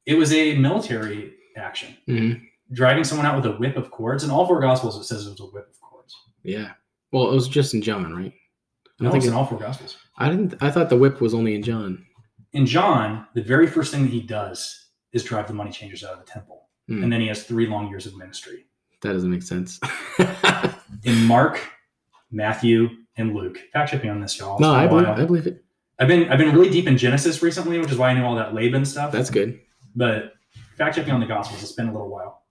[0.07, 1.97] it was a military action.
[2.09, 2.43] Mhm.
[2.73, 4.25] Driving someone out with a whip of cords.
[4.25, 6.15] In all four gospels it says it was a whip of cords.
[6.43, 6.73] Yeah.
[7.13, 8.33] Well, it was just in John, right?
[9.01, 9.97] I No, don't it's in all four gospels.
[10.19, 10.55] I didn't.
[10.61, 12.05] I thought the whip was only in John.
[12.53, 16.15] in John, the very first thing that he does is drive the money changers out
[16.15, 16.69] of the temple.
[16.89, 17.03] Hmm.
[17.05, 18.67] And then he has three long years of ministry.
[19.03, 19.79] That doesn't make sense.
[21.05, 21.61] In Mark,
[22.31, 23.59] Matthew, and Luke.
[23.73, 24.55] Fact check me on this, y'all.
[24.55, 25.07] It's no, I believe.
[25.09, 25.65] I believe it.
[25.99, 28.35] I've been I've been really deep in Genesis recently, which is why I know all
[28.37, 29.13] that Laban stuff.
[29.13, 29.61] That's good.
[29.97, 30.35] but
[30.85, 32.43] fact checking on the Gospels, it's been a little while.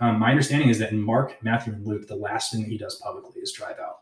[0.00, 2.76] Um, my understanding is that in Mark, Matthew, and Luke, the last thing that he
[2.76, 3.96] does publicly is drive out.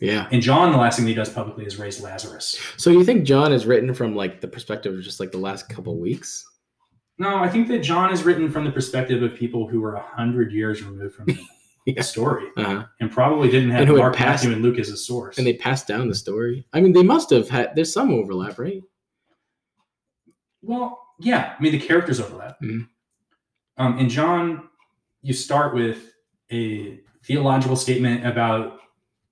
[0.00, 0.28] Yeah.
[0.30, 2.60] And John, the last thing that he does publicly is raise Lazarus.
[2.76, 5.68] So you think John is written from like the perspective of just like the last
[5.68, 6.44] couple weeks?
[7.16, 10.02] No, I think that John is written from the perspective of people who were a
[10.02, 11.38] hundred years removed from the
[11.86, 12.02] Yeah.
[12.02, 12.48] story.
[12.56, 12.84] Uh-huh.
[13.00, 15.38] and probably didn't have And who had Mark, passed- Matthew, and Luke as a source.
[15.38, 16.66] And they passed down the story.
[16.72, 17.74] I mean, they must have had.
[17.74, 18.82] There's some overlap, right?
[20.62, 22.60] well, yeah, I mean the characters overlap.
[22.62, 22.88] Mhm.
[23.76, 24.68] Um, in John,
[25.22, 26.12] you start with
[26.52, 28.80] a theological statement about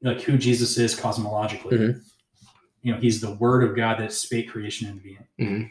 [0.02, 1.72] like who Jesus is cosmologically.
[1.72, 2.02] Mhm.
[2.82, 5.70] You know, he's the Word of God that spake creation into being, Mhm.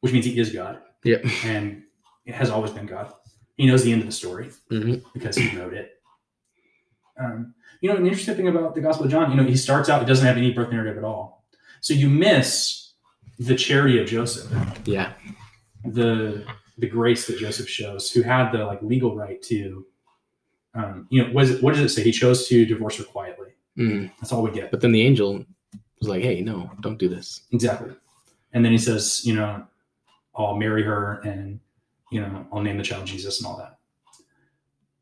[0.00, 1.24] which means he is God Yep.
[1.44, 1.82] and
[2.26, 3.12] it has always been God.
[3.56, 6.00] He knows the end of the story hmm because he wrote it.
[7.18, 9.88] Um, you know, an interesting thing about the Gospel of John, you know, he starts
[9.88, 11.44] out, it doesn't have any birth narrative at all.
[11.80, 12.79] So you miss
[13.40, 14.50] the charity of Joseph,
[14.84, 15.12] Yeah.
[15.84, 16.44] the
[16.78, 19.84] the grace that Joseph shows, who had the like legal right to,
[20.74, 22.02] um, you know, was it, what does it say?
[22.02, 23.48] He chose to divorce her quietly.
[23.76, 24.10] Mm.
[24.18, 24.70] That's all we get.
[24.70, 25.44] But then the angel
[25.98, 27.92] was like, "Hey, no, don't do this." Exactly.
[28.54, 29.64] And then he says, you know,
[30.34, 31.60] I'll marry her and,
[32.10, 33.78] you know, I'll name the child Jesus and all that.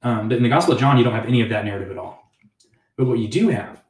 [0.02, 1.96] Um, but in the Gospel of John, you don't have any of that narrative at
[1.98, 2.30] all.
[2.96, 3.82] But what you do have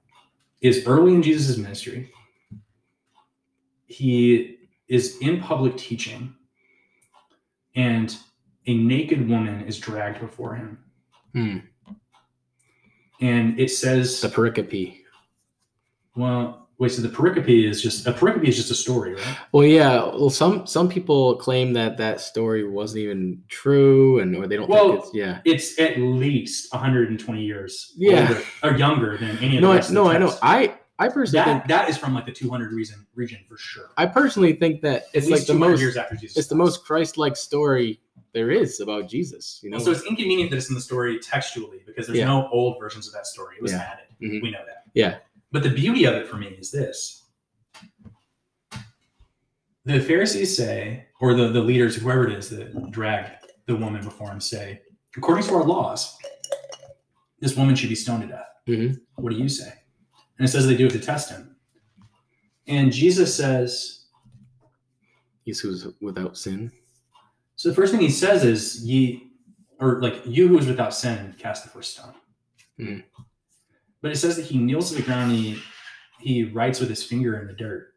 [0.61, 2.11] is early in Jesus' ministry,
[3.89, 4.57] he
[4.89, 6.35] is in public teaching,
[7.75, 8.17] and
[8.67, 10.79] a naked woman is dragged before him.
[11.33, 11.59] Hmm.
[13.21, 14.99] And it says, The pericope.
[16.15, 19.37] well, wait, so the pericope is just, a pericope is just a story, right?
[19.53, 20.05] Well, yeah.
[20.05, 24.69] Well, some some people claim that that story wasn't even true, and or they don't
[24.69, 25.41] Well, think it's yeah.
[25.45, 28.29] it's at least 120 years Yeah.
[28.29, 30.35] older, or younger than any of No, the I, rest of no, I know.
[30.43, 33.91] I I personally that think that is from like the 200 region region for sure.
[33.97, 36.37] I personally think that it's like the most years after Jesus.
[36.37, 38.01] it's the most Christ-like story
[38.35, 39.61] there is about Jesus.
[39.63, 39.77] You know.
[39.77, 42.27] Well, so it's inconvenient that it's in the story textually because there's Yeah.
[42.27, 43.57] no old versions of that story.
[43.57, 43.79] It was Yeah.
[43.93, 44.07] added.
[44.21, 44.43] Mhm.
[44.43, 44.85] We know that.
[44.95, 45.19] Yeah.
[45.53, 47.25] But the beauty of it for me is this.
[49.85, 53.33] The Pharisees say, or the, the leaders, whoever it is that drag
[53.67, 54.83] the woman before him, say,
[55.17, 56.19] according to our laws,
[57.41, 58.49] this woman should be stoned to death.
[58.69, 59.01] Mhm.
[59.15, 59.73] What do you say?
[60.39, 61.57] And it says they do it to test him.
[62.67, 64.07] And Jesus says,
[65.45, 66.71] He's who's without sin.
[67.57, 69.31] so the first thing he says is, ye,
[69.81, 72.13] or like, you who is without sin, cast the first stone.
[72.79, 73.05] Mhm.
[74.03, 75.59] But it says that he kneels to the ground and he,
[76.21, 77.95] he writes with his finger in the dirt.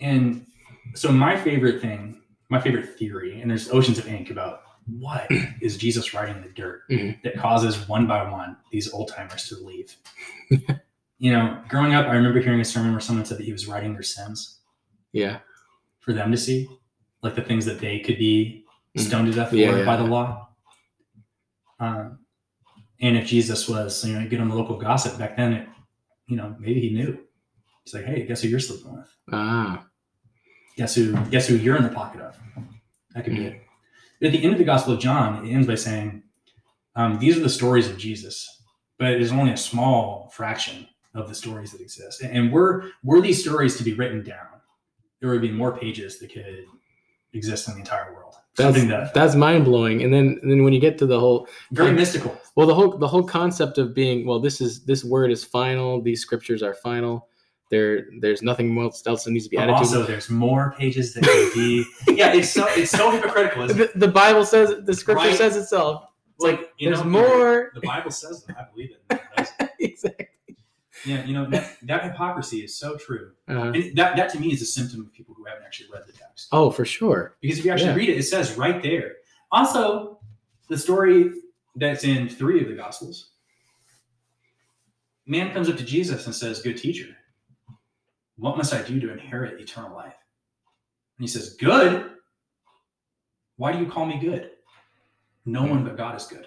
[0.00, 0.46] And
[0.94, 4.62] so my favorite thing, my favorite theory, and there's oceans of ink about
[4.98, 5.26] what
[5.60, 7.22] is Jesus writing in the dirt Mhm.
[7.22, 9.94] that causes one by one these old timers to leave.
[11.18, 13.66] you know, growing up, I remember hearing a sermon where someone said that he was
[13.66, 14.60] writing their sins
[15.12, 15.38] Yeah.
[16.00, 16.68] for them to see,
[17.22, 18.64] like the things that they could be
[18.96, 19.00] Mhm.
[19.02, 20.48] stoned to death for Yeah, yeah, by the law.
[21.78, 22.18] Um,
[23.00, 25.68] and if Jesus was, you know, get on the local gossip back then, it,
[26.26, 27.18] you know, maybe he knew.
[27.84, 29.10] He's like, hey, guess who you're sleeping with?
[29.32, 29.86] Ah.
[30.76, 31.16] Guess who?
[31.26, 32.36] Guess who you're in the pocket of?
[33.14, 33.62] That could be it.
[34.20, 36.22] But at the end of the Gospel of John, it ends by saying,
[36.94, 38.62] um, "These are the stories of Jesus,
[38.98, 42.22] but it is only a small fraction of the stories that exist.
[42.22, 44.60] And were were these stories to be written down,
[45.20, 46.64] there would be more pages that could
[47.32, 48.34] exist in the entire world.
[48.56, 50.02] That's that that's mind blowing.
[50.02, 52.38] And then and then when you get to the whole very mystical.
[52.56, 56.02] well the whole the whole concept of being well this is this word is final
[56.02, 57.28] these scriptures are final
[57.70, 61.14] there there's nothing else else that needs to be added to also, there's more pages
[61.14, 61.84] that could be.
[62.08, 65.36] yeah, it's so it's so hypocritical, the, the Bible says the scripture Right.
[65.36, 66.04] says itself.
[66.34, 67.70] It's Like, like you there's know, more.
[67.74, 68.56] The Bible says that.
[68.58, 69.20] I believe it.
[69.82, 70.26] Exactly.
[71.06, 74.52] Yeah, you know that, that hypocrisy is so true, Uh, and that that to me
[74.52, 76.48] is a symptom of people who haven't actually read the text.
[76.52, 77.36] oh, for sure.
[77.40, 77.94] Because if you actually Yeah.
[77.96, 79.14] read it, it says right there.
[79.52, 80.20] Also,
[80.68, 81.30] the story
[81.76, 83.30] that's in three of the Gospels.
[85.26, 87.16] Man comes up to Jesus and says, "Good teacher,
[88.40, 90.14] what must I do to inherit eternal life?"
[91.18, 92.10] And he says, "Good.
[93.56, 94.50] Why do you call me good?
[95.44, 96.46] No one but God is good."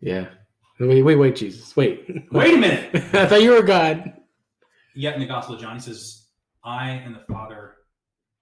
[0.00, 0.28] Yeah.
[0.78, 1.74] Wait, wait, wait, Jesus.
[1.76, 2.06] Wait.
[2.30, 2.90] Wait a minute.
[3.14, 4.12] I thought you were God.
[4.94, 6.26] Yet in the Gospel of John, he says,
[6.64, 7.74] "I and the Father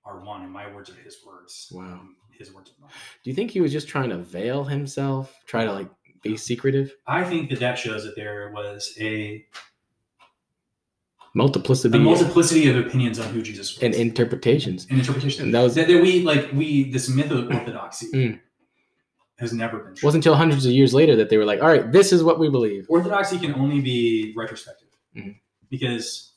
[0.05, 2.01] are one, and my words are His words." Wow.
[2.39, 2.91] His words are mine.
[3.23, 5.89] Do you think he was just trying to veil himself, try to like
[6.23, 6.95] be secretive?
[7.07, 9.45] I think that that shows that there was a,
[11.37, 14.87] Multiplicity a multiplicity of opinions on who Jesus was and interpretations.
[14.89, 15.41] and interpretations.
[15.43, 18.41] And that was that, that we like we this myth of orthodoxy Mm.
[19.39, 20.07] has never been true.
[20.07, 22.39] wasn't until hundreds of years later that they were like, all right, this is what
[22.39, 22.87] we believe.
[22.89, 25.37] orthodoxy can only be retrospective Mhm.
[25.71, 26.33] because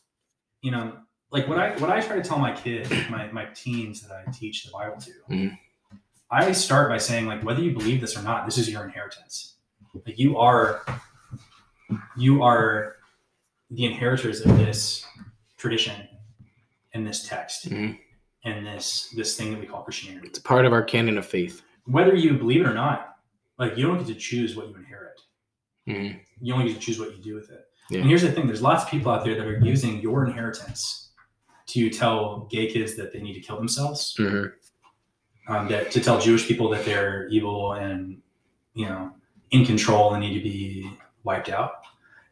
[0.62, 0.94] you know
[1.32, 4.32] like what i what i try to tell my kids my, my teens that i
[4.32, 5.58] teach the bible to Mhm.
[6.32, 9.56] i start by saying like whether you believe this or not this is your inheritance
[10.06, 10.82] like you are
[12.18, 12.96] you are
[13.72, 15.06] the inheritors of this
[15.58, 16.08] tradition
[16.94, 17.98] and this text Mhm.
[18.46, 21.64] and this this thing that we call christianity It's part of our canon of faith.
[21.86, 23.18] whether you believe it or not
[23.60, 25.20] like you don't get to choose what you inherit
[25.88, 26.20] Mhm.
[26.42, 27.66] you only get to choose what you do with it.
[27.90, 28.00] Yeah.
[28.02, 31.12] And here's the thing: there's lots of people out there that are using your inheritance
[31.68, 34.52] to tell gay kids that they need to kill themselves, Mhm.
[35.48, 38.22] um, that to tell Jewish people that they're evil and
[38.74, 39.16] you know
[39.52, 40.92] in control and need to be
[41.24, 41.82] wiped out.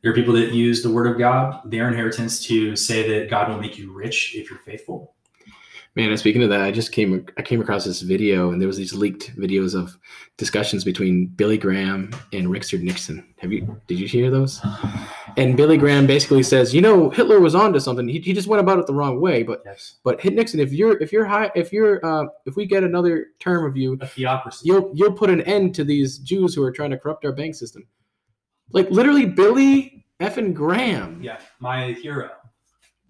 [0.02, 3.50] There are people that use the word of God, their inheritance, to say that God
[3.50, 5.14] will make you rich if you're faithful.
[5.96, 8.68] Man, and speaking of that, I just came I came across this video, and there
[8.68, 9.98] was these leaked videos of
[10.36, 13.26] discussions between Billy Graham and Richard Nixon.
[13.38, 14.62] Have you did you hear those?
[15.38, 18.08] And Billy Graham basically says, you know, Hitler was onto something.
[18.10, 19.42] He, he just went about it the wrong way.
[19.44, 19.96] But Yes.
[20.04, 23.28] but hit Nixon, if you're if you're high if you're uh, if we get another
[23.40, 24.64] term of you, A theocracy.
[24.68, 27.56] you'll you'll put an end to these Jews who are trying to corrupt our bank
[27.56, 27.88] system.
[28.72, 31.22] Like literally, Billy effing Graham.
[31.22, 32.32] yeah, my hero.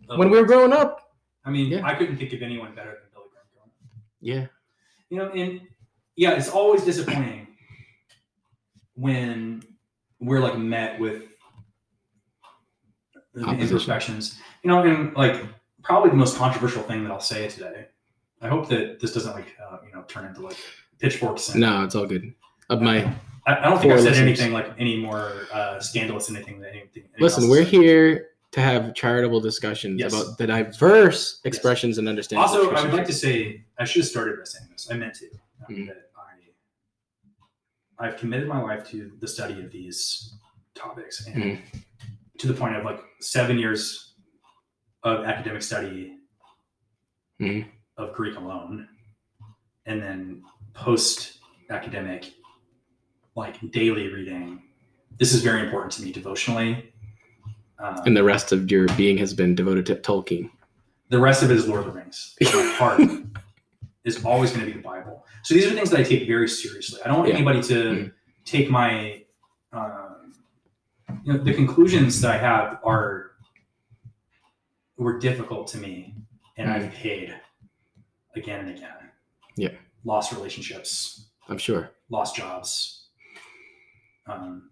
[0.07, 1.01] When we were growing up.
[1.45, 1.85] I mean, Yeah.
[1.85, 3.45] I couldn't think of anyone better than Billy Graham.
[3.53, 4.01] growing up.
[4.19, 4.47] Yeah.
[5.09, 5.61] You know, and
[6.15, 7.47] yeah, it's always disappointing
[8.95, 9.63] when
[10.19, 11.23] we're like met with
[13.35, 14.39] imperfections.
[14.63, 15.43] You know, and like
[15.83, 17.87] probably the most controversial thing that I'll say today.
[18.41, 20.57] I hope that this doesn't like uh, you know turn into like
[20.99, 21.49] pitchforks.
[21.49, 22.33] And, No, it's all good.
[22.69, 23.13] Of my
[23.47, 24.39] I, I don't think I've said listeners.
[24.39, 27.03] anything like any more uh, scandalous than anything anything.
[27.19, 27.73] listen, else we're said.
[27.73, 30.13] here to have charitable discussions Yes.
[30.13, 32.41] about the diverse expressions and understanding.
[32.41, 34.87] Also, I would like to say I should have started by saying this.
[34.89, 35.25] I meant to.
[35.69, 35.87] Mhm.
[35.87, 36.09] That
[37.99, 40.33] I, I've committed my life to the study of these
[40.73, 41.61] topics, and Mhm.
[42.39, 44.13] to the point of like seven years
[45.03, 46.17] of academic study
[47.41, 47.67] Mhm.
[47.97, 48.87] of Greek alone,
[49.85, 50.43] and then
[50.73, 51.39] post
[51.69, 52.33] academic,
[53.35, 54.61] like daily reading.
[55.19, 56.91] This is very important to me devotionally.
[57.79, 60.49] Um, and the rest of your being has been devoted to Tolkien.
[61.09, 62.35] the rest of it is Lord of the Rings.
[62.41, 62.47] My
[62.77, 63.01] heart
[64.05, 65.25] is always going to be the Bible.
[65.43, 66.99] So these are things that I take very seriously.
[67.03, 67.35] I don't want Yeah.
[67.35, 68.13] anybody to Mhm.
[68.45, 69.23] take my,
[69.73, 70.33] um,
[71.23, 73.31] you know, the conclusions that I have are
[74.97, 76.15] were difficult to me,
[76.57, 77.35] and I've paid
[78.35, 78.89] again and again.
[78.89, 79.61] Mm-hmm.
[79.61, 79.69] Yeah.
[80.05, 81.91] lost relationships, I'm sure.
[82.09, 82.94] lost jobs,
[84.27, 84.69] um,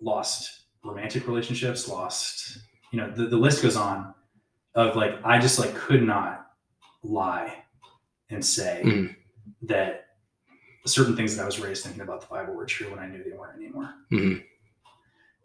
[0.00, 2.58] lost romantic relationships, lost,
[2.92, 4.14] you know, the, the list goes on
[4.74, 6.46] of like, I just like could not
[7.02, 7.62] lie
[8.30, 9.16] and say Mhm.
[9.62, 10.06] that
[10.84, 13.22] certain things that I was raised thinking about the Bible were true when I knew
[13.24, 13.94] they weren't anymore.
[14.12, 14.44] Mhm.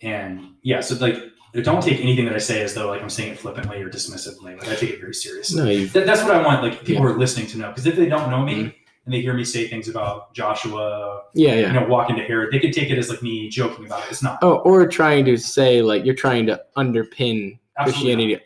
[0.01, 1.15] And yeah, so like,
[1.63, 4.57] don't take anything that I say as though like I'm saying it flippantly or dismissively.
[4.57, 5.61] Like I take it very seriously.
[5.61, 7.67] No, you've that's what I want, like people who are listening to know.
[7.69, 8.73] Because if they don't know me Mhm.
[9.11, 11.67] And they hear me say things about Joshua, yeah, yeah.
[11.67, 14.11] you know, walking to Herod, they could take it as like me joking about it.
[14.11, 14.39] It's not.
[14.41, 18.37] Oh, or trying to say like you're trying to underpin Absolutely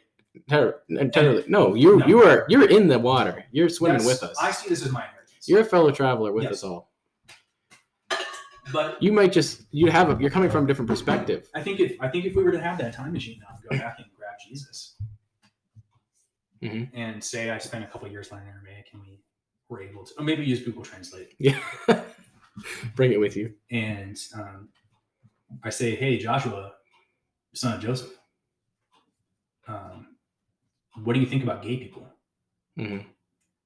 [0.48, 0.80] Christianity.
[0.90, 1.44] Entirely.
[1.48, 2.08] No, you No.
[2.08, 3.46] you are you're in the water.
[3.52, 4.36] You're swimming Yes, with us.
[4.42, 5.48] I see this as my inheritance.
[5.48, 6.54] You're a fellow traveler with Yes.
[6.54, 6.90] us all.
[8.74, 11.48] but You might just you have a, you're coming from a different perspective.
[11.54, 13.78] I think if I think if we were to have that time machine now, go
[13.78, 14.96] back and grab Jesus,
[16.64, 16.90] Mhm.
[16.96, 19.20] and say I spent a couple years learning Aramaic, and we
[19.70, 21.60] were able to, or maybe use Google Translate, Yeah.
[22.96, 23.54] Bring it with you.
[23.72, 24.70] and um,
[25.64, 26.74] I say, "Hey, Joshua,
[27.54, 28.12] son of Joseph,
[29.68, 30.16] um,
[31.04, 32.08] what do you think about gay people?"
[32.78, 33.00] hmm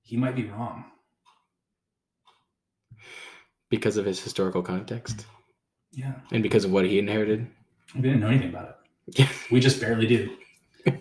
[0.01, 0.85] He might be wrong.
[3.69, 5.26] Because of his historical context
[5.91, 7.45] Yeah, and because of what he inherited.
[7.93, 9.19] we didn't know anything about it.
[9.19, 9.30] Yeah.
[9.51, 10.35] We just barely do.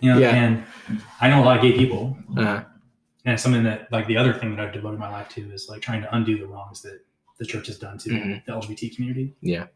[0.01, 0.35] You know, Yeah.
[0.35, 0.63] and
[1.19, 2.61] I know a lot of gay people, Uh,
[3.29, 5.69] and it's something that like the other thing that I've devoted my life to is
[5.69, 6.99] like trying to undo the wrongs that
[7.37, 8.43] the church has done to Mhm.
[8.45, 9.35] the LGBT community.
[9.41, 9.67] Yeah.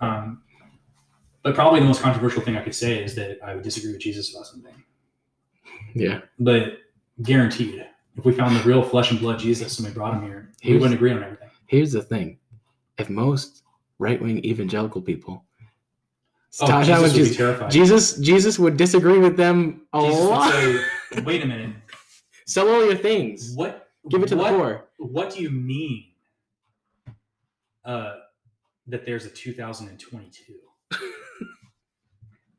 [0.00, 0.42] Um,
[1.44, 4.00] but probably the most controversial thing I could say is that I would disagree with
[4.00, 4.74] Jesus about something.
[5.94, 6.22] yeah.
[6.40, 6.78] But
[7.22, 7.86] guaranteed,
[8.16, 10.70] if we found the real flesh and blood Jesus and we brought him here, he
[10.70, 11.50] Here's- wouldn't agree on everything.
[11.66, 12.38] Here's the thing:
[12.98, 13.62] if most
[14.00, 15.44] right wing evangelical people
[16.60, 17.70] Oh, Jesus would be Jesus, terrified.
[17.70, 20.52] Jesus, Jesus would disagree with them a Jesus lot.
[20.52, 20.84] say,
[21.24, 21.76] "Wait a minute,
[22.46, 23.54] Sell all your things.
[23.54, 23.90] what?
[24.08, 24.84] Give it to what, the poor.
[24.98, 26.04] What do you mean
[27.84, 28.14] uh,
[28.86, 30.54] that there's a 2022?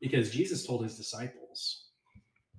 [0.00, 1.86] because Jesus told his disciples,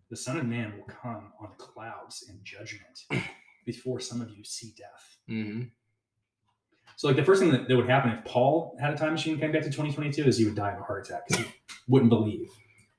[0.10, 3.04] the Son of Man will come on the clouds in judgment
[3.66, 5.18] before some of you see death.
[5.28, 5.64] hmm
[6.96, 9.34] So, like, the first thing that, that would happen if Paul had a time machine
[9.34, 11.52] and came back to 2022 is he would die of a heart attack because he
[11.88, 12.50] wouldn't believe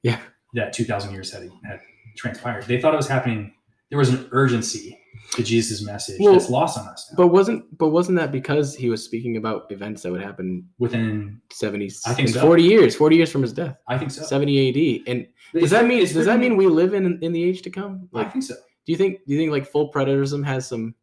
[0.03, 0.21] Yeah.
[0.55, 1.81] that 2,000 years had, had
[2.17, 2.67] transpired.
[2.67, 3.55] They thought it was happening.
[3.91, 4.99] There was an urgency
[5.33, 7.17] to Jesus' message Well, that's lost on us now.
[7.17, 11.41] But wasn't but wasn't that because he was speaking about events that would happen Within,
[11.53, 12.41] 70 I think so.
[12.41, 13.77] 40 years, 40 years from his death.
[13.89, 14.23] I think so.
[14.23, 15.09] 70 AD.
[15.09, 18.09] And does that mean does that mean we live in in the age to come?
[18.15, 18.55] I think so.
[18.87, 20.95] do you think do you think like full preterism has some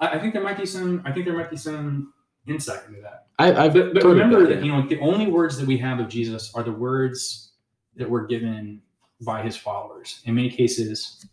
[0.00, 1.02] I, I think there might be some.
[1.04, 2.12] I think there might be some
[2.46, 3.26] insight into that.
[3.38, 4.64] I I've But, but remember got that it.
[4.64, 7.52] you know the only words that we have of Jesus are the words
[7.96, 8.82] that were given
[9.24, 10.20] by his followers.
[10.24, 11.24] In many cases,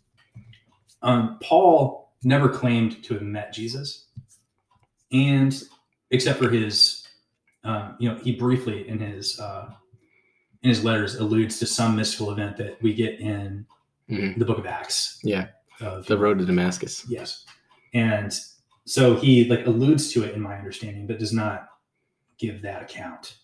[1.02, 4.06] um, Paul never claimed to have met Jesus,
[5.12, 5.62] and
[6.10, 7.06] except for his,
[7.64, 9.70] um, you know, he briefly in his uh,
[10.62, 13.66] in his letters alludes to some mystical event that we get in
[14.08, 14.38] Mhm.
[14.38, 15.18] the Book of Acts.
[15.24, 15.48] Yeah.
[15.80, 17.04] of The road to Damascus.
[17.08, 17.44] Yes.
[17.94, 18.32] And
[18.84, 21.66] so he like alludes to it in my understanding, but does not
[22.38, 23.38] give that account.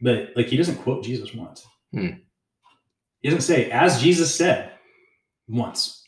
[0.00, 1.66] But like he doesn't quote Jesus once.
[1.92, 2.08] Hmm.
[3.20, 4.72] He doesn't say, as Jesus said
[5.48, 6.04] once.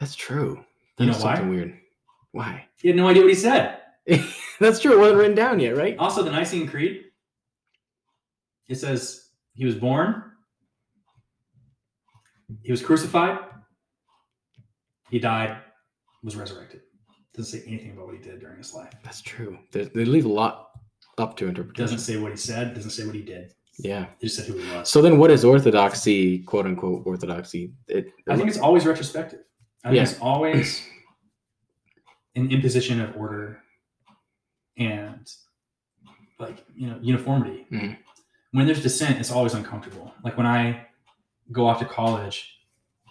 [0.00, 0.64] That's true.
[0.98, 1.40] You know That's why?
[1.40, 1.78] weird.
[2.32, 2.66] Why?
[2.80, 3.78] He had no idea what he said.
[4.60, 4.92] That's true.
[4.92, 5.96] It wasn't written down yet, right?
[5.98, 7.04] Also, the Nicene Creed,
[8.68, 10.22] it says he was born,
[12.62, 13.38] he was crucified,
[15.10, 15.58] he died,
[16.22, 16.80] was resurrected.
[17.34, 18.92] Doesn't say anything about what he did during his life.
[19.04, 19.58] That's true.
[19.72, 20.70] They, they leave a lot
[21.18, 21.84] up to interpretation.
[21.84, 23.52] Doesn't say what he said, doesn't say what he did.
[23.78, 24.06] Yeah.
[24.18, 24.88] He just said who he was.
[24.88, 27.72] So then, what is orthodoxy, quote unquote orthodoxy?
[27.86, 29.40] It, I think it's always retrospective.
[29.84, 30.02] I Yeah.
[30.02, 30.86] it's always
[32.34, 33.62] an imposition of order
[34.76, 35.30] and
[36.38, 37.66] like you know uniformity.
[37.70, 37.98] Mhm.
[38.52, 40.14] When there's dissent, it's always uncomfortable.
[40.22, 40.86] Like when I
[41.52, 42.60] go off to college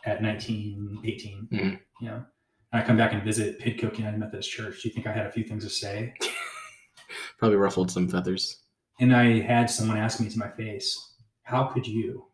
[0.06, 1.80] at 19, 18, Mhm.
[2.02, 2.26] you know,
[2.72, 4.82] and I come back and visit Pidcoke United Methodist Church.
[4.82, 6.14] Do you think I had a few things to say?
[7.38, 8.64] probably ruffled some feathers.
[9.00, 12.32] And I had someone ask me to my face, "How could you,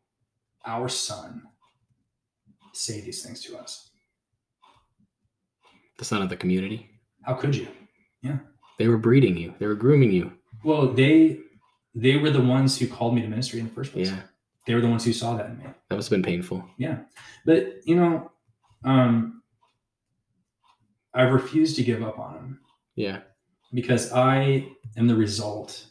[0.65, 1.43] our son,
[2.73, 3.91] say these things to us?
[5.98, 6.90] The son of the community.
[7.24, 7.68] How could you?"
[8.22, 8.40] Yeah.
[8.80, 9.53] They were breeding you.
[9.60, 10.34] They were grooming you.
[10.64, 11.40] Well, they
[11.95, 14.10] they were the ones who called me to ministry in the first place.
[14.10, 14.22] Yeah.
[14.65, 15.65] They were the ones who saw that in me.
[15.90, 16.65] That must have been painful.
[16.78, 16.99] Yeah.
[17.45, 18.32] But you know,
[18.84, 19.41] um
[21.14, 22.60] I refused to give up on them
[22.95, 23.20] Yeah.
[23.74, 24.68] because I
[24.98, 25.86] am the result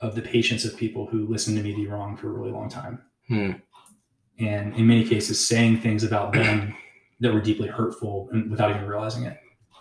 [0.00, 2.68] of the patience of people who listened to me be wrong for a really long
[2.70, 3.02] time.
[3.28, 3.52] Hmm.
[4.38, 6.74] And in many cases saying things about them
[7.20, 9.38] that were deeply hurtful and without even realizing it.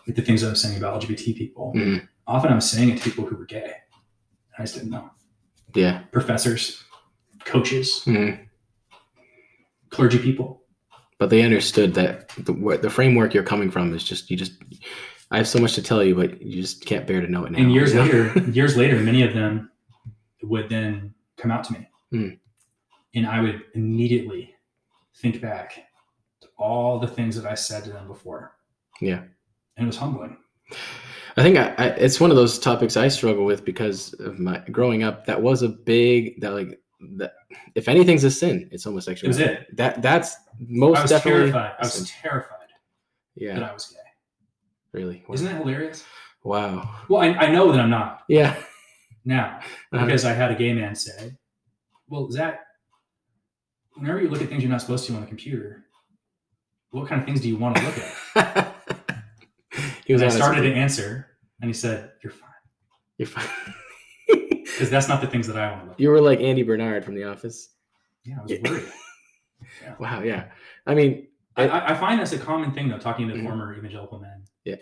[0.07, 1.73] Like the things I was saying about LGBT people.
[1.75, 2.07] Mhm.
[2.27, 3.73] Often I was saying it to people who were gay.
[4.57, 5.09] I just didn't know.
[5.73, 6.01] Yeah.
[6.11, 6.83] professors,
[7.45, 8.45] coaches, Mhm.
[9.89, 10.61] clergy people.
[11.17, 14.53] But they understood that the, the framework you're coming from is just you just.
[15.31, 17.51] I have so much to tell you, but you just can't bear to know it
[17.51, 17.57] now.
[17.59, 19.71] And years later, years later, many of them
[20.43, 22.29] would then come out to me, Hmm.
[23.15, 24.53] and I would immediately
[25.15, 25.79] think back
[26.63, 28.55] all the things that I said to them before.
[29.01, 29.23] Yeah.
[29.77, 30.37] and it was humbling.
[31.35, 34.59] I think I, I, it's one of those topics I struggle with because of my
[34.71, 35.25] growing up.
[35.25, 36.79] That was a big that like
[37.17, 37.33] that.
[37.75, 39.27] If anything's a sin, it's It homosexuality.
[39.27, 39.75] was it.
[39.75, 41.51] That that's most I was definitely.
[41.51, 41.73] terrified.
[41.79, 42.69] I was terrified
[43.37, 43.97] that I was gay.
[44.99, 45.23] really.
[45.33, 46.05] Isn't that hilarious?
[46.43, 46.89] Wow.
[47.09, 48.55] Well, I, I know that I'm not Yeah.
[49.25, 49.59] now
[49.91, 50.05] Uh-huh.
[50.05, 51.31] because I had a gay man say,
[52.09, 52.59] "Well, Zach,
[53.95, 55.85] whenever you look at things you're not supposed to on the computer,
[56.93, 58.75] what kind of things do you want to look at?"
[60.05, 61.27] he was and I started to answer,
[61.61, 62.49] and he said, "You're fine,"
[63.17, 63.45] You're fine.
[64.27, 65.93] because that's not the things that I want to look.
[65.95, 65.99] at.
[65.99, 67.69] you were like Andy Bernard from The Office.
[68.25, 68.69] Yeah, I was Yeah.
[68.69, 68.85] worried.
[69.99, 70.21] Wow.
[70.21, 70.45] Yeah.
[70.85, 73.43] I mean, I, I I find that's a common thing, though, talking to Mhm.
[73.43, 74.43] former evangelical men.
[74.65, 74.75] Yeah.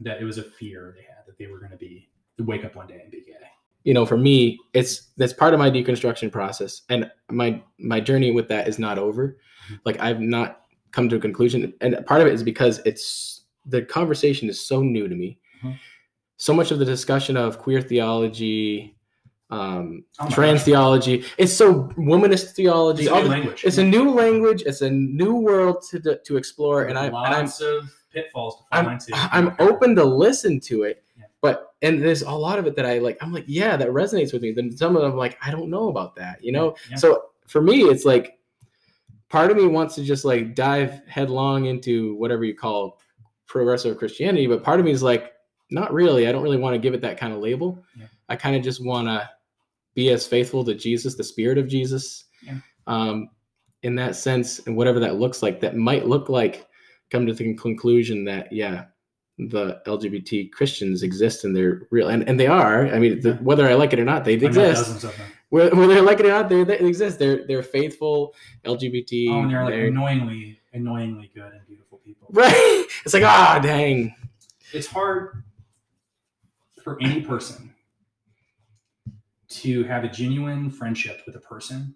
[0.00, 2.08] that it was a fear they had that they were going to be
[2.38, 3.32] wake up one day and be gay.
[3.84, 8.30] you know, for me, it's that's part of my deconstruction process, and my my journey
[8.30, 9.36] with that is not over.
[9.70, 9.80] Mhm.
[9.84, 10.61] Like I've not
[10.92, 14.82] come to a conclusion, and part of it is because it's the conversation is so
[14.82, 15.38] new to me.
[15.62, 15.78] Mhm.
[16.36, 18.96] So much of the discussion of queer theology,
[19.50, 20.64] um, Oh trans gosh.
[20.64, 23.04] theology, it's so womanist theology.
[23.04, 23.64] It's a new the- language.
[23.64, 24.62] it's a new language.
[24.66, 28.62] It's a new world to to explore, and I and I'm lots of pitfalls to
[28.82, 28.98] fall
[29.32, 29.48] I'm.
[29.48, 31.24] I'm open to listen to it, Yeah.
[31.40, 33.18] but and there's a lot of it that I like.
[33.22, 34.52] I'm like, yeah, that resonates with me.
[34.52, 36.74] Then some of them, like, I don't know about that, you know.
[36.90, 36.96] Yeah.
[36.96, 38.38] So for me, it's like
[39.32, 43.00] part of me wants to just like dive headlong into whatever you call
[43.46, 45.32] progressive Christianity, but part of me is like,
[45.70, 46.28] not really.
[46.28, 47.82] I don't really want to give it that kind of label.
[47.98, 48.06] Yeah.
[48.28, 49.28] I kind of just want to
[49.94, 52.58] be as faithful to Jesus, the Spirit of Jesus, Yeah.
[52.86, 53.30] um,
[53.82, 55.60] in that sense, and whatever that looks like.
[55.60, 56.66] That might look like
[57.10, 58.84] come to the conclusion that yeah,
[59.38, 62.86] the LGBT Christians exist and they're real, and, and they are.
[62.88, 65.06] I mean, the, whether I like it or not, they exist.
[65.52, 65.78] Dozens of them.
[65.78, 67.18] Whether, whether they like it or not, they, they exist.
[67.18, 68.34] They're they're faithful
[68.64, 69.28] LGBT.
[69.30, 72.28] Oh, and they're like they're- annoyingly, annoyingly good and beautiful people.
[72.30, 72.86] right.
[73.04, 74.14] It's like ah, dang.
[74.72, 75.44] It's hard
[76.82, 77.74] for any person
[79.48, 81.94] to have a genuine friendship with a person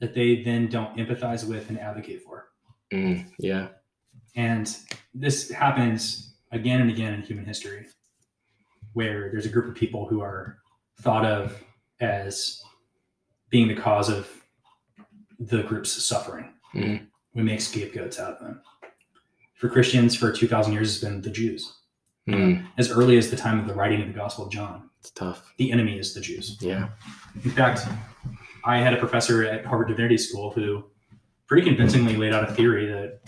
[0.00, 2.48] that they then don't empathize with and advocate for.
[2.92, 3.68] Mm, yeah.
[4.34, 4.74] And
[5.14, 7.86] this happens again and again in human history,
[8.92, 10.58] where there's a group of people who are
[11.00, 11.62] thought of
[12.00, 12.62] as
[13.50, 14.28] being the cause of
[15.38, 16.52] the group's suffering.
[16.74, 17.06] Mhm.
[17.34, 18.60] We make scapegoats out of them.
[19.54, 21.72] For Christians, for 2,000 years, it's been the Jews.
[22.28, 25.10] Mm, As early as the time of the writing of the Gospel of John, it's
[25.12, 25.52] tough.
[25.58, 26.56] the enemy is the Jews.
[26.60, 26.88] Yeah.
[27.44, 27.86] In fact,
[28.64, 30.84] I had a professor at Harvard Divinity School who
[31.46, 33.20] pretty convincingly laid out a theory that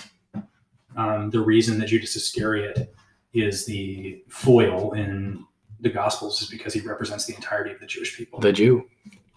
[0.96, 2.92] um, the reason that Judas Iscariot
[3.32, 5.44] is the foil in
[5.80, 8.40] the Gospels is because he represents the entirety of the Jewish people.
[8.40, 8.88] The Jew.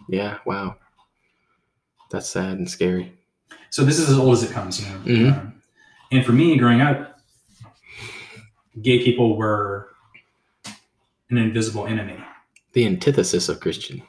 [0.10, 0.38] Yeah.
[0.46, 0.78] Wow.
[2.10, 3.14] That's sad and scary.
[3.70, 5.00] so this is as old as it comes, you know.
[5.32, 5.40] Mhm.
[5.40, 5.62] Um,
[6.12, 7.20] and for me, growing up,
[8.82, 9.90] gay people were
[11.30, 12.18] an invisible enemy.
[12.74, 14.02] The antithesis of Christian.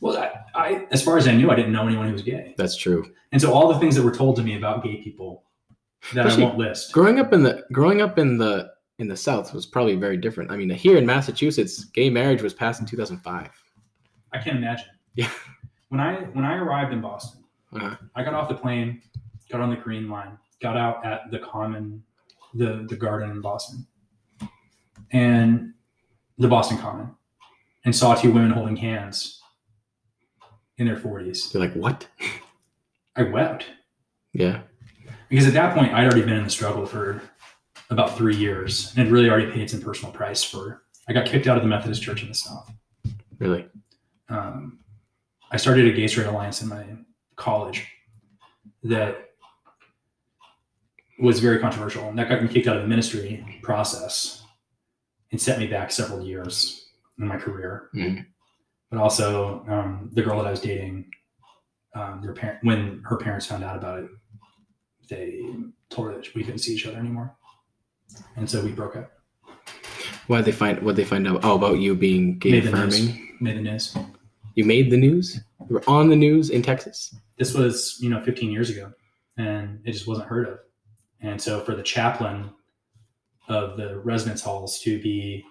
[0.00, 2.54] Well, I, I, as far as I knew, I didn't know anyone who was gay,
[2.58, 3.12] That's true.
[3.32, 5.44] and so all the things that were told to me about gay people
[6.12, 6.92] that Especially I won't list.
[6.92, 10.50] Growing up in the growing up in the in the South was probably very different.
[10.50, 13.48] I mean, here in Massachusetts, gay marriage was passed in 2005.
[14.32, 14.86] I can't imagine.
[15.14, 15.30] Yeah.
[15.88, 17.96] When I when I arrived in Boston, Uh-huh.
[18.16, 19.00] I got off the plane,
[19.50, 22.02] got on the Green Line, got out at the Common,
[22.54, 23.86] the the Garden in Boston,
[25.12, 25.72] and
[26.38, 27.10] the Boston Common,
[27.84, 29.40] and saw two women holding hands
[30.78, 31.50] in their forties.
[31.52, 32.08] They're like, what?
[33.16, 33.66] I wept
[34.32, 34.62] Yeah.
[35.28, 37.22] because at that point I'd already been in the struggle for
[37.90, 40.82] about three years and really already paid some personal price for.
[41.08, 42.70] I got kicked out of the Methodist Church in the South.
[43.38, 43.66] Really.
[44.28, 44.78] um,
[45.50, 46.84] I started a gay straight alliance in my
[47.36, 47.86] college
[48.84, 49.30] that
[51.18, 54.42] was very controversial, and that got me kicked out of the ministry process
[55.30, 56.88] and set me back several years
[57.18, 57.88] in my career.
[57.94, 58.26] Mhm.
[58.90, 61.10] But also, um, the girl that I was dating,
[61.94, 64.10] um, their parent when her parents found out about it,
[65.08, 65.42] they
[65.90, 67.36] told her that we couldn't see each other anymore,
[68.36, 69.10] and so we broke up.
[70.26, 71.40] Why did they find what they find out?
[71.44, 72.98] Oh, about you being gay Made the news.
[73.00, 73.36] affirming.
[73.40, 73.96] Made the news.
[74.54, 75.40] You made the news.
[75.68, 77.14] You were on the news in Texas.
[77.38, 78.92] this was you know 15 years ago
[79.36, 80.58] and it just wasn't heard of
[81.20, 82.50] and so for the chaplain
[83.48, 85.44] of the residence halls to be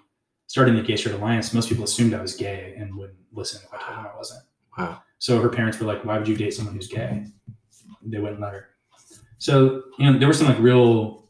[0.46, 3.74] starting the gay straight alliance most people assumed i was gay and wouldn't listen if
[3.74, 4.42] i told them i wasn't
[4.78, 5.02] Wow.
[5.18, 7.26] so her parents were like why would you date someone who's gay
[8.02, 8.68] they wouldn't let her
[9.36, 11.23] so you know there were some like real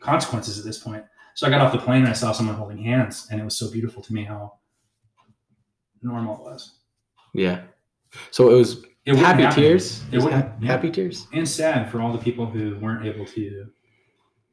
[0.00, 1.04] consequences at this point
[1.34, 3.56] so i got off the plane and i saw someone holding hands and it was
[3.56, 4.52] so beautiful to me how
[6.02, 6.78] normal it was
[7.34, 7.62] Yeah.
[8.32, 9.62] So it was it happy happen.
[9.62, 10.02] tears.
[10.12, 10.66] It was ha- yeah.
[10.66, 11.26] happy tears.
[11.32, 13.66] and sad for all the people who weren't able to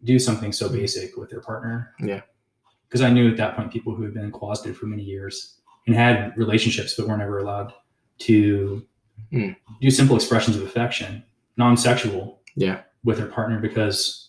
[0.03, 1.91] do something so basic with their partner.
[1.99, 2.21] Yeah.
[2.87, 5.95] Because I knew at that point people who had been closeted for many years and
[5.95, 7.73] had relationships but weren't ever allowed
[8.19, 8.85] to
[9.31, 9.51] Hmm.
[9.81, 11.23] do simple expressions of affection,
[11.57, 12.81] non sexual, Yeah.
[13.03, 14.26] with their partner because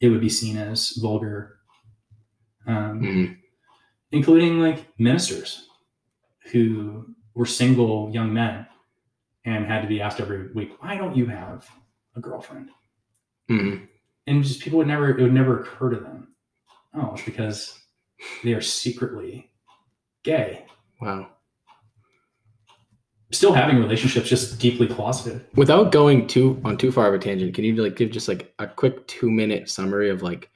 [0.00, 1.58] it would be seen as vulgar.
[2.66, 3.38] Um, Mhm.
[4.12, 5.68] including like ministers
[6.52, 8.66] who were single young men
[9.44, 11.68] and had to be asked every week, why don't you have
[12.16, 12.70] a girlfriend?
[13.48, 13.88] Mhm.
[14.26, 16.34] And just people would never, it would never occur to them.
[16.94, 17.78] Oh, it's because
[18.44, 19.50] they are secretly
[20.22, 20.66] gay,
[21.00, 21.30] Wow.
[23.30, 25.44] Still having relationships, just deeply closeted.
[25.54, 28.52] Without going too on too far of a tangent, can you like give just like
[28.58, 30.50] a quick two minute summary of like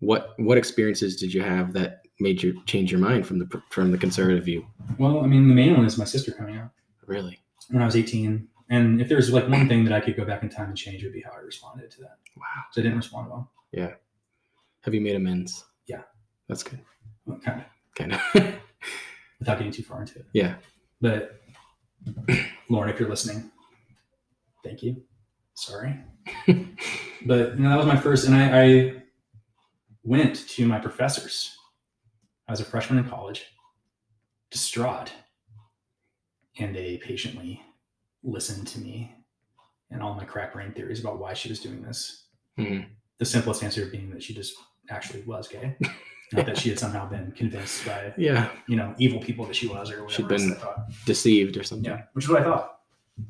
[0.00, 3.90] what what experiences did you have that made you change your mind from the from
[3.92, 4.66] the conservative view?
[4.98, 6.70] Well, I mean, the main one is my sister coming out
[7.06, 7.38] Really?
[7.70, 8.48] when I was 18.
[8.70, 11.02] And if there's like one thing that I could go back in time and change,
[11.02, 12.18] it would be how I responded to that.
[12.36, 12.44] Wow.
[12.72, 13.50] So I didn't respond well.
[13.72, 13.92] Yeah.
[14.82, 15.64] Have you made amends?
[15.86, 16.02] Yeah.
[16.48, 16.80] That's good.
[17.24, 17.66] Well, kind of.
[17.94, 18.20] Kind of.
[19.38, 20.26] without getting too far into it.
[20.32, 20.56] Yeah.
[21.00, 21.40] But
[22.70, 23.50] Lauren, if you're listening,
[24.64, 25.02] thank you.
[25.54, 25.98] Sorry.
[26.46, 28.92] but you know, that was my first, and I, I
[30.04, 31.54] went to my professors.
[32.46, 33.44] I was a freshman in college,
[34.50, 35.12] distraught,
[36.58, 37.62] and they patiently
[38.22, 39.14] listened to me
[39.90, 42.26] and all my crack brain theories about why she was doing this.
[42.58, 42.86] Mhm.
[43.18, 44.54] The simplest answer being that she just
[44.90, 45.76] actually was gay,
[46.32, 48.50] not that she had somehow been convinced by Yeah.
[48.66, 50.10] you know, evil people that she was or whatever.
[50.10, 50.56] She'd been-.
[51.06, 51.90] Deceived or something.
[51.90, 52.80] Yeah, which is what I thought.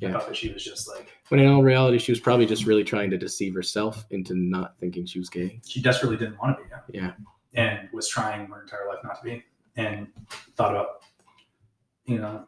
[0.01, 0.09] Yeah.
[0.09, 2.67] I thought that she was just like When in all reality, she was probably just
[2.67, 5.61] really trying to deceive herself into not thinking she was gay.
[5.67, 6.63] she desperately didn't want to
[6.93, 6.99] be.
[6.99, 7.13] Yeah.
[7.55, 9.43] And was trying her entire life not to be,
[9.77, 10.09] and
[10.57, 11.03] thought about,
[12.05, 12.45] you know,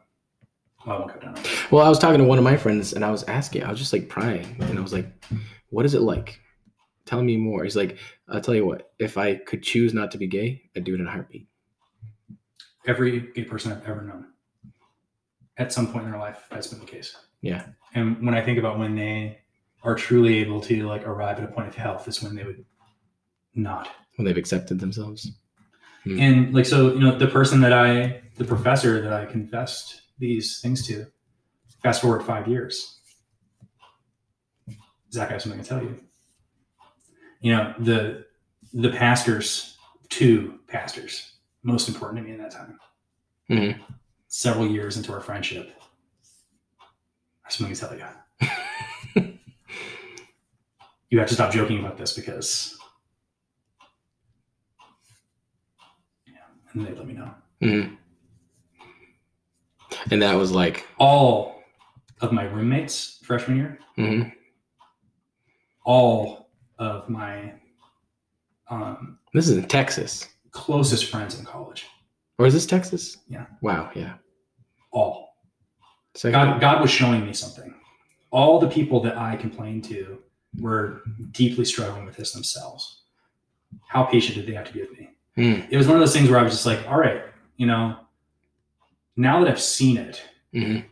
[0.85, 1.35] well, I won't go down.
[1.71, 3.79] Well, I was talking to one of my friends and I was asking, I was
[3.79, 5.07] just like prying, and I was like,
[5.69, 6.39] "What is it like?
[7.05, 7.97] Tell me more." He's like,
[8.27, 8.91] "I'll tell you what.
[8.99, 11.47] If I could choose not to be gay, I'd do it in a heartbeat."
[12.85, 14.27] Every gay person I've ever known,
[15.57, 17.15] at some point in their life, that's been the case.
[17.41, 17.65] Yeah.
[17.93, 19.39] And when I think about when they
[19.83, 22.63] are truly able to like arrive at a point of health, is when they would
[23.53, 25.31] not When they've accepted themselves.
[26.03, 26.19] Hmm.
[26.19, 30.59] And like so, you know, the person that I, the professor that I confessed these
[30.59, 31.05] things to,
[31.83, 32.99] fast forward five years.
[35.11, 35.99] Zach, I have something to tell you
[37.41, 38.25] you know the
[38.73, 39.77] the pastors
[40.09, 42.79] two pastors most important to me in that time
[43.49, 43.81] mm-hmm.
[44.27, 45.71] several years into our friendship
[47.43, 48.05] that's let me tell you
[51.09, 52.77] you have to stop joking about this because
[56.27, 56.33] yeah
[56.73, 57.31] and they let me know
[57.61, 57.93] mm-hmm.
[60.11, 61.63] and that was like all
[62.21, 64.29] of my roommates freshman year mm-hmm.
[65.83, 66.41] all
[66.81, 67.53] of my
[68.69, 71.85] um, this is in Texas, closest friends in college,
[72.39, 73.17] or is this Texas?
[73.29, 73.45] Yeah.
[73.61, 73.91] Wow.
[73.95, 74.13] Yeah.
[74.91, 75.35] all.
[76.15, 77.73] So God, God was showing me something.
[78.31, 80.19] All the people that I complained to
[80.59, 81.01] were
[81.31, 83.03] deeply struggling with this themselves.
[83.87, 85.09] How patient did they have to be with me?
[85.37, 87.23] Mm, It was one of those things where I was just like, all right,
[87.55, 87.95] you know,
[89.15, 90.21] now that I've seen it,
[90.53, 90.85] mhm.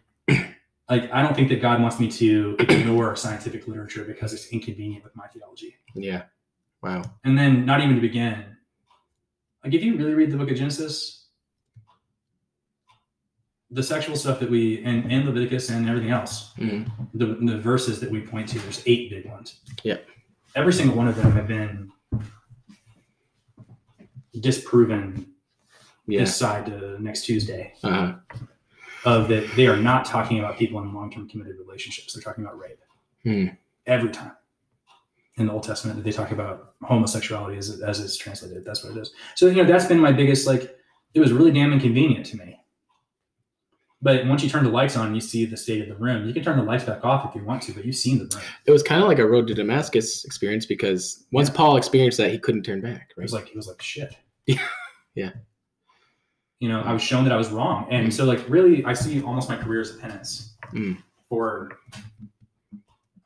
[0.89, 5.03] Like I don't think that God wants me to ignore scientific literature because it's inconvenient
[5.03, 5.75] with my theology.
[5.95, 6.23] Yeah.
[6.81, 7.03] Wow.
[7.23, 8.43] And then not even to begin,
[9.63, 11.27] like if you really read the book of Genesis,
[13.71, 16.89] the sexual stuff that we and, and Leviticus and everything else, Mhm.
[17.13, 19.59] the, the verses that we point to, there's eight big ones.
[19.83, 19.97] Yeah.
[20.55, 21.91] Every single one of them have been
[24.39, 25.33] disproven
[26.07, 26.21] Yeah.
[26.21, 28.15] this side to next Tuesday Uh-huh.
[29.05, 32.13] Of that they are not talking about people in long-term committed relationships.
[32.13, 32.79] They're talking about rape.
[33.23, 33.47] Hmm.
[33.85, 34.31] Every time.
[35.37, 38.65] In the Old Testament, they talk about homosexuality as, as it's translated.
[38.65, 39.13] That's what it is.
[39.35, 40.77] So, you know, that's been my biggest, like,
[41.13, 42.59] it was really damn inconvenient to me.
[44.01, 46.25] But once you turn the lights on, you see the state of the room.
[46.27, 48.25] You can turn the lights back off if you want to, but you've seen the
[48.33, 48.43] room.
[48.65, 51.55] It was kind of like a road to Damascus experience because once Yeah.
[51.55, 53.11] Paul experienced that, he couldn't turn back.
[53.17, 54.15] It was like, he was like shit.
[54.45, 54.61] Yeah.
[55.15, 55.31] Yeah.
[56.59, 57.87] You know, I was shown that I was wrong.
[57.89, 60.97] And so, like, really, I see almost my career as a penance Mm.
[61.29, 61.79] for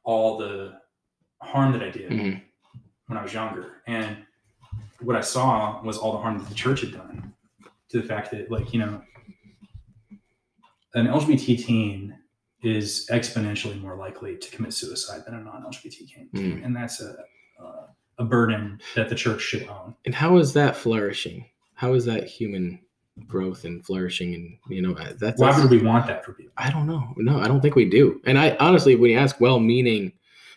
[0.03, 0.80] all the
[1.41, 2.41] harm that I did Mhm.
[3.07, 3.81] when I was younger.
[3.88, 4.18] And
[5.01, 7.34] what I saw was all the harm that the church had done
[7.89, 9.01] to the fact that, like, you know,
[10.93, 12.18] an LGBT teen
[12.61, 16.65] is exponentially more likely to commit suicide than a non-LGBT teen, Mm.
[16.65, 17.26] and that's a
[17.60, 17.88] uh,
[18.19, 19.95] a burden that the church should own.
[20.05, 21.45] And how is that flourishing?
[21.76, 22.80] How is that human
[23.27, 24.34] growth and flourishing?
[24.34, 26.53] And you know, that's, Why would we want that for people?
[26.57, 27.14] I don't know.
[27.18, 28.22] No, I don't think we do.
[28.26, 30.14] And I honestly, when you ask well-meaning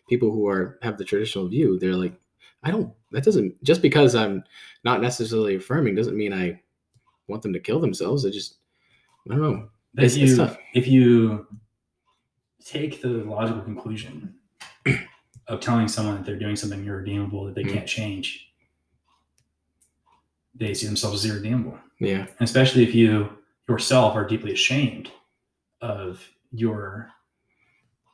[0.08, 2.18] people who are have the traditional view, they're like,
[2.62, 2.92] I don't.
[3.12, 4.42] That doesn't just because I'm
[4.84, 6.60] not necessarily affirming doesn't mean I
[7.28, 8.24] want them to kill themselves.
[8.26, 8.56] I just,
[9.30, 9.68] I don't know.
[9.96, 10.58] It's- you, it's tough.
[10.74, 11.46] if you
[12.64, 14.34] take the logical conclusion
[15.48, 17.72] of telling someone that they're doing something irredeemable that they Mhm.
[17.72, 18.52] can't change,
[20.54, 21.78] they see themselves as irredeemable.
[22.00, 22.26] Yeah.
[22.38, 23.30] And especially if you
[23.68, 25.10] yourself are deeply ashamed
[25.80, 27.10] of your,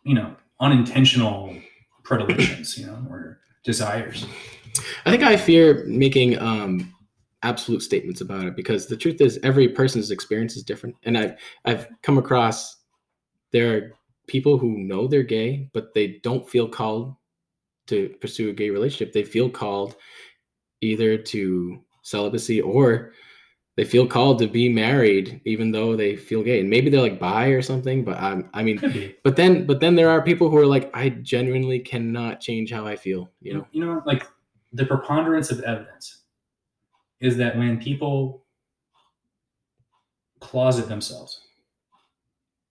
[0.05, 1.57] you know, unintentional
[2.05, 4.27] predilections, you know, or desires.
[5.05, 6.93] I think I fear making um,
[7.43, 11.37] absolute statements about it because the truth is every person's experience is different, and I've
[11.65, 12.77] I've come across
[13.51, 13.93] there are
[14.29, 17.15] people who know they're gay but they don't feel called
[17.89, 19.13] to pursue a gay relationship.
[19.13, 19.97] They feel called
[20.81, 23.13] either to celibacy or
[23.77, 27.19] they feel called to be married even though they feel gay and maybe they're like
[27.19, 30.57] bi or something but i'm i mean but then but then there are people who
[30.57, 34.27] are like i genuinely cannot change how i feel you know you know, like
[34.73, 36.23] the preponderance of evidence
[37.21, 38.45] is that when people
[40.41, 41.41] closet themselves,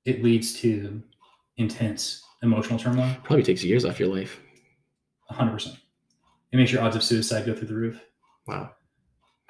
[0.06, 1.02] it leads to
[1.58, 3.16] intense emotional turmoil.
[3.24, 4.40] probably takes years off your life
[5.32, 5.78] 100%.
[6.52, 8.02] It makes your odds of suicide go through the roof.
[8.48, 8.72] wow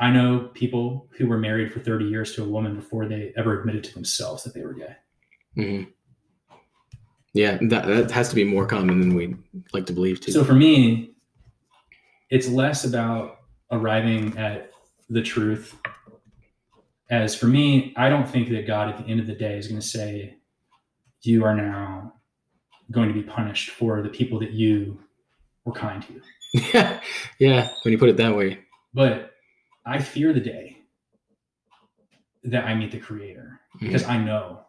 [0.02, 3.60] I know people who were married for 30 years to a woman before they ever
[3.60, 4.96] admitted to themselves that they were gay.
[5.56, 5.84] hmm
[7.34, 9.36] Yeah, that that has to be more common than we
[9.74, 10.32] like to believe too.
[10.32, 11.12] So for me,
[12.32, 13.42] it's less about
[13.72, 14.72] arriving at
[15.10, 15.76] the truth.
[17.12, 19.68] As for me, I don't think that God at the end of the day is
[19.68, 20.38] going to say,
[21.22, 22.14] You are now
[22.90, 25.00] going to be punished for the people that you
[25.64, 26.22] were kind to.
[26.74, 27.00] yeah,
[27.40, 27.70] yeah.
[27.84, 28.60] When you put it that way,
[28.94, 29.31] But
[29.86, 30.78] I fear the day
[32.44, 34.62] that I meet the Creator because I know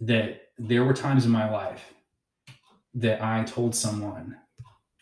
[0.00, 1.92] that there were times in my life
[2.94, 4.36] that I told someone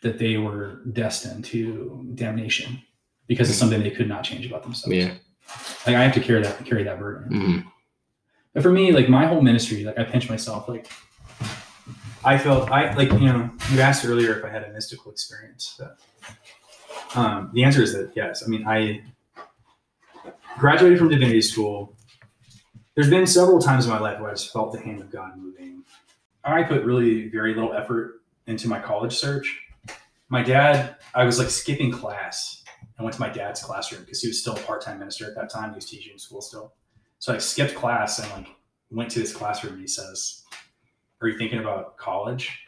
[0.01, 2.81] that they were destined to damnation
[3.27, 4.95] because of something they could not change about themselves.
[4.95, 5.13] yeah,
[5.85, 7.31] Like I have to carry that carry that burden.
[7.31, 7.65] Mhm.
[8.53, 10.91] But for me, like my whole ministry, like I pinch myself, like
[12.23, 15.75] I felt I like you know you asked earlier if I had a mystical experience.
[15.79, 15.97] But,
[17.15, 18.43] um, the answer is that yes.
[18.45, 19.01] I mean, I
[20.57, 21.95] graduated from divinity school.
[22.95, 25.37] There's been several times in my life where I just felt the hand of God
[25.37, 25.83] moving.
[26.43, 29.61] I put really very little effort into my college search.
[30.29, 32.63] My dad, I was like skipping class.
[32.99, 35.49] I went to my dad's classroom because he was still a part-time minister at that
[35.49, 35.69] time.
[35.71, 36.73] He was teaching school still.
[37.19, 38.47] So I skipped class and like
[38.91, 40.43] went to his classroom and he says,
[41.21, 42.59] Are you thinking about college?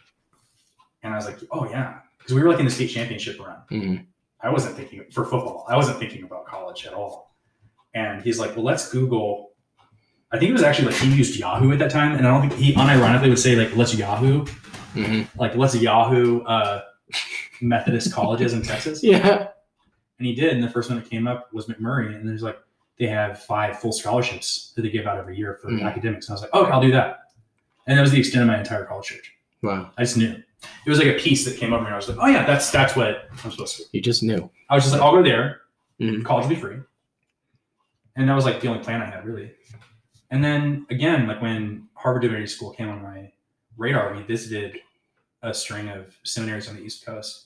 [1.04, 2.00] And I was like, Oh yeah.
[2.18, 3.58] Because we were like in the state championship run.
[3.70, 4.06] Mhm.
[4.42, 5.66] I wasn't thinking for football.
[5.68, 7.34] I wasn't thinking about college at all.
[7.94, 9.52] and he's like, "Well, let's Google."
[10.32, 12.42] I think it was actually like he used Yahoo at that time, and I don't
[12.50, 14.46] think he unironically would say like, "Let's Yahoo,"
[14.94, 16.82] hmm like "Let's Yahoo." Uh,
[17.62, 19.02] Methodist colleges in Texas.
[19.04, 19.48] Yeah.
[20.18, 22.58] And he did, and the first one that came up was McMurry, and there's like
[23.00, 25.84] they have five full scholarships that they give out every year for Mhm.
[25.86, 26.28] academics.
[26.28, 27.20] And I was like, oh, I'll do that.
[27.88, 29.34] And that was the extent of my entire college church.
[29.62, 29.92] Wow.
[29.98, 30.42] I just knew.
[30.86, 32.70] It was like a piece that came over, and I was like, oh yeah, that's
[32.72, 33.84] that's what I'm supposed to.
[33.84, 33.90] do.
[33.94, 34.50] You just knew.
[34.70, 35.62] I was just like, I'll go there.
[36.02, 36.24] Mhm.
[36.26, 36.78] College will be free.
[38.16, 39.52] And that was like the only plan I had, really.
[40.32, 43.32] And then again, like when Harvard Divinity School came on my
[43.78, 44.80] radar, we visited
[45.44, 47.46] a string of seminaries on the East Coast.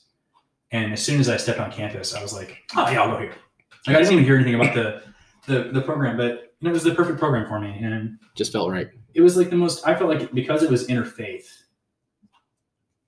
[0.72, 3.18] And as soon as I stepped on campus, I was like, oh yeah, I'll go
[3.18, 3.34] here.
[3.86, 5.02] Like I didn't even hear anything about the
[5.46, 7.70] the, the program, but you know, it was the perfect program for me.
[7.82, 8.88] And Just felt right.
[9.14, 11.46] it was like the most I felt like because it was interfaith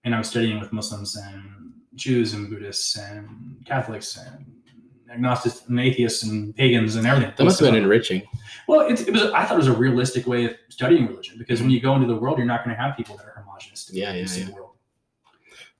[0.05, 4.47] and I was studying with Muslims and Jews and Buddhists and Catholics and
[5.11, 7.33] agnostics and atheists and pagans and everything.
[7.37, 8.23] That must have been enriching.
[8.67, 9.25] Well, it, it was.
[9.33, 12.07] I thought it was a realistic way of studying religion because when you go into
[12.07, 13.85] the world, you're not going to have people that are homogenous.
[13.87, 14.51] to Yeah, yeah, yeah.
[14.51, 14.71] world.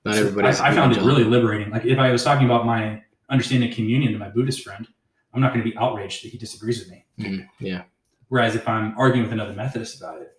[0.05, 0.47] Not So everybody.
[0.47, 1.71] I, I found it really liberating.
[1.71, 4.87] Like if I was talking about my understanding of communion to my Buddhist friend,
[5.33, 7.05] I'm not going to be outraged that he disagrees with me.
[7.19, 7.83] Mhm, yeah.
[8.27, 10.33] Whereas if I'm arguing with another Methodist about it,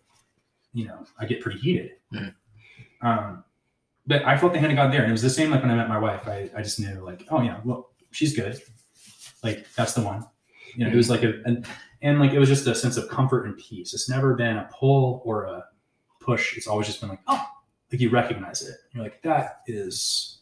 [0.72, 1.92] you know, I get pretty heated.
[2.12, 2.34] Mhm.
[3.00, 3.44] Um,
[4.06, 5.70] but I felt the hand of God there, and it was the same like when
[5.70, 6.26] I met my wife.
[6.28, 8.60] I, I just knew like, oh yeah, well, she's good.
[9.42, 10.24] Like that's the one.
[10.76, 11.66] You know, it was like a and,
[12.02, 13.94] and like it was just a sense of comfort and peace.
[13.94, 15.64] It's never been a pull or a
[16.20, 16.56] push.
[16.56, 17.44] It's always just been like, oh,
[17.92, 18.76] like you recognize it.
[18.92, 20.38] You're like, that is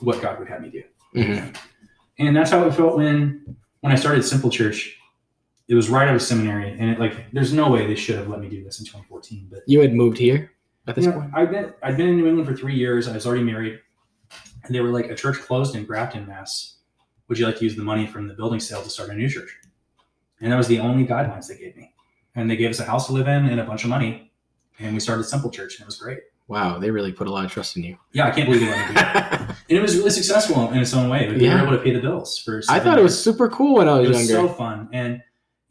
[0.00, 0.82] what God would have me do
[1.14, 1.56] Mhm.
[2.18, 4.96] and that's how it felt when when I started Simple Church.
[5.66, 8.28] It was right out of seminary, and it like there's no way they should have
[8.28, 9.48] let me do this in 2014.
[9.50, 10.50] But You had moved here
[10.86, 11.30] at this you know, point.
[11.34, 13.08] I've been I've been in New England for three years.
[13.08, 13.80] I was already married,
[14.64, 16.76] and they were like, a church closed in Grafton, Mass.
[17.28, 19.28] Would you like to use the money from the building sale to start a new
[19.28, 19.56] church?
[20.40, 21.94] And that was the only guidelines they gave me.
[22.34, 24.30] And they gave us a house to live in and a bunch of money,
[24.78, 26.18] and we started a Simple Church, and it was great.
[26.48, 27.96] Wow, they really put a lot of trust in you.
[28.12, 29.40] Yeah, I can't believe they let me do that.
[29.70, 31.26] And it was really successful in its own way.
[31.26, 31.54] But we Yeah.
[31.62, 32.58] were able to pay the bills for.
[32.58, 34.48] I seven thought it was super cool when I was, it was younger.
[34.48, 35.22] so fun and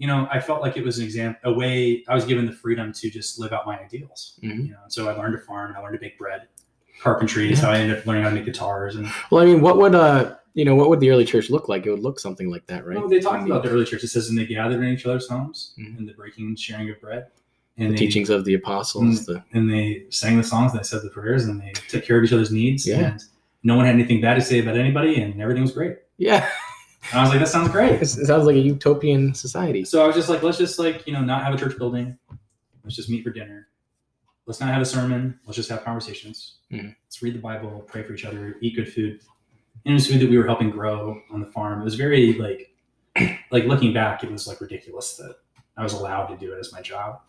[0.03, 2.51] you know i felt like it was an exam a way i was given the
[2.63, 4.65] freedom to just live out my ideals Mhm.
[4.65, 6.41] you know so i learned to farm i learned to bake bread
[7.01, 9.61] carpentry is how i ended up learning how to make guitars and well, I mean,
[9.61, 11.87] what would uh, you know, what would the early church look like?
[11.87, 12.95] It would look something like that, right?
[12.97, 15.27] well, they talked about the early church it says and they gathered in each other's
[15.27, 15.97] homes Mhm.
[15.97, 17.27] and the breaking and sharing of bread
[17.77, 19.25] the and they, teachings of the apostles.
[19.25, 22.17] The and they sang the songs and they said the prayers and they took care
[22.19, 22.99] of each other's needs Yeah.
[23.13, 23.23] and
[23.63, 26.47] no one had anything bad to say about anybody and everything was great yeah,
[27.11, 29.83] and i was like that sounds great it sounds like a utopian society.
[29.85, 32.17] So I was just like, let's just like, you know, not have a church building.
[32.83, 33.67] Let's just meet for dinner.
[34.45, 35.39] Let's not have a sermon.
[35.45, 36.57] Let's just have conversations.
[36.71, 36.95] Mhm.
[37.05, 39.21] Let's read the Bible, pray for each other, eat good food.
[39.85, 41.81] And it was food that we were helping grow on the farm.
[41.81, 42.73] It was very like,
[43.51, 45.35] like looking back, it was like ridiculous that
[45.77, 47.21] I was allowed to do it as my job.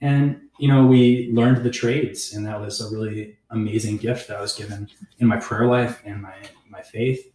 [0.00, 4.38] And you know, we learned the trades, and that was a really amazing gift that
[4.38, 4.88] I was given
[5.18, 6.36] in my prayer life and my
[6.70, 7.29] my faith.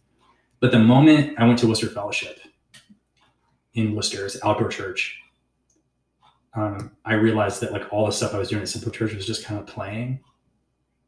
[0.60, 2.38] But the moment I went to Worcester Fellowship,
[3.74, 5.18] in Worcester's outdoor church,
[6.54, 9.26] um, I realized that like all the stuff I was doing at Simple Church was
[9.26, 10.20] just kind of playing.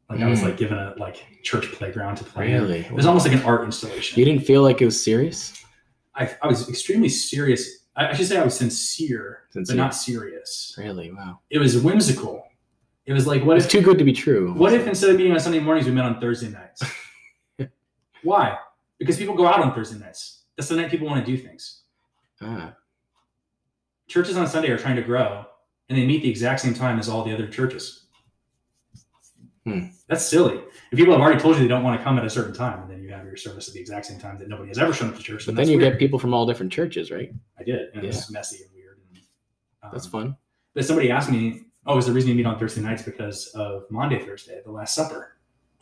[0.09, 0.43] Like I was Mm.
[0.45, 2.51] like given a like church playground to play.
[2.51, 2.61] in.
[2.61, 2.79] Really?
[2.81, 4.19] It was almost like an art installation.
[4.19, 5.53] You didn't feel like it was serious?
[6.15, 7.85] I, I was extremely serious.
[7.95, 9.75] I, I should say I was sincere, Sincere.
[9.75, 10.75] but not serious.
[10.77, 11.11] Really?
[11.11, 11.39] Wow.
[11.49, 12.45] It was whimsical.
[13.05, 14.53] It was like, what It's if too good to be true.
[14.53, 16.83] what if instead of meeting on Sunday mornings, we met on Thursday nights?
[18.23, 18.57] Why?
[18.99, 20.43] Because people go out on Thursday nights.
[20.55, 21.83] That's the night people want to do things.
[22.41, 22.75] Ah,
[24.07, 25.45] churches on Sunday are trying to grow
[25.89, 28.05] and they meet the exact same time as all the other churches.
[29.65, 29.87] Hmm.
[30.07, 30.61] That's silly.
[30.91, 32.81] If people have already told you they don't want to come at a certain time,
[32.81, 34.93] and then you have your service at the exact same time that nobody has ever
[34.93, 35.93] shown up to church, but that's then you weird.
[35.93, 37.31] get people from all different churches, right?
[37.59, 38.97] I did, and it was messy and weird.
[39.13, 39.21] And,
[39.83, 40.37] um, That's fun.
[40.73, 43.83] But somebody asked me, "Oh, is the reason you meet on Thursday nights because of
[43.91, 45.38] Maundy, Thursday, the Last Supper?"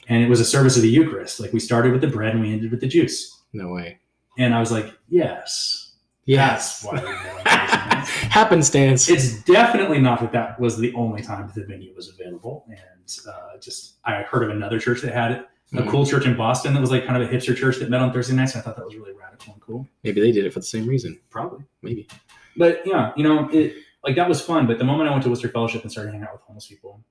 [0.09, 1.39] And it was a service of the Eucharist.
[1.39, 3.43] Like we started with the bread and we ended with the juice.
[3.53, 3.99] No way.
[4.38, 6.81] And I was like, "Yes, Yes.
[6.81, 9.09] that's why we met on Thursday nights." Happenstance.
[9.09, 12.65] it's definitely not that that was the only time that the venue was available.
[12.69, 15.89] And uh, just I heard of another church that had it, a Mhm.
[15.89, 18.13] cool church in Boston that was like kind of a hipster church that met on
[18.13, 18.53] Thursday nights.
[18.53, 19.88] And I thought that was really radical and cool.
[20.03, 21.19] Maybe they did it for the same reason.
[21.29, 22.07] Probably, Maybe.
[22.55, 23.75] but yeah, you know, it
[24.05, 24.67] like that was fun.
[24.67, 27.03] But the moment I went to Worcester Fellowship and started hanging out with homeless people,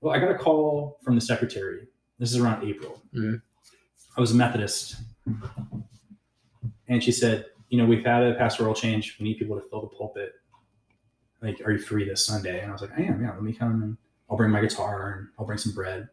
[0.00, 1.86] well, I got a call from the secretary.
[2.18, 3.00] This is around April.
[3.14, 3.40] Mhm.
[4.16, 4.96] I was a Methodist,
[6.88, 9.16] and she said, "You know, we've had a pastoral change.
[9.18, 10.32] We need people to fill the pulpit.
[11.40, 13.22] Like, are you free this Sunday?" And I was like, "I am.
[13.22, 13.96] Yeah, let me come and
[14.28, 16.08] I'll bring my guitar and I'll bring some bread."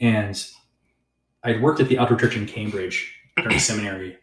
[0.00, 0.46] And
[1.42, 4.18] I'd worked at the outdoor church in Cambridge during seminary,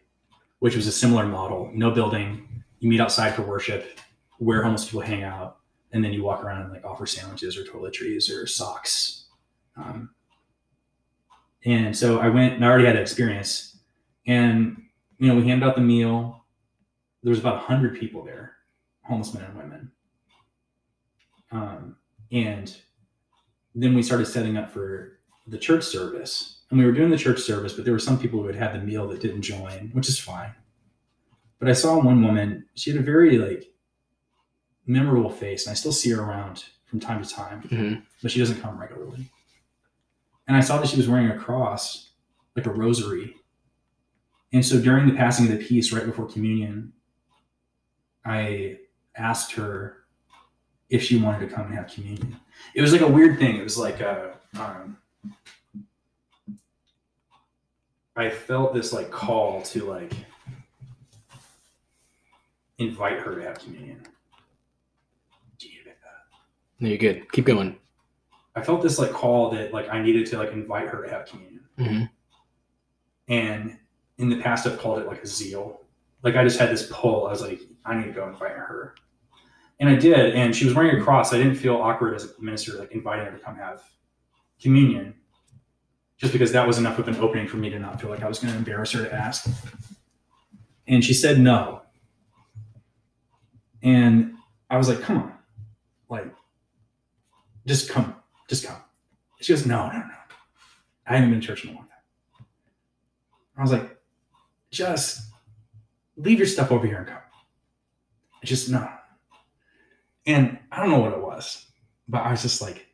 [0.60, 1.70] which was a similar model.
[1.74, 2.48] No building.
[2.78, 3.98] You you meet outside for worship,
[4.38, 5.60] where homeless people hang out,
[5.92, 9.26] and then you walk around and like offer sandwiches or toiletries or socks.
[9.76, 10.14] Um,
[11.66, 13.76] and so I went and I already had that experience.
[14.26, 14.82] And
[15.18, 16.44] you know, we handed out the meal.
[17.22, 18.54] There was about hundred people there,
[19.02, 19.92] homeless men and women.
[21.50, 21.96] Um,
[22.32, 22.74] and
[23.74, 26.60] then we started setting up for the church service.
[26.70, 28.74] And we were doing the church service, but there were some people who had had
[28.74, 30.52] the meal that didn't join, which is fine.
[31.60, 33.70] But I saw one woman, she had a very like
[34.86, 38.02] memorable face, and I still see her around from time to time, Mhm.
[38.22, 39.30] but she doesn't come regularly.
[40.48, 42.10] And I saw that she was wearing a cross,
[42.54, 43.34] like a rosary.
[44.52, 46.92] And so during the passing of the peace, right before communion,
[48.24, 48.78] I
[49.16, 50.04] asked her
[50.88, 52.36] if she wanted to come and have communion.
[52.74, 53.56] It was like a weird thing.
[53.56, 54.96] It was like a, um,
[58.16, 60.12] I felt this like call to like
[62.78, 64.02] invite her to have communion.
[65.58, 66.38] Do you get that?
[66.80, 67.30] No, you're good.
[67.32, 67.76] Keep going.
[68.56, 71.26] I felt this like call that like I needed to like invite her to have
[71.26, 71.60] communion.
[71.78, 72.02] hmm
[73.28, 73.78] And
[74.18, 75.82] in the past, I've called it like a zeal.
[76.22, 77.26] Like I just had this pull.
[77.26, 78.94] I was like, I need to go invite her.
[79.78, 80.34] And I did.
[80.34, 81.32] And she was wearing a cross.
[81.34, 83.82] I didn't feel awkward as a minister, like inviting her to come have
[84.60, 85.14] communion,
[86.16, 88.28] just because that was enough of an opening for me to not feel like I
[88.28, 89.46] was going to embarrass her to ask.
[90.88, 91.82] And she said no.
[93.82, 94.34] And
[94.70, 95.32] I was like, come on,
[96.08, 96.32] like,
[97.66, 98.14] just come,
[98.48, 98.76] just come.
[99.40, 100.10] She goes, no, no, no.
[101.06, 102.46] I haven't been to church in a long time.
[103.56, 103.96] I was like,
[104.70, 105.20] just
[106.16, 107.18] leave your stuff over here and come.
[108.42, 108.88] I just no.
[110.26, 111.66] And I don't know what it was,
[112.08, 112.86] but I was just like,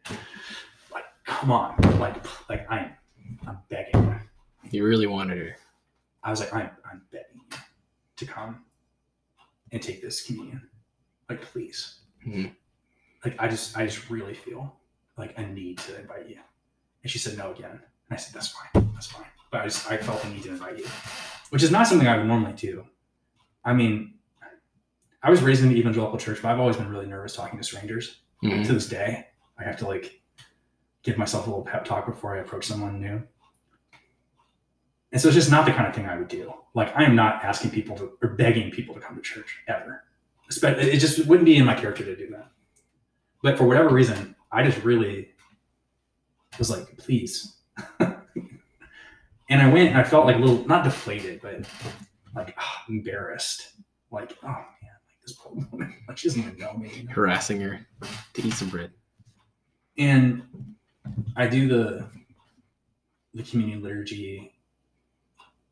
[0.93, 2.17] like, come on, like,
[2.51, 2.93] like I'm,
[3.47, 4.21] I'm begging.
[4.71, 5.57] You really wanted her.
[6.23, 7.57] I was like, I'm, I'm begging you
[8.17, 8.65] to come
[9.73, 10.69] and take this communion,
[11.29, 12.01] like, please.
[12.27, 12.53] Mhm.
[13.25, 14.77] Like, I just, I just really feel
[15.17, 16.39] like a need to invite you.
[17.03, 17.81] And she said no again, and
[18.11, 19.27] I said, that's fine, that's fine.
[19.51, 20.87] But I just, I felt the need to invite you,
[21.51, 22.87] which is not something I would normally do.
[23.65, 24.15] I mean,
[25.23, 27.65] I was raised in the evangelical church, but I've always been really nervous talking to
[27.65, 28.21] strangers.
[28.43, 28.67] Mhm.
[28.67, 30.21] To this day, I have to like
[31.05, 33.23] give myself a little pep talk before I approach someone new.
[35.13, 36.53] And so it's just not the kind of thing I would do.
[36.75, 40.03] Like I am not asking people to or begging people to come to church ever.
[40.51, 42.51] It just wouldn't be in my character to do that.
[43.43, 45.29] But for whatever reason, I just really
[46.59, 47.57] was like, please.
[48.01, 48.13] and
[49.51, 51.65] I went and I felt like a little not deflated, but
[52.35, 53.73] like ah, embarrassed.
[54.11, 56.91] Like, oh man, like this poor woman, like she doesn't even know me.
[56.95, 57.13] you know?
[57.13, 57.81] Harassing her
[58.35, 58.91] to eat some bread.
[59.99, 60.43] and
[61.37, 62.07] I do the
[63.35, 64.53] the communion liturgy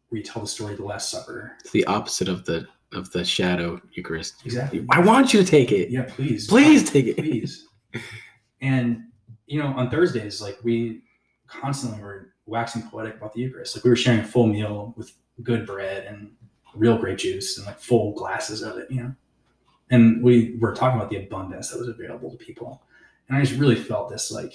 [0.09, 1.53] where you tell the story of the Last Supper.
[1.61, 4.37] It's the opposite of the of the shadow Eucharist.
[4.45, 4.85] Exactly.
[4.91, 5.91] I want you to take it.
[5.91, 7.17] Yeah, please, Please take it.
[7.19, 7.69] please.
[8.61, 9.05] And
[9.47, 11.03] you know, on Thursdays, like we
[11.47, 13.77] constantly were waxing poetic about the Eucharist.
[13.77, 15.13] Like we were sharing a full meal with
[15.43, 16.33] good bread and
[16.75, 19.15] real grape juice and like full glasses of it, you know.
[19.91, 22.83] And we were talking about the abundance that was available to people.
[23.29, 24.55] And I just really felt this like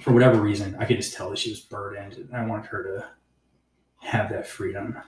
[0.00, 2.82] for whatever reason, I could just tell that she was burdened and I wanted her
[2.82, 3.06] to
[4.06, 4.98] have that freedom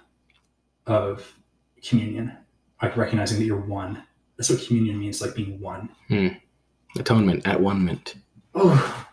[0.87, 1.35] of
[1.83, 2.37] communion.
[2.81, 4.03] Like recognizing that you're one.
[4.37, 5.89] That's what communion means, like being one.
[6.09, 6.29] Hmm.
[6.99, 8.17] Atonement at one mint.
[8.55, 9.07] oh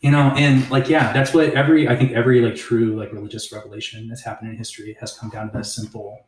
[0.00, 3.52] you know and like yeah that's what every i think every like true like religious
[3.52, 6.26] revelation that's happened in history has come down to this simple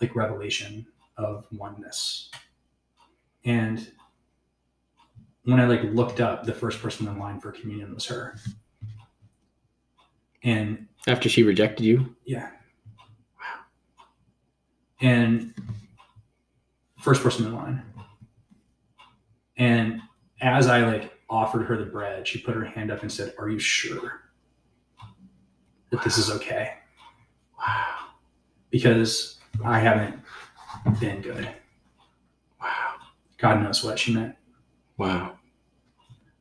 [0.00, 2.30] like revelation of oneness
[3.44, 3.92] and
[5.44, 8.36] when i like looked up the first person in line for communion was her
[10.44, 12.50] and After she rejected you, yeah.
[13.38, 13.60] Wow.
[15.00, 15.54] And
[17.00, 17.82] first person in line.
[19.62, 20.00] And
[20.40, 23.48] as I like offered her the bread, she put her hand up and said, Are
[23.48, 24.22] you sure
[25.90, 26.74] that this is okay?
[27.56, 27.94] wow,
[28.70, 30.16] Because I haven't
[30.98, 31.48] been good.
[32.60, 32.94] wow,
[33.38, 34.34] God knows what she meant.
[34.98, 35.38] wow.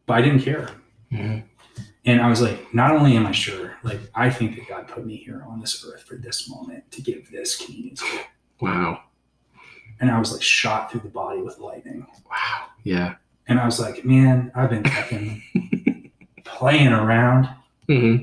[0.07, 0.69] But I didn't care.
[1.11, 1.43] Mhm.
[2.05, 5.05] And I was like, not only am I sure, like I think that God put
[5.05, 7.93] me here on this earth for this moment to give this you.
[8.59, 9.03] Wow,
[9.99, 12.07] And I was like shot through the body with lightning.
[12.29, 12.65] wow.
[12.83, 13.15] Yeah.
[13.47, 16.11] And I was like, man, I've been fucking
[16.43, 17.49] playing around,
[17.87, 18.15] hmm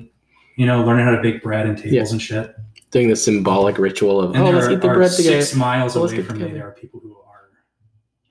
[0.56, 2.04] you know, learning how to bake bread and tables Yeah.
[2.10, 2.56] and shit.
[2.90, 5.40] Doing the symbolic ritual of And oh, let's are, eat the bread together.
[5.40, 7.50] six miles let's away from me, there are people who are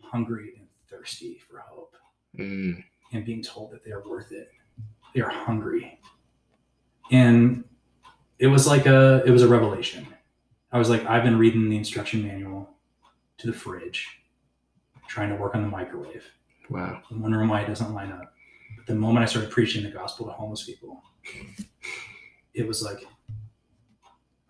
[0.01, 1.93] hungry and thirsty for hope
[2.38, 2.84] Mm.
[3.14, 4.49] and being told that they are worth it.
[5.15, 5.99] They are hungry.
[7.11, 7.64] And
[8.39, 10.05] it was like a it was a revelation.
[10.72, 12.69] I was like, I've been reading the instruction manual
[13.38, 14.07] to the fridge,
[15.07, 16.23] trying to work on the microwave.
[16.69, 17.01] Wow.
[17.09, 18.34] I'm wondering why it doesn't line up.
[18.76, 21.01] But the moment I started preaching the gospel to homeless people,
[22.53, 23.05] it was like,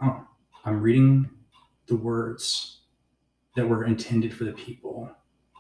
[0.02, 0.26] oh,
[0.66, 1.30] I'm reading
[1.88, 2.80] the words
[3.56, 5.10] that were intended for the people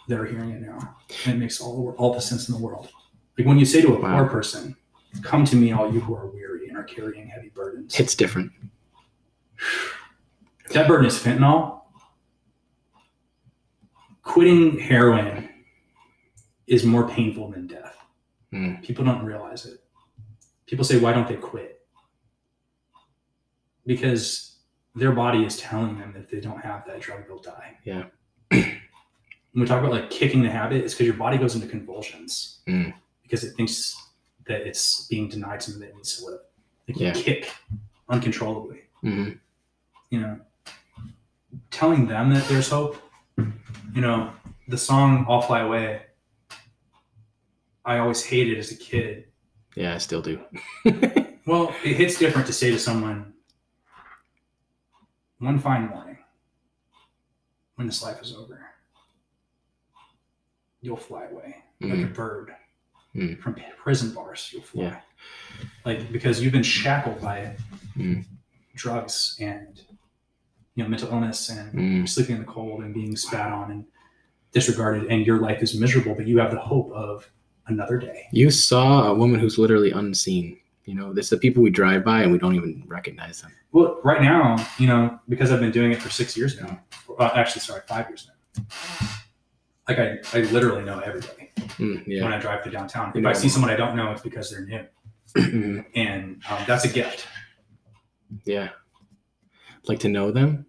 [0.08, 0.95] that are hearing it now.
[1.26, 2.90] And it makes all the, all the sense in the world.
[3.38, 4.20] Like when you say to a Wow.
[4.22, 4.76] poor person,
[5.22, 7.99] come to me, all you who are weary and are carrying heavy burdens.
[7.99, 8.52] It's different.
[10.66, 11.77] If that burden is fentanyl,
[14.28, 15.48] quitting heroin
[16.68, 17.95] is more painful than death.
[18.54, 18.84] Mm.
[18.84, 19.80] People don't realize it.
[20.66, 21.80] People say, why don't they quit?
[23.86, 24.58] Because
[24.95, 27.78] their body is telling them that if they don't have that drug, they'll die.
[27.86, 28.04] Yeah.
[28.49, 28.72] when
[29.56, 32.94] we talk about like kicking the habit, it's because your body goes into convulsions Mm.
[33.24, 33.95] because it thinks
[34.45, 36.40] that it's being denied something that it needs to live.
[36.90, 37.16] Like Yeah.
[37.16, 37.49] you kick
[38.10, 38.82] uncontrollably.
[39.02, 39.30] hmm
[40.10, 40.40] you know,
[41.70, 42.95] telling them that there's hope.
[43.94, 44.32] You know,
[44.68, 46.02] the song "I'll Fly Away."
[47.86, 49.28] I always hated as a kid.
[49.76, 50.40] Yeah, I still do.
[51.48, 53.32] Well, it hits different to say to someone,
[55.40, 56.18] "One fine morning,
[57.76, 58.60] when this life is over,
[60.82, 62.14] you'll fly away like a Mhm.
[62.14, 62.54] bird
[63.16, 63.40] Mm.
[63.42, 64.50] from prison bars.
[64.52, 65.02] You'll fly, Yeah.
[65.86, 67.56] like because you've been shackled by
[67.96, 68.26] Mm.
[68.76, 69.82] drugs and
[70.78, 72.08] you know mental illness and Mm.
[72.08, 73.84] sleeping in the cold and being spat on and
[74.54, 77.30] disregarded and your life is miserable but you have the hope of
[77.68, 80.60] another day You saw a woman who's literally unseen.
[80.86, 83.52] You know, it's the people we drive by and we don't even recognize them.
[83.74, 86.80] well right now you know because i've been doing it for six years now
[87.20, 88.38] uh, actually sorry five years now
[89.90, 91.44] like i, I literally know everybody
[91.80, 94.49] Mm, when i drive to downtown if i see someone i don't know it's because
[94.49, 94.84] they're new
[96.06, 97.28] and um, that's a gift
[98.45, 98.70] yeah.
[99.88, 100.66] Like to know them.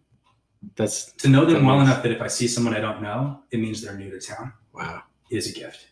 [0.76, 3.60] That's to know them well enough that if i see someone i don't know it
[3.60, 5.02] means they're new to town wow.
[5.30, 5.86] is a gift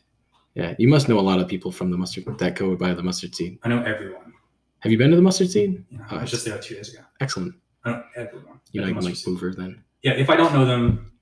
[0.54, 3.02] Yeah, you must know a lot of people from the mustard that go by the
[3.02, 3.58] mustard seed.
[3.62, 4.32] i know everyone
[4.80, 5.84] Have you been to the mustard seed?
[5.92, 7.54] know, Oh, i was just there two days ago Excellent.
[7.84, 9.14] I know everyone You know, like.
[9.14, 9.84] Boover then.
[10.02, 11.12] yeah if i don't know them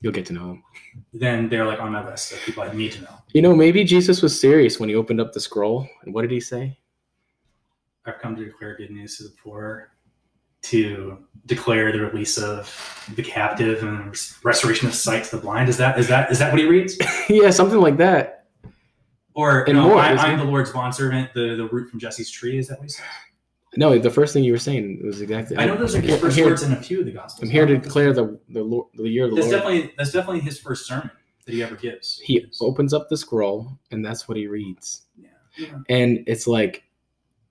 [0.00, 0.62] You'll get to know them.
[1.12, 3.14] then they're like on my list of people I need to know.
[3.34, 5.86] You know, maybe Jesus was serious when he opened up the scroll.
[6.02, 6.78] And what did he say?
[8.04, 9.90] I've come to declare good news to the poor,
[10.70, 15.68] to declare the release of the captive and restoration of sight to the blind.
[15.68, 16.98] Is that is that is that what he reads?
[17.28, 18.46] yeah, something like that.
[19.34, 22.58] Or And no, more, I, I'm the Lord's bondservant, the the root from Jesse's tree.
[22.58, 23.04] Is that what he says?
[23.76, 25.58] No, the first thing you were saying was exactly.
[25.58, 27.42] I know those are his here- first here, words in a few of the gospels.
[27.42, 29.36] I'm here to I don't know if declare the the, Lord, the year of the
[29.36, 29.62] That's Lord.
[29.62, 31.10] definitely that's definitely his first sermon
[31.44, 32.18] that he ever gives.
[32.24, 35.02] he opens up the scroll, and that's what he reads.
[35.16, 35.28] yeah,
[35.58, 35.78] yeah.
[35.90, 36.82] And it's like,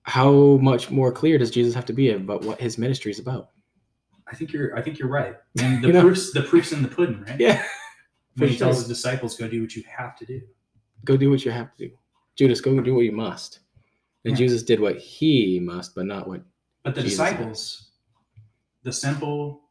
[0.06, 3.50] how much more clear does Jesus have to be about what his ministry is about?
[4.30, 5.36] I think you're I think you're right.
[5.60, 6.02] And the You know?
[6.02, 7.38] proofs the proofs in the pudding, right?
[7.40, 7.62] Yeah.
[8.36, 10.42] When he tells his disciples, "Go do what you have to do."
[11.04, 11.94] Go do what you have to do.
[12.36, 13.60] Judas, go do what you must.
[14.24, 14.38] And Yeah.
[14.38, 16.42] Jesus did what he must, but not what.
[16.82, 17.30] But the Jesus had.
[17.30, 17.90] disciples,
[18.82, 19.62] the simple,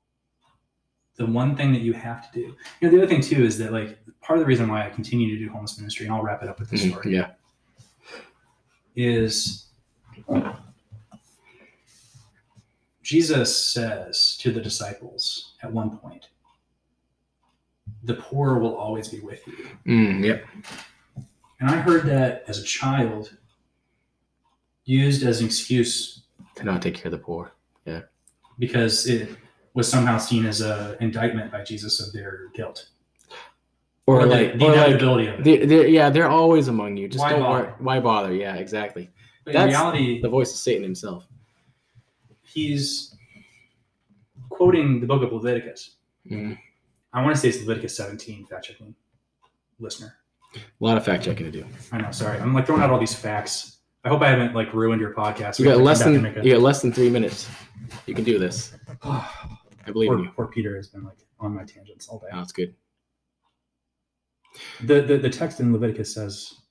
[1.18, 2.56] the one thing that you have to do.
[2.82, 4.90] You know, the other thing too is that like part of the reason why I
[4.90, 7.12] continue to do homeless ministry, and I'll wrap it up with this story, Mm-hmm.
[7.14, 7.32] Yeah.
[8.96, 9.65] is
[13.04, 16.30] Jesus says to the disciples at one point,
[18.04, 20.46] "The poor will always be with you." Mm, yep.
[21.60, 23.38] And I heard that as a child
[24.86, 26.24] used as an excuse
[26.56, 27.52] To not take care of the poor.
[27.86, 28.02] Yeah.
[28.60, 29.30] Because it
[29.74, 32.88] was somehow seen as a indictment by Jesus of their guilt
[34.06, 35.44] Or, the- like, the, or like of it.
[35.44, 37.08] they're, they're, yeah, they're always among you.
[37.08, 37.64] Just Why don't bother?
[37.66, 37.74] worry.
[37.80, 38.34] Why bother?
[38.34, 39.10] Yeah, exactly.
[39.46, 41.28] But in reality, The voice of Satan himself.
[42.44, 43.16] he's
[44.50, 45.96] quoting the book of Leviticus.
[46.30, 46.58] Mm.
[47.14, 48.96] I want to say it's Leviticus 17, fact checking
[49.80, 50.16] listener.
[50.56, 51.66] A lot of fact checking to do.
[51.92, 52.40] I know, sorry.
[52.40, 53.78] I'm like throwing out all these facts.
[54.04, 55.60] I hope I haven't like ruined your podcast.
[55.60, 57.50] You got less than and you got less than three minutes.
[58.06, 58.74] You can do this.
[59.04, 60.32] I believe in poor, you.
[60.36, 62.28] poor Peter has been like on my tangents all day.
[62.32, 62.74] Oh, it's good.
[64.84, 66.62] The, the the text in Leviticus says,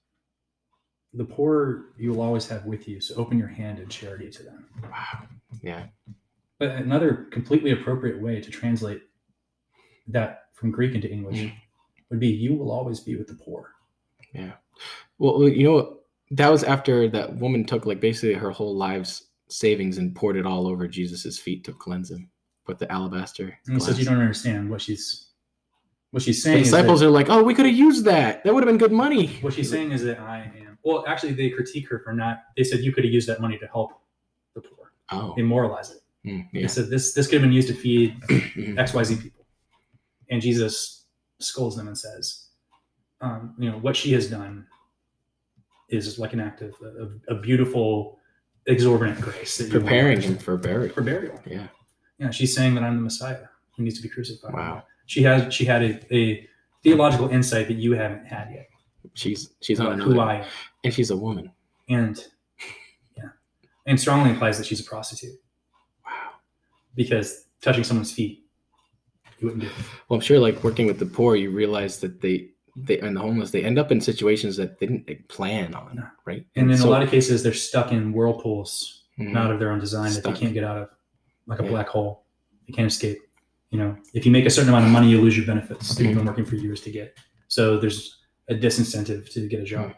[1.17, 4.43] "The poor you will always have with you, so open your hand in charity to
[4.43, 5.29] them." Wow.
[5.63, 5.87] Yeah.
[6.59, 9.03] But another completely appropriate way to translate
[10.09, 11.53] that from Greek into English Mhm.
[12.11, 13.73] would be, "You will always be with the poor."
[14.33, 14.53] Yeah.
[15.19, 16.01] Well, you know,
[16.31, 20.47] that was after that woman took like basically her whole life's savings and poured it
[20.47, 22.31] all over Jesus's feet to cleanse him.
[22.65, 23.59] Put the alabaster.
[23.67, 25.31] And says, "You don't understand what she's
[26.11, 28.43] what she's The saying." is disciples that, are like, "Oh, we could have used that.
[28.45, 30.64] That would have been good money." what she's saying is that I am.
[30.85, 32.43] Well, actually, they critique her for not.
[32.57, 33.93] They said you could have used that money to help
[34.55, 34.93] the poor.
[35.11, 35.99] Oh, They moralize it.
[36.29, 36.67] Mm, yeah.
[36.69, 38.77] said this this could have been used to feed Mhm.
[38.79, 39.45] XYZ people.
[40.31, 41.05] And Jesus
[41.39, 42.49] scolds them and says,
[43.21, 44.67] um, you know, what she has done
[45.91, 46.75] is like an act of,
[47.29, 48.19] of beautiful,
[48.67, 49.59] exorbitant grace.
[49.59, 50.95] That Preparing him for burial.
[50.95, 51.39] for burial.
[51.47, 51.67] Yeah.
[52.19, 53.45] Yeah, she's saying that I'm the Messiah
[53.77, 54.55] who needs to be crucified.
[54.55, 54.85] Wow.
[55.07, 56.49] She has she had a, a
[56.83, 58.69] theological insight that you haven't had yet.
[59.15, 60.03] She's she's on another.
[60.13, 60.47] who I
[60.85, 61.51] and she's a woman.
[61.89, 62.19] And
[63.17, 63.25] yeah.
[63.87, 65.39] And strongly implies that she's a prostitute
[66.05, 66.13] Wow.
[66.95, 68.47] because touching someone's feet,
[69.39, 69.71] you wouldn't do.
[70.09, 73.21] Well, I'm sure, like working with the poor, you realize that they they and the
[73.21, 76.07] homeless they end up in situations that they didn't plan on, No.
[76.25, 76.45] right?
[76.57, 79.33] And in so- a lot of cases, they're stuck in whirlpools Mhm.
[79.33, 80.89] not of their own design that they can't get out of,
[81.47, 81.69] like a Yeah.
[81.71, 82.25] black hole.
[82.67, 83.19] They can't escape.
[83.71, 85.95] You know, if you make a certain amount of money, you lose your benefits that
[86.03, 86.09] Mm-hmm.
[86.09, 87.17] you've been working for years to get.
[87.49, 89.95] So there's a disincentive to get a job.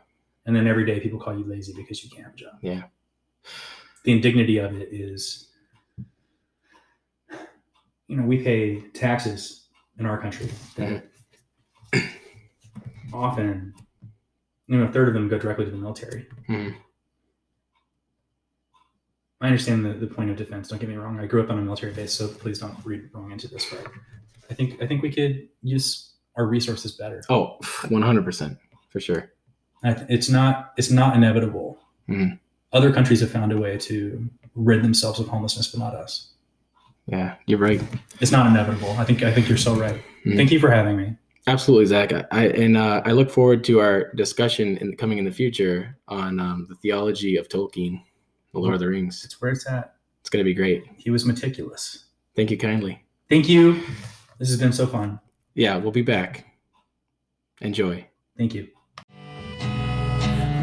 [0.46, 2.54] And then every day people call you lazy because you can't have a job.
[2.60, 2.82] Yeah.
[4.04, 5.48] The indignity of it is,
[8.06, 9.66] you know, we pay taxes
[9.98, 11.04] in our country that
[13.12, 13.74] often,
[14.68, 16.26] you know, a third of them go directly to the military.
[16.48, 16.76] Mhm.
[19.40, 20.68] I understand the, the point of defense.
[20.68, 21.20] Don't get me wrong.
[21.20, 23.68] I grew up on a military base, so please don't read wrong into this.
[23.68, 23.86] But
[24.50, 27.22] I think I think we could use our resources better.
[27.28, 27.56] Oh,
[27.88, 28.58] 100 percent
[28.90, 29.32] for sure.
[29.82, 31.78] It's not it's not inevitable.
[32.08, 32.38] Mhm.
[32.72, 36.30] Other countries have found a way to rid themselves of homelessness, but not us.
[37.06, 37.80] Yeah, you're right.
[38.20, 38.90] It's not inevitable.
[38.98, 40.02] I think I think you're so right.
[40.24, 40.36] Mhm.
[40.36, 41.16] Thank you for having me.
[41.46, 42.12] Absolutely, Zach.
[42.12, 45.96] I, I and uh, I look forward to our discussion in coming in the future
[46.08, 48.02] on um, the theology of Tolkien,
[48.52, 49.24] The Lord of the Rings.
[49.24, 49.94] It's where it's at.
[50.20, 50.82] It's going to be great.
[50.96, 52.06] He was meticulous.
[52.34, 53.04] Thank you kindly.
[53.30, 53.80] Thank you.
[54.40, 55.20] This has been so fun.
[55.56, 56.44] Yeah, we'll be back.
[57.62, 58.06] Enjoy.
[58.36, 58.68] Thank you.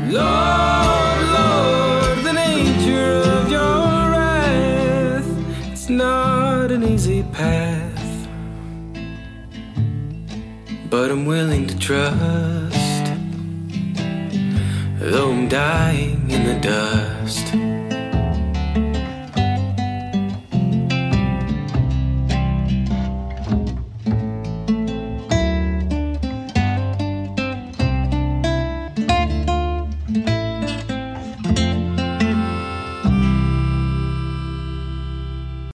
[0.06, 5.72] Lord, Lord, the nature of your wrath.
[5.72, 8.28] It's not an easy path.
[10.92, 13.06] But I'm willing to trust.
[15.00, 17.73] Though I'm dying in the dust.